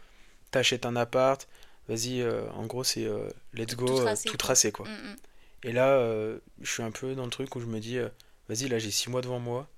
t'achètes 0.53 0.87
un 0.87 0.97
appart, 0.97 1.47
vas-y, 1.89 2.21
euh, 2.21 2.49
en 2.53 2.67
gros, 2.67 2.85
c'est 2.85 3.07
let's 3.53 3.67
Tout 3.67 3.85
go, 3.85 4.01
tracé, 4.01 4.29
tout 4.29 4.37
tracé, 4.37 4.73
quoi. 4.73 4.87
Mm, 4.87 4.93
mm. 4.93 5.17
Et 5.65 5.73
là, 5.73 6.01
je 6.61 6.71
suis 6.71 6.83
un 6.83 6.93
peu 6.93 7.15
dans 7.15 7.25
le 7.25 7.31
truc 7.31 7.55
où 7.57 7.61
je 7.61 7.67
me 7.67 7.81
dis, 7.81 7.99
vas-y, 8.49 8.69
là, 8.69 8.79
j'ai 8.79 8.93
six 8.93 9.11
mois 9.11 9.23
devant 9.23 9.41
moi. 9.41 9.69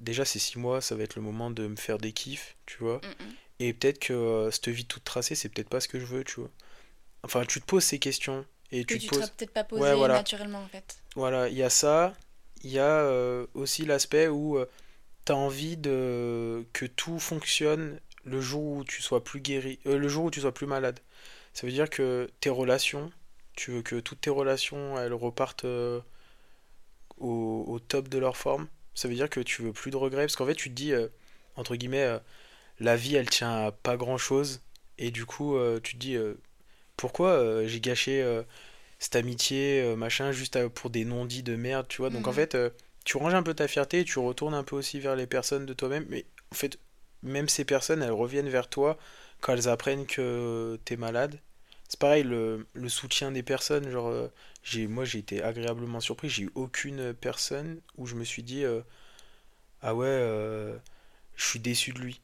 Déjà, 0.00 0.24
ces 0.24 0.38
six 0.38 0.58
mois, 0.58 0.80
ça 0.80 0.94
va 0.94 1.02
être 1.02 1.16
le 1.16 1.22
moment 1.22 1.50
de 1.50 1.66
me 1.66 1.76
faire 1.76 1.98
des 1.98 2.12
kiffs, 2.12 2.56
tu 2.66 2.78
vois. 2.78 2.98
Mm. 2.98 3.24
Et 3.58 3.72
peut-être 3.72 3.98
que 3.98 4.48
cette 4.52 4.68
vie 4.68 4.84
toute 4.84 5.04
tracée, 5.04 5.34
c'est 5.34 5.48
peut-être 5.48 5.68
pas 5.68 5.80
ce 5.80 5.88
que 5.88 5.98
je 5.98 6.06
veux, 6.06 6.24
tu 6.24 6.40
vois. 6.40 6.50
Enfin, 7.24 7.44
tu 7.44 7.60
te 7.60 7.66
poses 7.66 7.84
ces 7.84 7.98
questions 7.98 8.44
et 8.70 8.84
Que 8.84 8.94
tu 8.94 9.00
tu 9.00 9.08
poses. 9.08 9.30
peut-être 9.30 9.52
pas 9.52 9.64
posé 9.64 9.82
Ouais, 9.82 9.94
voilà. 9.94 10.14
naturellement 10.14 10.62
en 10.62 10.68
fait. 10.68 10.96
Voilà, 11.14 11.48
il 11.48 11.56
y 11.56 11.62
a 11.62 11.70
ça. 11.70 12.14
Il 12.64 12.70
y 12.70 12.78
a 12.78 12.84
euh, 13.00 13.46
aussi 13.54 13.84
l'aspect 13.84 14.28
où 14.28 14.58
tu 15.24 15.32
as 15.32 15.36
envie 15.36 15.76
de 15.76 16.64
que 16.72 16.86
tout 16.86 17.18
fonctionne 17.18 18.00
le 18.24 18.40
jour 18.40 18.62
où 18.78 18.84
tu 18.84 19.02
sois 19.02 19.22
plus 19.24 19.40
guéri, 19.40 19.78
euh, 19.86 19.98
le 19.98 20.08
jour 20.08 20.24
où 20.26 20.30
tu 20.30 20.40
sois 20.40 20.54
plus 20.54 20.66
malade. 20.66 21.00
Ça 21.54 21.66
veut 21.66 21.72
dire 21.72 21.90
que 21.90 22.30
tes 22.40 22.50
relations, 22.50 23.12
tu 23.56 23.72
veux 23.72 23.82
que 23.82 24.00
toutes 24.00 24.20
tes 24.22 24.30
relations, 24.30 24.98
elles 24.98 25.12
repartent 25.12 25.64
euh, 25.64 26.00
au, 27.18 27.64
au 27.68 27.78
top 27.78 28.08
de 28.08 28.18
leur 28.18 28.36
forme. 28.36 28.68
Ça 28.94 29.08
veut 29.08 29.14
dire 29.14 29.30
que 29.30 29.40
tu 29.40 29.62
veux 29.62 29.72
plus 29.72 29.90
de 29.90 29.96
regrets 29.96 30.22
parce 30.22 30.36
qu'en 30.36 30.46
fait, 30.46 30.54
tu 30.54 30.68
te 30.70 30.74
dis 30.74 30.92
euh, 30.92 31.08
entre 31.56 31.76
guillemets 31.76 32.02
euh, 32.04 32.18
la 32.78 32.96
vie, 32.96 33.16
elle 33.16 33.28
tient 33.30 33.66
à 33.66 33.72
pas 33.72 33.96
grand-chose 33.96 34.60
et 34.98 35.10
du 35.10 35.24
coup, 35.26 35.56
euh, 35.56 35.80
tu 35.82 35.94
te 35.94 35.98
dis 35.98 36.16
euh, 36.16 36.34
pourquoi 37.02 37.30
euh, 37.30 37.66
j'ai 37.68 37.80
gâché 37.80 38.22
euh, 38.22 38.42
cette 39.00 39.16
amitié, 39.16 39.82
euh, 39.82 39.96
machin, 39.96 40.32
juste 40.32 40.56
à- 40.56 40.68
pour 40.70 40.90
des 40.90 41.04
non-dits 41.04 41.42
de 41.44 41.56
merde, 41.56 41.86
tu 41.88 41.98
vois. 41.98 42.10
Donc 42.10 42.28
en 42.28 42.32
Mhm. 42.32 42.34
fait, 42.34 42.56
tu 43.04 43.16
ranges 43.18 43.34
un 43.34 43.42
peu 43.44 43.54
ta 43.54 43.68
fierté 43.68 44.00
et 44.00 44.04
tu 44.04 44.18
retournes 44.20 44.54
un 44.54 44.64
peu 44.64 44.76
aussi 44.76 45.00
vers 45.00 45.16
les 45.16 45.26
personnes 45.26 45.66
de 45.66 45.74
toi-même. 45.74 46.06
Mais 46.10 46.26
en 46.52 46.56
fait, 46.56 46.78
même 47.22 47.48
ces 47.48 47.64
personnes, 47.64 48.02
elles 48.02 48.12
reviennent 48.12 48.48
vers 48.50 48.68
toi 48.68 48.98
quand 49.40 49.54
elles 49.54 49.68
apprennent 49.68 50.06
que 50.06 50.78
t'es 50.84 50.96
malade. 50.96 51.40
C'est 51.88 52.00
pareil, 52.00 52.24
le, 52.24 52.66
le 52.74 52.88
soutien 52.88 53.32
des 53.32 53.42
personnes, 53.42 53.90
genre, 53.90 54.30
j'ai, 54.64 54.86
moi 54.88 55.04
j'ai 55.04 55.18
été 55.20 55.42
agréablement 55.42 56.00
surpris, 56.00 56.28
j'ai 56.30 56.44
eu 56.44 56.50
aucune 56.54 57.14
personne 57.14 57.80
où 57.98 58.06
je 58.06 58.14
me 58.16 58.24
suis 58.24 58.42
dit, 58.42 58.64
euh, 58.64 58.80
ah 59.82 59.94
ouais, 59.94 60.06
euh, 60.06 60.76
je 61.36 61.46
suis 61.46 61.60
déçu 61.60 61.92
de 61.92 62.00
lui. 62.00 62.20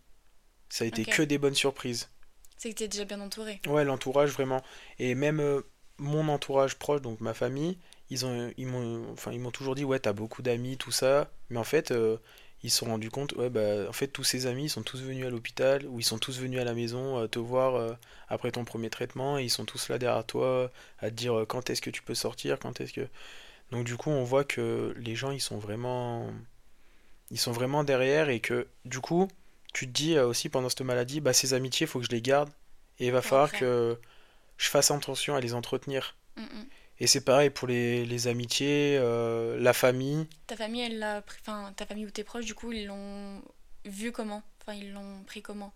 Ça 0.70 0.84
a 0.84 0.88
été 0.88 1.06
que 1.06 1.22
des 1.22 1.38
bonnes 1.38 1.54
surprises. 1.54 2.10
C'est 2.59 2.71
que 2.71 2.75
t'es 2.75 2.88
déjà 2.88 3.05
bien 3.05 3.21
entouré. 3.21 3.61
Ouais, 3.66 3.85
l'entourage 3.85 4.31
vraiment. 4.31 4.62
Et 4.99 5.14
même 5.14 5.40
euh, 5.40 5.62
mon 5.99 6.29
entourage 6.29 6.77
proche, 6.77 7.01
donc 7.01 7.21
ma 7.21 7.35
famille, 7.35 7.79
ils 8.11 8.25
ont, 8.27 8.53
ils 8.57 8.66
m'ont, 8.66 9.11
enfin, 9.12 9.33
ils 9.33 9.40
m'ont 9.40 9.51
toujours 9.51 9.75
dit, 9.75 9.85
ouais, 9.85 9.99
t'as 9.99 10.12
beaucoup 10.12 10.42
d'amis, 10.42 10.77
tout 10.77 10.90
ça. 10.90 11.31
Mais 11.51 11.59
en 11.59 11.64
fait, 11.64 11.90
euh, 11.90 12.16
ils 12.62 12.71
se 12.71 12.79
sont 12.79 12.87
rendus 12.87 13.11
compte, 13.11 13.33
ouais, 13.35 13.51
bah, 13.51 13.88
en 13.88 13.92
fait, 13.92 14.09
tous 14.09 14.25
ces 14.25 14.47
amis, 14.47 14.64
ils 14.64 14.71
sont 14.71 14.83
tous 14.83 15.01
venus 15.03 15.27
à 15.27 15.31
l'hôpital, 15.31 15.87
ou 15.87 16.01
ils 16.01 16.05
sont 16.05 16.18
tous 16.18 16.38
venus 16.40 16.61
à 16.61 16.64
la 16.64 16.75
maison 16.75 17.18
euh, 17.18 17.27
te 17.27 17.38
voir 17.38 17.77
euh, 17.77 17.92
après 18.29 18.51
ton 18.51 18.64
premier 18.64 18.90
traitement, 18.90 19.38
et 19.38 19.44
ils 19.44 19.51
sont 19.51 19.64
tous 19.64 19.88
là 19.88 19.99
derrière 19.99 20.25
toi, 20.25 20.71
à 20.99 21.11
te 21.11 21.14
dire 21.14 21.44
quand 21.49 21.71
est-ce 21.71 21.83
que 21.83 21.90
tu 21.90 22.03
peux 22.03 22.14
sortir, 22.14 22.59
quand 22.59 22.81
est-ce 22.81 22.92
que... 22.92 23.07
Donc 23.71 23.85
du 23.85 23.97
coup, 23.97 24.11
on 24.11 24.25
voit 24.25 24.44
que 24.44 24.94
les 24.99 25.14
gens, 25.14 25.31
ils 25.31 25.40
sont 25.40 25.59
vraiment... 25.59 26.29
Ils 27.31 27.38
sont 27.38 27.53
vraiment 27.53 27.85
derrière, 27.85 28.31
et 28.31 28.40
que 28.40 28.66
du 28.85 29.01
coup, 29.01 29.29
tu 29.72 29.87
te 29.87 29.92
dis 29.92 30.16
euh, 30.16 30.26
aussi 30.26 30.48
pendant 30.48 30.68
cette 30.68 30.83
maladie, 30.83 31.20
bah, 31.20 31.33
ces 31.33 31.54
amitiés, 31.54 31.87
il 31.87 31.88
faut 31.88 32.00
que 32.00 32.07
je 32.07 32.11
les 32.11 32.22
garde, 32.22 32.50
et 32.98 33.07
il 33.07 33.12
va 33.12 33.22
falloir 33.22 33.52
que 33.52 33.98
je 34.57 34.68
fasse 34.68 34.90
attention 34.90 35.35
à 35.35 35.40
les 35.40 35.54
entretenir. 35.54 36.16
Mm, 36.37 36.42
mm. 36.42 36.66
Et 37.00 37.07
c'est 37.07 37.20
pareil 37.24 37.50
pour 37.50 37.68
les, 37.68 38.04
les 38.04 38.26
amitiés, 38.26 38.96
euh, 38.98 39.57
la 39.61 39.72
famille. 39.72 40.26
Ta 40.48 40.57
famille, 40.57 40.83
elle 40.83 40.98
l'a 40.98 41.22
pris- 41.22 41.38
enfin 41.40 41.72
ta 41.76 41.87
famille 41.87 42.07
ou 42.07 42.11
tes 42.11 42.24
proches, 42.24 42.44
du 42.44 42.54
coup, 42.54 42.72
ils 42.72 42.87
l'ont 42.87 43.40
vu 43.85 44.11
comment? 44.11 44.42
Enfin, 44.61 44.76
ils 44.76 44.92
l'ont 44.92 45.22
pris 45.24 45.40
comment? 45.42 45.72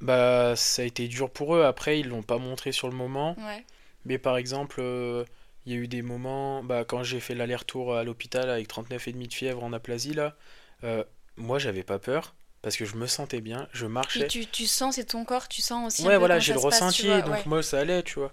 Bah, 0.00 0.56
ça 0.56 0.82
a 0.82 0.84
été 0.86 1.08
dur 1.08 1.30
pour 1.30 1.54
eux. 1.56 1.64
Après, 1.64 2.00
ils 2.00 2.08
l'ont 2.08 2.22
pas 2.22 2.38
montré 2.38 2.72
sur 2.72 2.88
le 2.88 2.96
moment. 2.96 3.36
Ouais. 3.38 3.64
Mais 4.06 4.16
par 4.16 4.38
exemple, 4.38 4.76
euh, 4.80 5.24
il 5.66 5.72
y 5.72 5.76
a 5.76 5.78
eu 5.78 5.88
des 5.88 6.00
moments, 6.00 6.64
bah, 6.64 6.84
quand 6.84 7.02
j'ai 7.02 7.20
fait 7.20 7.34
l'aller-retour 7.34 7.94
à 7.94 8.02
l'hôpital 8.02 8.48
avec 8.48 8.66
39,5 8.66 9.28
de 9.28 9.34
fièvre 9.34 9.62
en 9.62 9.74
aplasie, 9.74 10.14
là, 10.14 10.36
euh, 10.84 11.04
moi, 11.36 11.58
j'avais 11.58 11.82
pas 11.82 11.98
peur 11.98 12.34
parce 12.62 12.76
que 12.76 12.84
je 12.84 12.96
me 12.96 13.06
sentais 13.06 13.40
bien, 13.40 13.68
je 13.72 13.86
marchais. 13.86 14.28
tu, 14.28 14.46
tu 14.46 14.66
sens, 14.66 14.96
c'est 14.96 15.04
ton 15.06 15.24
corps, 15.24 15.48
tu 15.48 15.62
sens 15.62 15.86
aussi 15.86 16.06
un 16.06 16.12
Ouais, 16.12 16.16
peu 16.16 16.24
voilà, 16.24 16.38
j'ai 16.38 16.52
le 16.52 16.58
ressenti, 16.58 17.06
vois, 17.06 17.22
donc 17.22 17.44
ouais. 17.44 17.46
moi, 17.46 17.62
ça 17.62 17.80
allait, 17.80 18.02
tu 18.02 18.18
vois. 18.18 18.32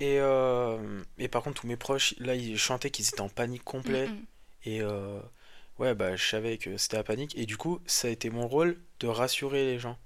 Et, 0.00 0.18
euh, 0.20 1.02
et 1.18 1.28
par 1.28 1.42
contre, 1.42 1.60
tous 1.62 1.66
mes 1.68 1.76
proches, 1.76 2.14
là, 2.20 2.34
ils 2.36 2.58
chantaient 2.58 2.90
qu'ils 2.90 3.08
étaient 3.08 3.20
en 3.22 3.28
panique 3.30 3.64
Mm, 3.84 3.92
complète. 3.92 4.10
mm. 4.10 4.26
Et 4.64 4.82
euh, 4.82 5.20
ouais, 5.78 5.94
bah, 5.94 6.16
je 6.16 6.24
savais 6.28 6.58
que 6.58 6.76
c'était 6.78 6.98
la 6.98 7.04
panique. 7.04 7.36
Et 7.38 7.46
du 7.46 7.56
coup, 7.58 7.80
ça 7.86 8.08
a 8.08 8.12
été 8.12 8.30
mon 8.30 8.48
rôle 8.48 8.78
de 9.00 9.08
rassurer 9.08 9.64
les 9.66 9.78
gens. 9.80 9.98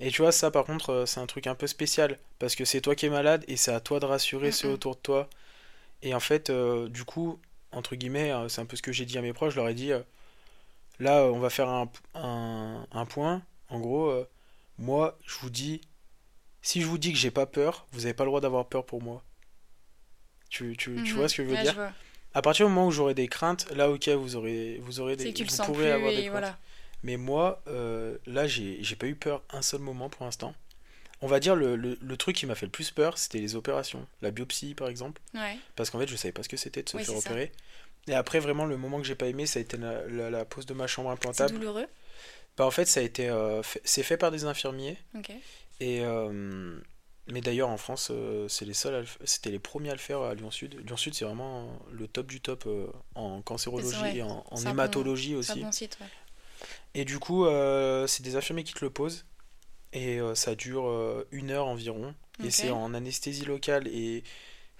Et 0.00 0.10
tu 0.10 0.22
vois, 0.22 0.32
ça, 0.32 0.50
par 0.50 0.64
contre, 0.66 0.90
euh, 0.90 1.06
c'est 1.06 1.20
un 1.20 1.26
truc 1.26 1.46
un 1.48 1.54
peu 1.56 1.66
spécial. 1.68 2.18
Parce 2.38 2.56
que 2.56 2.64
c'est 2.66 2.80
toi 2.82 2.94
qui 2.96 3.06
es 3.06 3.10
malade 3.10 3.44
et 3.48 3.56
c'est 3.56 3.72
à 3.74 3.80
toi 3.80 4.00
de 4.00 4.06
rassurer 4.06 4.50
Mm, 4.50 4.52
ceux 4.52 4.68
mm. 4.68 4.72
autour 4.72 4.96
de 4.96 5.00
toi. 5.02 5.30
Et 6.02 6.14
en 6.14 6.20
fait, 6.20 6.50
euh, 6.50 6.88
du 6.88 7.04
coup, 7.04 7.40
entre 7.72 7.96
guillemets, 7.96 8.32
c'est 8.48 8.60
un 8.60 8.66
peu 8.66 8.76
ce 8.76 8.82
que 8.82 8.92
j'ai 8.92 9.06
dit 9.06 9.18
à 9.18 9.22
mes 9.22 9.32
proches. 9.32 9.54
Je 9.54 9.60
leur 9.60 9.68
ai 9.70 9.74
dit, 9.74 9.92
là, 11.00 11.24
on 11.24 11.38
va 11.38 11.50
faire 11.50 11.68
un, 11.68 11.90
un, 12.14 12.86
un 12.92 13.06
point. 13.06 13.42
En 13.68 13.80
gros, 13.80 14.08
euh, 14.10 14.28
moi, 14.78 15.18
je 15.26 15.36
vous 15.40 15.50
dis, 15.50 15.80
si 16.62 16.82
je 16.82 16.86
vous 16.86 16.98
dis 16.98 17.12
que 17.12 17.18
j'ai 17.18 17.30
pas 17.32 17.46
peur, 17.46 17.86
vous 17.92 18.00
n'avez 18.02 18.14
pas 18.14 18.24
le 18.24 18.30
droit 18.30 18.40
d'avoir 18.42 18.68
peur 18.68 18.86
pour 18.86 19.02
moi. 19.02 19.24
Tu, 20.50 20.76
tu, 20.76 20.76
tu 20.76 21.00
Mhm. 21.00 21.14
vois 21.14 21.28
ce 21.28 21.36
que 21.36 21.44
je 21.44 21.48
veux 21.48 21.56
Ouais, 21.56 21.62
dire? 21.62 21.92
À 22.34 22.42
partir 22.42 22.66
du 22.66 22.72
moment 22.72 22.86
où 22.86 22.90
j'aurai 22.90 23.14
des 23.14 23.28
craintes, 23.28 23.70
là, 23.72 23.90
ok, 23.90 24.08
vous 24.10 24.36
aurez, 24.36 24.78
vous 24.82 25.00
aurez 25.00 25.16
des, 25.16 25.32
tu 25.32 25.44
vous 25.44 25.56
pourrez 25.58 25.90
avoir 25.90 26.12
des 26.12 26.24
craintes. 26.24 26.32
voilà. 26.32 26.58
Mais 27.02 27.16
moi, 27.16 27.62
euh, 27.68 28.16
là, 28.26 28.46
j'ai, 28.46 28.78
j'ai 28.82 28.96
pas 28.96 29.06
eu 29.06 29.14
peur 29.14 29.42
un 29.50 29.62
seul 29.62 29.80
moment 29.80 30.08
pour 30.08 30.24
l'instant. 30.24 30.54
On 31.22 31.28
va 31.28 31.40
dire 31.40 31.56
le, 31.56 31.76
le, 31.76 31.98
le 32.00 32.16
truc 32.16 32.36
qui 32.36 32.46
m'a 32.46 32.54
fait 32.54 32.66
le 32.66 32.72
plus 32.72 32.90
peur, 32.92 33.18
c'était 33.18 33.38
les 33.40 33.56
opérations, 33.56 34.06
la 34.22 34.30
biopsie 34.30 34.74
par 34.74 34.88
exemple, 34.88 35.22
Ouais. 35.34 35.58
parce 35.76 35.90
qu'en 35.90 35.98
fait, 36.00 36.08
je 36.08 36.16
savais 36.16 36.32
pas 36.32 36.42
ce 36.44 36.48
que 36.50 36.56
c'était 36.58 36.82
de 36.82 36.88
se 36.90 36.96
Oui, 36.98 37.04
faire 37.04 37.16
ça. 37.18 37.30
Et 38.08 38.14
après, 38.14 38.40
vraiment, 38.40 38.64
le 38.64 38.76
moment 38.76 38.98
que 38.98 39.04
j'ai 39.06 39.14
pas 39.14 39.26
aimé, 39.28 39.46
ça 39.46 39.58
a 39.58 39.62
été 39.62 39.76
la, 39.76 40.06
la, 40.08 40.30
la 40.30 40.44
pose 40.44 40.66
de 40.66 40.74
ma 40.74 40.86
chambre 40.86 41.08
C'est 41.10 41.12
implantable. 41.14 41.54
douloureux? 41.54 41.86
Bah, 42.56 42.66
en 42.66 42.70
fait, 42.70 42.84
ça 42.86 43.00
a 43.00 43.02
été, 43.02 43.28
euh, 43.28 43.62
c'est 43.84 44.02
fait 44.02 44.16
par 44.16 44.30
des 44.30 44.44
infirmiers. 44.44 44.98
Ok. 45.16 45.30
Et 45.80 46.00
euh, 46.04 46.78
mais 47.28 47.40
d'ailleurs 47.40 47.68
en 47.68 47.76
France, 47.76 48.08
euh, 48.10 48.46
c'est 48.48 48.64
les 48.64 48.74
seuls, 48.74 49.06
c'était 49.24 49.50
les 49.50 49.58
premiers 49.58 49.90
à 49.90 49.94
le 49.94 49.98
faire 49.98 50.20
à 50.20 50.34
Lyon 50.34 50.50
Sud. 50.50 50.74
Lyon 50.84 50.96
Sud, 50.96 51.14
c'est 51.14 51.24
vraiment 51.24 51.78
le 51.92 52.06
top 52.08 52.26
du 52.26 52.40
top 52.40 52.68
en 53.14 53.40
cancérologie 53.42 53.96
C'est 54.00 54.16
et 54.16 54.22
en, 54.22 54.44
en 54.50 54.56
C'est 54.56 54.62
un 54.66 54.70
bon- 54.70 54.70
hématologie 54.72 55.30
C'est 55.30 55.36
aussi. 55.38 55.60
bon 55.60 55.72
site, 55.72 55.98
ouais. 56.00 56.06
Et 56.94 57.04
du 57.04 57.18
coup, 57.18 57.46
c'est 58.06 58.22
des 58.22 58.36
infirmiers 58.36 58.64
qui 58.64 58.74
te 58.74 58.84
le 58.84 58.90
posent 58.90 59.24
et 59.92 60.20
ça 60.34 60.54
dure 60.54 61.24
une 61.32 61.50
heure 61.50 61.66
environ. 61.66 62.14
Et 62.44 62.50
c'est 62.50 62.70
en 62.70 62.92
anesthésie 62.94 63.44
locale 63.44 63.88
et 63.88 64.24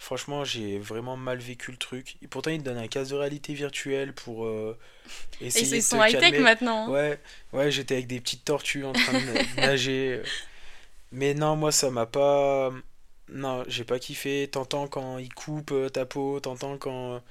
franchement, 0.02 0.44
j'ai 0.44 0.78
vraiment 0.78 1.16
mal 1.16 1.38
vécu 1.38 1.70
le 1.70 1.76
truc. 1.78 2.16
Et 2.22 2.28
pourtant, 2.28 2.50
ils 2.50 2.58
te 2.60 2.64
donnent 2.64 2.78
un 2.78 2.88
casque 2.88 3.12
de 3.12 3.16
réalité 3.16 3.54
virtuelle 3.54 4.14
pour 4.14 4.46
euh, 4.46 4.78
Et 5.40 5.46
essayer 5.48 5.78
ils 5.78 5.82
de 5.82 5.82
sont 5.82 5.98
te 5.98 6.02
high-tech 6.06 6.38
maintenant. 6.38 6.86
hein. 6.88 6.92
Ouais, 6.92 7.20
ouais, 7.52 7.70
j'étais 7.72 7.94
avec 7.94 8.06
des 8.08 8.20
petites 8.20 8.44
tortues 8.44 8.84
en 8.84 8.94
train 8.94 9.14
de 9.14 9.44
nager. 9.58 10.22
Mais 11.12 11.34
non, 11.34 11.56
moi 11.56 11.72
ça 11.72 11.90
m'a 11.90 12.06
pas. 12.06 12.72
Non, 13.28 13.64
j'ai 13.68 13.84
pas 13.84 13.98
kiffé. 14.00 14.48
T'entends 14.50 14.88
quand 14.88 15.18
il 15.18 15.32
coupe 15.34 15.72
euh, 15.72 15.88
ta 15.90 16.06
peau, 16.06 16.40
t'entends 16.40 16.78
quand 16.78 17.22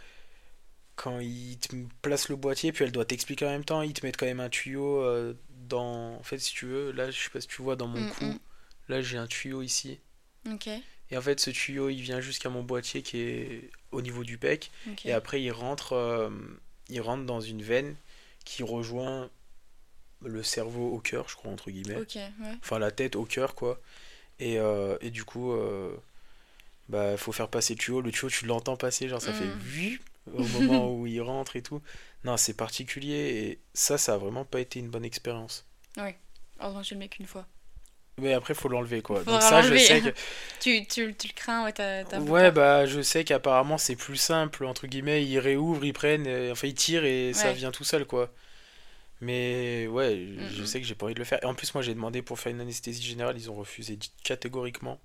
quand 0.96 1.20
il 1.20 1.58
te 1.60 1.76
place 2.02 2.30
le 2.30 2.36
boîtier, 2.36 2.72
puis 2.72 2.84
elle 2.86 2.92
doit 2.92 3.06
t'expliquer 3.06 3.46
en 3.46 3.50
même 3.50 3.66
temps. 3.66 3.82
Ils 3.82 3.94
te 3.94 4.06
mettent 4.06 4.18
quand 4.18 4.26
même 4.26 4.40
un 4.40 4.50
tuyau 4.50 5.02
euh, 5.02 5.34
dans. 5.68 6.16
En 6.16 6.24
fait, 6.24 6.38
si 6.40 6.54
tu 6.54 6.66
veux, 6.68 6.92
là, 6.92 7.10
je 7.12 7.20
sais 7.20 7.30
pas 7.30 7.42
si 7.42 7.48
tu 7.48 7.62
vois 7.62 7.76
dans 7.76 7.88
mon 7.88 8.02
Mm, 8.02 8.08
cou. 8.08 8.26
mm. 8.34 8.40
Là, 8.90 9.02
j'ai 9.02 9.18
un 9.18 9.28
tuyau 9.28 9.62
ici. 9.62 10.00
Ok. 10.46 10.68
Et 11.12 11.18
en 11.18 11.22
fait, 11.22 11.40
ce 11.40 11.50
tuyau, 11.50 11.90
il 11.90 12.02
vient 12.02 12.22
jusqu'à 12.22 12.50
mon 12.50 12.64
boîtier 12.64 13.02
qui 13.02 13.20
est 13.20 13.70
au 13.92 14.02
niveau 14.02 14.24
du 14.24 14.38
pec. 14.38 14.72
Et 15.06 15.12
après, 15.12 15.42
il 15.42 15.52
rentre, 15.52 15.94
euh, 15.94 16.30
il 16.90 17.02
rentre 17.02 17.26
dans 17.26 17.42
une 17.42 17.62
veine 17.62 17.96
qui 18.46 18.64
rejoint 18.64 19.30
le 20.24 20.42
cerveau 20.44 20.90
au 20.94 21.00
cœur, 21.00 21.28
je 21.30 21.36
crois, 21.36 21.52
entre 21.52 21.70
guillemets. 21.72 21.96
Ouais. 21.98 22.06
Enfin, 22.62 22.80
la 22.80 22.92
tête 22.92 23.16
au 23.16 23.26
cœur, 23.26 23.56
quoi. 23.56 23.80
Et, 24.40 24.58
euh, 24.58 24.98
et 25.02 25.10
du 25.10 25.24
coup, 25.24 25.52
euh, 25.52 25.94
bah, 26.90 27.18
faut 27.18 27.32
faire 27.32 27.50
passer 27.50 27.74
le 27.74 27.80
tuyau. 27.80 28.02
Le 28.02 28.12
tuyau, 28.12 28.30
tu 28.30 28.46
l'entends 28.46 28.78
passer, 28.78 29.10
genre, 29.10 29.22
ça 29.22 29.34
fait 29.34 29.46
Mm. 29.48 29.60
vu 29.60 30.02
au 30.34 30.44
moment 30.44 30.94
où 30.96 31.08
il 31.08 31.20
rentre 31.22 31.56
et 31.56 31.62
tout. 31.62 31.82
Non, 32.24 32.38
c'est 32.38 32.54
particulier. 32.54 33.16
Et 33.16 33.60
ça, 33.74 33.98
ça 33.98 34.14
a 34.14 34.18
vraiment 34.18 34.46
pas 34.46 34.60
été 34.62 34.80
une 34.80 34.90
bonne 34.90 35.06
expérience. 35.06 35.66
Heureusement 36.60 36.82
que 36.82 36.88
tu 36.88 36.94
le 36.94 37.00
mets 37.00 37.10
qu'une 37.10 37.26
fois. 37.26 37.48
Mais 38.22 38.34
après, 38.34 38.54
faut 38.54 38.70
l'enlever 38.70 39.02
quoi. 39.02 39.24
Donc 39.24 39.42
ça, 39.42 39.62
je 39.62 39.76
sais 39.78 40.02
que. 40.02 40.10
Tu, 40.60 40.86
tu, 40.86 41.14
tu 41.16 41.28
le 41.28 41.34
crains, 41.34 41.66
ouais, 41.66 41.74
Ouais, 42.20 42.52
bah, 42.52 42.86
je 42.86 43.02
sais 43.02 43.24
qu'apparemment, 43.24 43.80
c'est 43.80 43.96
plus 43.96 44.16
simple, 44.18 44.66
entre 44.66 44.86
guillemets. 44.86 45.26
Ils 45.26 45.40
réouvrent, 45.40 45.84
ils 45.84 45.94
prennent, 45.94 46.28
et- 46.28 46.52
enfin, 46.52 46.68
ils 46.68 46.76
tirent 46.76 47.04
et 47.04 47.34
ça 47.34 47.48
Ouais. 47.48 47.54
vient 47.54 47.72
tout 47.72 47.84
seul 47.84 48.06
quoi. 48.06 48.32
Mais 49.22 49.88
ouais, 49.88 50.28
je 50.56 50.64
sais 50.64 50.82
que 50.82 50.88
j'ai 50.88 50.96
pas 50.96 51.06
envie 51.06 51.14
de 51.14 51.20
le 51.20 51.26
faire. 51.26 51.40
Et 51.44 51.46
en 51.46 51.54
plus, 51.54 51.74
moi, 51.74 51.84
j'ai 51.84 51.94
demandé 51.94 52.22
pour 52.22 52.40
faire 52.40 52.52
une 52.52 52.62
anesthésie 52.62 53.04
générale, 53.04 53.36
ils 53.38 53.52
ont 53.52 53.56
refusé 53.56 53.98
catégoriquement. 54.24 55.00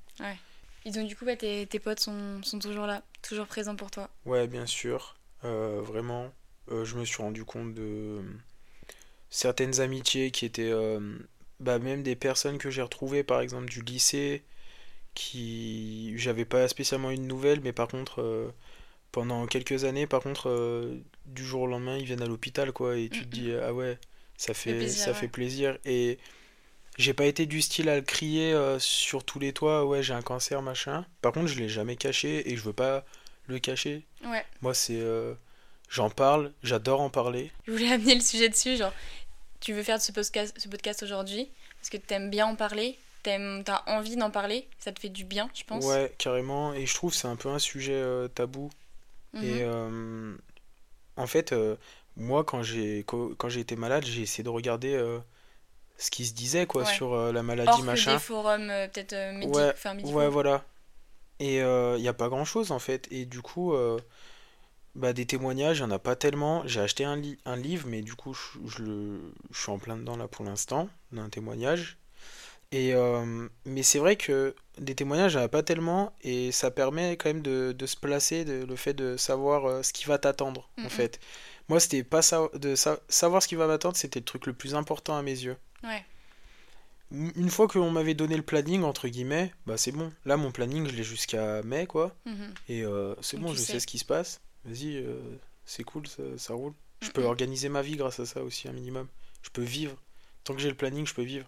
Et 0.85 0.91
donc, 0.91 1.09
du 1.09 1.17
coup, 1.17 1.25
ouais, 1.25 1.37
tes, 1.37 1.67
tes 1.67 1.79
potes 1.81 2.01
sont, 2.01 2.43
sont 2.43 2.59
toujours 2.59 2.87
là, 2.87 3.03
toujours 3.23 3.47
présents 3.47 3.77
pour 3.77 3.91
toi. 3.91 4.09
Ouais, 4.25 4.47
bien 4.47 4.67
sûr. 4.67 5.17
Euh, 5.45 5.81
vraiment, 5.83 6.33
euh, 6.71 6.85
je 6.85 6.97
me 6.97 7.05
suis 7.05 7.23
rendu 7.23 7.45
compte 7.45 7.75
de 7.75 7.83
euh, 7.83 8.23
certaines 9.31 9.81
amitiés 9.81 10.31
qui 10.31 10.45
étaient 10.47 10.71
euh, 10.71 11.01
bah, 11.61 11.79
même 11.79 12.03
des 12.03 12.17
personnes 12.17 12.59
que 12.59 12.71
j'ai 12.71 12.83
retrouvées, 12.83 13.23
par 13.23 13.41
exemple 13.41 13.69
du 13.69 13.83
lycée, 13.83 14.43
qui 15.15 16.15
j'avais 16.19 16.45
pas 16.45 16.69
spécialement 16.69 17.11
une 17.11 17.27
nouvelle, 17.27 17.61
mais 17.63 17.73
par 17.73 17.89
contre, 17.89 18.21
euh, 18.21 18.51
pendant 19.13 19.47
quelques 19.47 19.85
années, 19.85 20.07
par 20.07 20.21
contre, 20.21 20.51
euh, 20.51 20.97
du 21.25 21.45
jour 21.45 21.63
au 21.63 21.67
lendemain, 21.67 21.97
ils 21.97 22.05
viennent 22.05 22.23
à 22.23 22.27
l'hôpital, 22.27 22.73
quoi, 22.73 22.97
et 22.97 23.09
tu 23.09 23.23
te 23.23 23.29
dis, 23.29 23.53
ah 23.53 23.73
ouais, 23.73 23.99
ça 24.37 24.55
fait, 24.55 24.75
plaisir, 24.75 25.05
ça 25.05 25.11
ouais. 25.13 25.17
fait 25.17 25.29
plaisir. 25.29 25.79
Et 25.85 26.19
j'ai 26.99 27.15
pas 27.15 27.27
été 27.27 27.47
du 27.47 27.63
style 27.63 27.89
à 27.89 27.97
le 27.97 28.03
crier 28.03 28.53
euh, 28.53 28.79
sur 28.79 29.25
tous 29.25 29.39
les 29.39 29.53
toits, 29.53 29.87
ouais, 29.87 30.03
j'ai 30.03 30.15
un 30.15 30.23
cancer, 30.23 30.61
machin. 30.63 31.07
Par 31.23 31.33
contre, 31.33 31.47
je 31.47 31.59
l'ai 31.59 31.69
jamais 31.69 31.97
caché 31.97 32.51
et 32.53 32.57
je 32.57 32.63
veux 32.63 32.73
pas 32.73 33.05
le 33.47 33.59
cacher. 33.59 34.05
Ouais. 34.25 34.45
Moi, 34.61 34.75
c'est. 34.75 35.03
J'en 35.89 36.11
parle, 36.11 36.53
j'adore 36.63 37.01
en 37.01 37.11
parler. 37.11 37.53
Je 37.67 37.73
voulais 37.73 37.93
amener 37.93 38.15
le 38.15 38.21
sujet 38.21 38.49
dessus, 38.49 38.77
genre, 38.77 38.93
tu 39.61 39.73
veux 39.73 39.83
faire 39.83 40.01
ce 40.01 40.13
podcast, 40.13 40.55
ce 40.59 40.69
podcast 40.69 41.03
aujourd'hui 41.03 41.51
parce 41.81 41.91
que 41.91 41.97
t'aimes 41.97 42.31
bien 42.31 42.47
en 42.47 42.57
parler, 42.57 42.99
t'aimes, 43.23 43.63
t'as 43.65 43.83
envie 43.87 44.17
d'en 44.17 44.31
parler, 44.31 44.69
ça 44.79 44.93
te 44.93 45.01
fait 45.01 45.09
du 45.09 45.25
bien, 45.25 45.49
je 45.55 45.65
pense. 45.65 45.85
Ouais, 45.85 46.13
carrément. 46.19 46.73
Et 46.75 46.87
je 46.87 46.95
trouve 46.95 47.11
que 47.13 47.17
c'est 47.17 47.29
un 47.29 47.37
peu 47.37 47.49
un 47.49 47.59
sujet 47.59 47.93
euh, 47.95 48.29
tabou. 48.29 48.71
Mhm. 49.35 49.45
Et 49.45 49.63
euh, 49.63 50.35
en 51.17 51.27
fait, 51.27 51.53
euh, 51.53 51.77
moi, 52.17 52.45
quand 52.45 52.63
j'ai 52.63 53.05
co- 53.05 53.35
quand 53.39 53.49
j'ai 53.49 53.61
été 53.61 53.77
malade, 53.77 54.05
j'ai 54.05 54.23
essayé 54.23 54.43
de 54.45 54.49
regarder 54.49 54.97
ce 55.99 56.11
qui 56.11 56.27
se 56.27 56.35
disait 56.35 56.67
quoi 56.67 56.83
Ouais. 56.83 56.93
sur 56.95 57.15
la 57.33 57.43
maladie, 57.43 57.81
que 57.81 57.85
machin. 57.87 58.15
des 58.15 58.19
forums 58.19 58.69
peut-être 58.93 59.13
euh, 59.13 59.33
médic- 59.33 59.55
Ouais, 59.55 59.71
enfin, 59.73 59.95
médicaux. 59.95 60.19
Ouais, 60.19 60.29
voilà. 60.29 60.65
Et 61.39 61.57
il 61.59 62.01
n'y 62.01 62.09
a 62.09 62.15
pas 62.15 62.29
grand-chose 62.29 62.73
en 62.73 62.79
fait. 62.79 63.07
Et 63.11 63.27
du 63.27 63.43
coup, 63.43 63.75
bah, 64.97 65.13
des 65.13 65.27
témoignages, 65.27 65.79
il 65.79 65.83
n'y 65.85 65.89
en 65.89 65.91
a 65.93 65.99
pas 65.99 66.17
tellement. 66.17 66.63
J'ai 66.67 66.81
acheté 66.81 67.05
un, 67.05 67.17
li- 67.17 67.39
un 67.45 67.57
livre, 67.57 67.87
mais 67.89 68.03
du 68.03 68.15
coup, 68.15 68.35
je, 68.35 68.59
je 68.69 68.83
le, 68.83 69.21
je 69.53 69.61
suis 69.61 69.71
en 69.71 69.79
plein 69.79 69.97
dedans 69.97 70.17
là 70.17 70.27
pour 70.29 70.45
l'instant, 70.45 70.89
d'un 71.13 71.29
témoignage. 71.29 71.99
Et, 72.73 72.95
euh, 72.95 73.49
mais 73.65 73.85
c'est 73.85 74.01
vrai 74.01 74.17
que 74.17 74.55
des 74.79 74.95
témoignages, 74.97 75.35
il 75.35 75.37
n'y 75.37 75.43
en 75.43 75.47
a 75.47 75.49
pas 75.49 75.63
tellement. 75.63 76.13
Et 76.23 76.51
ça 76.51 76.71
permet 76.73 77.17
quand 77.17 77.29
même 77.29 77.43
de, 77.43 77.73
de 77.79 77.87
se 77.87 77.97
placer, 77.97 78.45
de, 78.45 78.65
le 78.65 78.77
fait 78.77 78.93
de 78.95 79.17
savoir 79.17 79.67
euh, 79.67 79.83
ce 79.85 79.93
qui 79.93 80.05
va 80.07 80.19
t'attendre 80.19 80.69
en 80.85 80.89
fait. 80.89 81.21
Moi, 81.69 81.79
c'était 81.81 82.03
pas 82.03 82.23
ça, 82.23 82.49
de 82.55 82.75
sa- 82.75 82.99
savoir 83.09 83.43
ce 83.43 83.49
qui 83.49 83.55
va 83.55 83.67
m'attendre, 83.67 83.97
c'était 83.97 84.19
le 84.21 84.25
truc 84.25 84.47
le 84.47 84.53
plus 84.53 84.75
important 84.75 85.17
à 85.17 85.23
mes 85.23 85.31
yeux. 85.45 85.57
Ouais. 85.85 86.05
Une 87.13 87.51
fois 87.51 87.69
qu'on 87.69 87.91
m'avait 87.91 88.15
donné 88.15 88.37
le 88.37 88.43
planning, 88.43 88.83
entre 88.83 89.07
guillemets, 89.07 89.53
bah 89.65 89.77
c'est 89.77 89.93
bon. 89.93 90.13
Là, 90.25 90.37
mon 90.37 90.51
planning, 90.51 90.89
je 90.89 90.93
l'ai 90.97 91.05
jusqu'à 91.05 91.63
mai, 91.63 91.87
quoi. 91.87 92.17
Mhm. 92.25 92.53
Et 92.69 92.83
euh, 92.85 93.15
c'est 93.21 93.37
bon, 93.39 93.53
je 93.53 93.59
sais. 93.59 93.73
sais 93.75 93.81
ce 93.81 93.87
qui 93.87 93.99
se 93.99 94.05
passe. 94.05 94.41
Vas-y, 94.67 94.97
euh, 94.99 95.19
c'est 95.65 95.85
cool, 95.85 96.07
ça, 96.07 96.23
ça 96.39 96.55
roule. 96.55 96.75
Je 97.01 97.11
peux 97.11 97.25
organiser 97.25 97.69
ma 97.69 97.83
vie 97.83 97.97
grâce 97.97 98.21
à 98.21 98.27
ça 98.27 98.43
aussi, 98.43 98.69
un 98.69 98.73
minimum. 98.73 99.09
Je 99.43 99.51
peux 99.51 99.63
vivre. 99.63 99.97
Tant 100.45 100.55
que 100.55 100.61
j'ai 100.61 100.69
le 100.71 100.77
planning, 100.77 101.07
je 101.07 101.15
peux 101.15 101.23
vivre. 101.23 101.47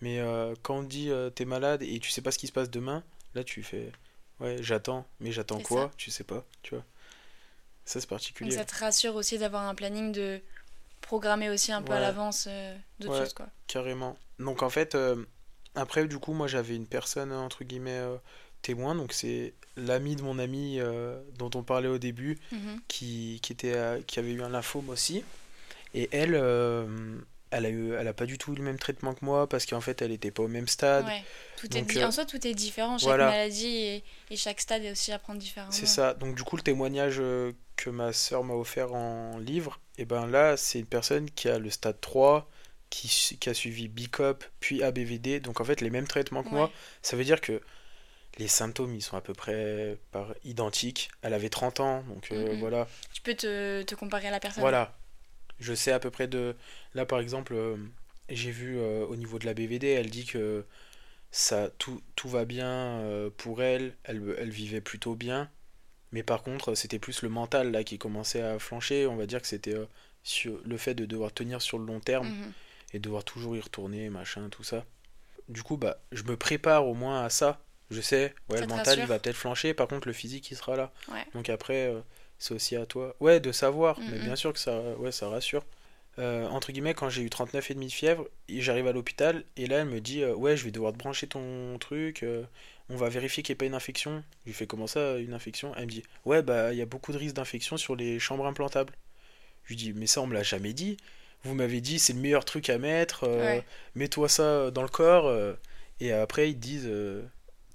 Mais 0.00 0.20
euh, 0.20 0.54
quand 0.62 0.76
on 0.78 0.82
dit 0.82 1.10
euh, 1.10 1.30
t'es 1.30 1.44
malade 1.44 1.82
et 1.82 1.98
tu 2.00 2.10
sais 2.10 2.22
pas 2.22 2.30
ce 2.32 2.38
qui 2.38 2.46
se 2.48 2.52
passe 2.52 2.70
demain, 2.70 3.04
là 3.34 3.44
tu 3.44 3.62
fais 3.62 3.92
ouais, 4.40 4.58
j'attends. 4.62 5.06
Mais 5.20 5.32
j'attends 5.32 5.60
quoi? 5.60 5.90
ça. 5.90 5.96
Tu 5.96 6.10
sais 6.10 6.24
pas, 6.24 6.44
tu 6.62 6.74
vois. 6.74 6.84
Ça, 7.84 8.00
c'est 8.00 8.06
Donc 8.06 8.08
particulier. 8.10 8.52
ça 8.52 8.64
te 8.64 8.74
rassure 8.78 9.14
aussi 9.16 9.38
d'avoir 9.38 9.62
un 9.68 9.74
planning 9.74 10.12
de 10.12 10.40
programmer 11.00 11.50
aussi 11.50 11.72
un 11.72 11.82
peu 11.82 11.92
à 11.92 12.00
l'avance 12.00 12.46
euh, 12.48 12.76
d'autres 12.98 13.14
Ouais. 13.14 13.20
choses 13.20 13.34
quoi. 13.34 13.48
Carrément. 13.66 14.18
Donc 14.38 14.62
en 14.62 14.70
fait, 14.70 14.96
après 15.74 16.06
du 16.06 16.18
coup, 16.18 16.32
moi 16.32 16.46
j'avais 16.48 16.76
une 16.76 16.86
personne 16.86 17.32
entre 17.32 17.64
guillemets 17.64 18.02
témoin, 18.64 18.94
donc 18.94 19.12
c'est 19.12 19.54
l'ami 19.76 20.16
de 20.16 20.22
mon 20.22 20.38
ami 20.38 20.78
euh, 20.80 21.20
dont 21.38 21.50
on 21.54 21.62
parlait 21.62 21.88
au 21.88 21.98
début, 21.98 22.38
Mhm. 22.52 22.80
qui, 22.88 23.38
qui 23.42 23.52
était 23.52 23.76
à- 23.76 23.98
qui 24.06 24.18
avait 24.18 24.32
eu 24.32 24.42
un 24.42 24.48
lymphome 24.48 24.88
aussi. 24.88 25.22
Et 25.94 26.08
elle, 26.12 26.34
euh, 26.34 26.86
elle 27.50 27.66
a 27.66 27.68
eu, 27.70 27.92
elle 27.94 28.08
a 28.08 28.12
pas 28.12 28.26
du 28.26 28.36
tout 28.38 28.52
eu 28.52 28.56
le 28.56 28.62
même 28.64 28.78
traitement 28.78 29.14
que 29.14 29.24
moi 29.24 29.48
parce 29.48 29.64
qu'en 29.64 29.80
fait 29.80 30.02
elle 30.02 30.10
était 30.10 30.32
pas 30.32 30.42
au 30.42 30.48
même 30.48 30.66
stade. 30.66 31.06
Ouais. 31.06 31.22
Tout 31.56 31.66
est 31.76 31.80
Donc, 31.82 31.96
euh, 31.96 32.04
En 32.06 32.10
soi, 32.10 32.24
tout 32.24 32.44
est 32.46 32.54
différent. 32.54 32.98
Chaque 32.98 33.06
voilà. 33.08 33.26
maladie 33.26 33.66
et, 33.66 34.04
et 34.30 34.36
chaque 34.36 34.60
stade 34.60 34.82
est 34.84 34.90
aussi 34.90 35.12
à 35.12 35.18
prendre 35.20 35.38
différemment. 35.38 35.70
C'est 35.72 35.86
ça. 35.86 36.14
Donc 36.14 36.34
du 36.34 36.42
coup 36.42 36.56
le 36.56 36.62
témoignage 36.62 37.16
euh, 37.20 37.52
que 37.76 37.90
ma 37.90 38.12
sœur 38.12 38.42
m'a 38.44 38.54
offert 38.54 38.92
en 38.92 39.38
livre, 39.38 39.78
et 39.98 40.04
ben 40.04 40.26
là 40.26 40.56
c'est 40.56 40.80
une 40.80 40.86
personne 40.86 41.30
qui 41.30 41.48
a 41.48 41.58
le 41.60 41.70
stade 41.70 42.00
3, 42.00 42.50
qui, 42.90 43.36
qui 43.40 43.48
a 43.48 43.54
suivi 43.54 43.86
BICOP 43.88 44.44
puis 44.60 44.82
ABVD, 44.82 45.38
donc 45.40 45.60
en 45.60 45.64
fait 45.64 45.80
les 45.80 45.90
mêmes 45.90 46.06
traitements 46.08 46.42
que 46.42 46.50
moi. 46.50 46.70
Ça 47.02 47.16
veut 47.16 47.24
dire 47.24 47.40
que 47.40 47.60
les 48.38 48.48
symptômes 48.48 48.94
ils 48.94 49.02
sont 49.02 49.16
à 49.16 49.20
peu 49.20 49.32
près 49.32 49.98
par 50.10 50.34
identiques. 50.44 51.10
Elle 51.22 51.34
avait 51.34 51.48
30 51.50 51.80
ans, 51.80 52.02
donc 52.04 52.28
euh, 52.32 52.56
voilà. 52.58 52.88
Tu 53.12 53.22
peux 53.22 53.34
te, 53.34 53.82
te 53.82 53.94
comparer 53.94 54.28
à 54.28 54.30
la 54.30 54.40
personne. 54.40 54.60
Voilà. 54.62 54.96
Je 55.60 55.72
sais 55.74 55.92
à 55.92 55.98
peu 56.00 56.10
près 56.10 56.26
de. 56.26 56.56
Là, 56.94 57.06
par 57.06 57.20
exemple, 57.20 57.54
euh, 57.54 57.76
j'ai 58.28 58.50
vu 58.50 58.78
euh, 58.78 59.06
au 59.06 59.16
niveau 59.16 59.38
de 59.38 59.46
la 59.46 59.54
BVD, 59.54 59.86
elle 59.88 60.10
dit 60.10 60.24
que 60.26 60.64
ça, 61.30 61.70
tout, 61.78 62.00
tout 62.16 62.28
va 62.28 62.44
bien 62.44 63.02
pour 63.36 63.62
elle. 63.62 63.94
elle. 64.04 64.34
Elle 64.38 64.50
vivait 64.50 64.80
plutôt 64.80 65.14
bien. 65.14 65.48
Mais 66.12 66.22
par 66.22 66.42
contre, 66.44 66.74
c'était 66.76 67.00
plus 67.00 67.22
le 67.22 67.28
mental 67.28 67.72
là 67.72 67.82
qui 67.82 67.98
commençait 67.98 68.40
à 68.42 68.58
flancher. 68.60 69.06
On 69.08 69.16
va 69.16 69.26
dire 69.26 69.40
que 69.42 69.48
c'était 69.48 69.74
sur 70.22 70.60
le 70.64 70.76
fait 70.76 70.94
de 70.94 71.06
devoir 71.06 71.32
tenir 71.32 71.60
sur 71.60 71.78
le 71.78 71.84
long 71.86 71.98
terme 72.00 72.28
Mhm. 72.28 72.52
et 72.92 72.98
devoir 73.00 73.24
toujours 73.24 73.56
y 73.56 73.60
retourner, 73.60 74.08
machin, 74.10 74.48
tout 74.48 74.62
ça. 74.62 74.84
Du 75.48 75.62
coup, 75.64 75.76
bah, 75.76 75.98
je 76.12 76.22
me 76.22 76.36
prépare 76.36 76.86
au 76.86 76.94
moins 76.94 77.24
à 77.24 77.30
ça. 77.30 77.60
Je 77.94 78.00
sais, 78.00 78.34
ouais, 78.48 78.56
Ça 78.58 78.62
le 78.62 78.66
mental 78.68 78.98
il 78.98 79.06
va 79.06 79.18
peut-être 79.18 79.36
flancher, 79.36 79.74
par 79.74 79.88
contre, 79.88 80.06
le 80.08 80.12
physique 80.14 80.50
il 80.50 80.56
sera 80.56 80.76
là. 80.76 80.92
Ouais. 81.08 81.24
Donc 81.34 81.48
après, 81.48 81.86
euh, 81.88 82.00
c'est 82.38 82.54
aussi 82.54 82.76
à 82.76 82.86
toi. 82.86 83.14
Ouais, 83.20 83.40
de 83.40 83.52
savoir, 83.52 83.98
mais 84.00 84.18
Mhm. 84.18 84.24
bien 84.24 84.36
sûr 84.36 84.52
que 84.52 84.58
ça, 84.58 84.80
ouais, 84.98 85.12
ça 85.12 85.28
rassure. 85.28 85.64
Euh, 86.18 86.46
entre 86.46 86.70
guillemets, 86.72 86.94
quand 86.94 87.08
j'ai 87.08 87.22
eu 87.22 87.28
39,5 87.30 87.86
de 87.86 87.92
fièvre, 87.92 88.28
j'arrive 88.48 88.86
à 88.86 88.92
l'hôpital, 88.92 89.42
et 89.56 89.66
là 89.66 89.78
elle 89.78 89.88
me 89.88 90.00
dit 90.00 90.22
euh, 90.22 90.32
Ouais, 90.34 90.56
je 90.56 90.64
vais 90.64 90.70
devoir 90.70 90.92
te 90.92 90.98
brancher 90.98 91.26
ton 91.26 91.76
truc, 91.78 92.24
on 92.88 92.96
va 92.96 93.08
vérifier 93.08 93.42
qu'il 93.42 93.52
n'y 93.52 93.56
ait 93.56 93.58
pas 93.58 93.64
une 93.66 93.74
infection. 93.74 94.22
Je 94.44 94.50
lui 94.50 94.54
fais 94.54 94.66
Comment 94.66 94.86
ça, 94.86 95.16
une 95.18 95.32
infection? 95.34 95.72
Elle 95.76 95.86
me 95.86 95.90
dit 95.90 96.02
Ouais, 96.24 96.42
bah 96.42 96.72
il 96.72 96.78
y 96.78 96.82
a 96.82 96.86
beaucoup 96.86 97.12
de 97.12 97.18
risques 97.18 97.34
d'infection 97.36 97.76
sur 97.76 97.96
les 97.96 98.18
chambres 98.20 98.46
implantables. 98.46 98.92
Je 99.64 99.70
lui 99.70 99.76
dis 99.76 99.92
Mais 99.92 100.06
ça, 100.06 100.20
on 100.20 100.26
me 100.26 100.34
l'a 100.34 100.42
jamais 100.44 100.72
dit. 100.72 100.98
Vous 101.42 101.54
m'avez 101.54 101.80
dit 101.80 101.98
c'est 101.98 102.12
le 102.12 102.20
meilleur 102.20 102.44
truc 102.44 102.70
à 102.70 102.78
mettre, 102.78 103.26
Ouais. 103.28 103.64
mets-toi 103.96 104.28
ça 104.28 104.70
dans 104.70 104.82
le 104.82 104.88
corps. 104.88 105.32
et 106.00 106.12
après, 106.12 106.50
ils 106.50 106.54
te 106.54 106.60
disent 106.60 106.90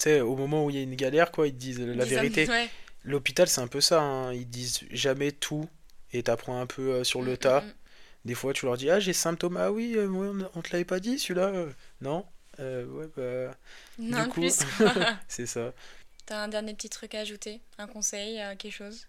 sais, 0.04 0.22
au 0.22 0.36
moment 0.36 0.66
où 0.66 0.70
il 0.70 0.76
y 0.76 0.80
a 0.80 0.84
une 0.84 0.96
galère, 0.96 1.32
quoi, 1.32 1.48
ils 1.48 1.54
te 1.54 1.58
disent 1.60 1.80
la 1.80 2.04
ça- 2.04 2.10
vérité. 2.10 2.48
Ouais. 2.50 2.70
L'hôpital, 3.04 3.48
c'est 3.48 3.62
un 3.62 3.68
peu 3.68 3.82
ça. 3.82 4.02
hein. 4.02 4.34
Ils 4.34 4.48
disent 4.50 4.82
jamais 4.92 5.32
tout 5.32 5.68
et 6.12 6.24
t'apprends 6.24 6.60
un 6.60 6.66
peu 6.66 6.92
euh, 6.96 7.04
sur 7.04 7.22
le 7.22 7.34
Mm, 7.34 7.38
tas. 7.38 7.62
mm, 7.62 7.66
mm. 7.68 7.74
Des 8.26 8.36
fois, 8.36 8.54
tu 8.54 8.66
leur 8.66 8.76
dis 8.78 8.90
Ah, 8.90 9.00
j'ai 9.00 9.14
ce 9.14 9.22
symptôme. 9.22 9.58
Ah 9.58 9.72
oui, 9.72 9.94
euh, 9.96 10.10
on 10.56 10.62
te 10.62 10.72
l'avait 10.74 10.84
pas 10.86 11.00
dit 11.00 11.18
celui-là 11.20 11.48
euh, 11.48 11.70
Non 12.02 12.26
Euh, 12.60 12.86
Ouais, 12.88 13.08
bah. 13.16 13.56
Non, 13.98 14.24
Du 14.24 14.30
coup- 14.30 14.42
plus. 14.42 14.60
C'est 15.30 15.46
ça. 15.46 15.74
T'as 16.26 16.44
un 16.44 16.48
dernier 16.50 16.74
petit 16.74 16.90
truc 16.90 17.16
à 17.16 17.20
ajouter 17.22 17.62
Un 17.78 17.88
conseil 17.88 18.40
Quelque 18.58 18.74
chose? 18.74 19.08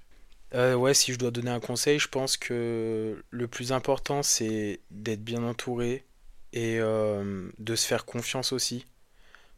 Ouais, 0.54 0.94
si 0.94 1.12
je 1.12 1.18
dois 1.18 1.30
donner 1.30 1.50
un 1.50 1.60
conseil, 1.60 1.98
je 1.98 2.08
pense 2.08 2.36
que 2.36 3.22
le 3.30 3.46
plus 3.48 3.72
important, 3.72 4.22
c'est 4.22 4.80
d'être 4.90 5.22
bien 5.22 5.42
entouré 5.44 6.04
et 6.52 6.78
de 6.78 7.74
se 7.76 7.86
faire 7.86 8.04
confiance 8.04 8.52
aussi. 8.52 8.84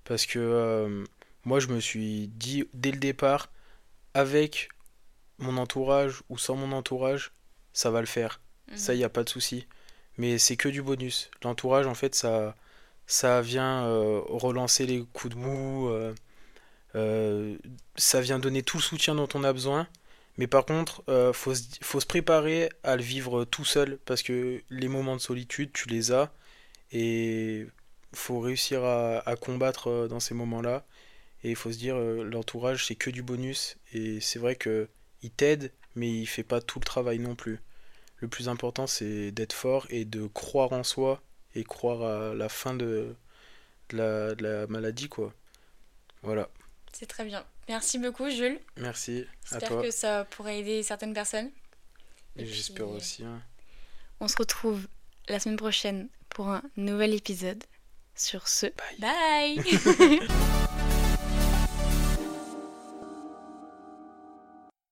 Parce 0.05 0.27
que 0.27 1.05
moi, 1.45 1.61
je 1.61 1.69
me 1.69 1.81
suis 1.81 2.29
dit 2.29 2.65
dès 2.75 2.91
le 2.93 2.99
départ, 2.99 3.51
avec 4.15 4.69
mon 5.39 5.57
entourage 5.57 6.23
ou 6.29 6.39
sans 6.39 6.57
mon 6.57 6.73
entourage, 6.73 7.33
ça 7.73 7.91
va 7.91 8.01
le 8.01 8.07
faire. 8.07 8.41
Ça, 8.77 8.93
il 8.93 8.97
Mhm. 8.97 8.99
n'y 9.01 9.05
a 9.05 9.09
pas 9.09 9.25
de 9.25 9.29
souci. 9.29 9.67
Mais 10.19 10.39
c'est 10.39 10.57
que 10.57 10.69
du 10.69 10.83
bonus. 10.83 11.31
L'entourage, 11.43 11.87
en 11.87 11.95
fait, 11.95 12.15
ça, 12.15 12.55
ça 13.07 13.41
vient 13.43 13.85
euh, 13.87 14.21
relancer 14.27 14.87
les 14.87 15.05
coups 15.13 15.35
de 15.35 15.41
mou. 15.41 15.89
euh, 15.89 16.15
euh, 16.95 17.57
ça 17.97 18.21
vient 18.21 18.39
donner 18.39 18.63
tout 18.63 18.77
le 18.79 18.83
soutien 18.83 19.15
dont 19.15 19.29
on 19.35 19.45
a 19.45 19.53
besoin. 19.53 19.89
Mais 20.39 20.47
par 20.47 20.65
contre, 20.67 21.03
faut 21.35 21.55
se, 21.55 21.65
faut 21.83 22.01
se 22.01 22.07
préparer 22.07 22.71
à 22.85 22.97
le 22.97 23.03
vivre 23.03 23.45
tout 23.45 23.65
seul. 23.65 23.99
Parce 24.07 24.23
que 24.23 24.63
les 24.71 24.89
moments 24.89 25.17
de 25.17 25.21
solitude, 25.21 25.73
tu 25.73 25.89
les 25.89 26.13
as. 26.13 26.33
Et 26.93 27.67
faut 28.15 28.41
réussir 28.41 28.85
à, 28.85 29.19
à 29.29 29.37
combattre 29.37 30.07
dans 30.09 30.21
ces 30.21 30.35
moments-là. 30.35 30.85
Et 31.45 31.51
il 31.51 31.57
faut 31.57 31.73
se 31.73 31.79
dire, 31.79 31.97
euh, 31.97 32.23
l'entourage, 32.25 32.87
c'est 32.87 32.95
que 32.95 33.11
du 33.11 33.23
bonus. 33.23 33.77
Et 33.93 34.21
c'est 34.21 34.39
vrai 34.39 34.55
que 34.57 34.89
il 35.23 35.31
t'aide, 35.31 35.73
mais 35.97 36.11
il 36.11 36.27
fait 36.27 36.45
pas 36.45 36.61
tout 36.61 36.79
le 36.79 36.85
travail 36.85 37.19
non 37.19 37.35
plus. 37.35 37.61
Le 38.19 38.29
plus 38.29 38.49
important, 38.49 38.87
c'est 38.87 39.33
d'être 39.33 39.53
fort 39.53 39.87
et 39.91 40.05
de 40.05 40.27
croire 40.27 40.73
en 40.73 40.85
soi 40.85 41.21
et 41.55 41.65
croire 41.65 42.03
à 42.03 42.35
la 42.35 42.49
fin 42.49 42.75
de, 42.75 43.15
de 43.91 43.97
la, 43.97 44.35
de 44.35 44.43
la 44.43 44.67
maladie, 44.69 45.09
quoi. 45.09 45.35
Voilà. 46.23 46.49
C'est 46.93 47.07
très 47.07 47.25
bien. 47.25 47.45
Merci 47.69 47.99
beaucoup, 47.99 48.29
Jules. 48.31 48.61
Merci 48.77 49.25
J'espère 49.51 49.81
que 49.83 49.91
ça 49.91 50.25
pourrait 50.27 50.61
aider 50.61 50.83
certaines 50.83 51.15
personnes. 51.15 51.51
Et 52.37 52.43
Et 52.43 52.47
J'espère 52.47 52.87
puis- 52.87 52.97
aussi. 52.97 53.25
hein. 53.25 53.43
On 54.21 54.29
se 54.29 54.37
retrouve 54.37 54.87
la 55.29 55.41
semaine 55.41 55.57
prochaine 55.57 56.09
pour 56.29 56.49
un 56.49 56.63
nouvel 56.77 57.13
épisode. 57.15 57.63
Sur 58.15 58.47
ce, 58.47 58.67
Bye. 59.01 59.57
bye 59.61 60.21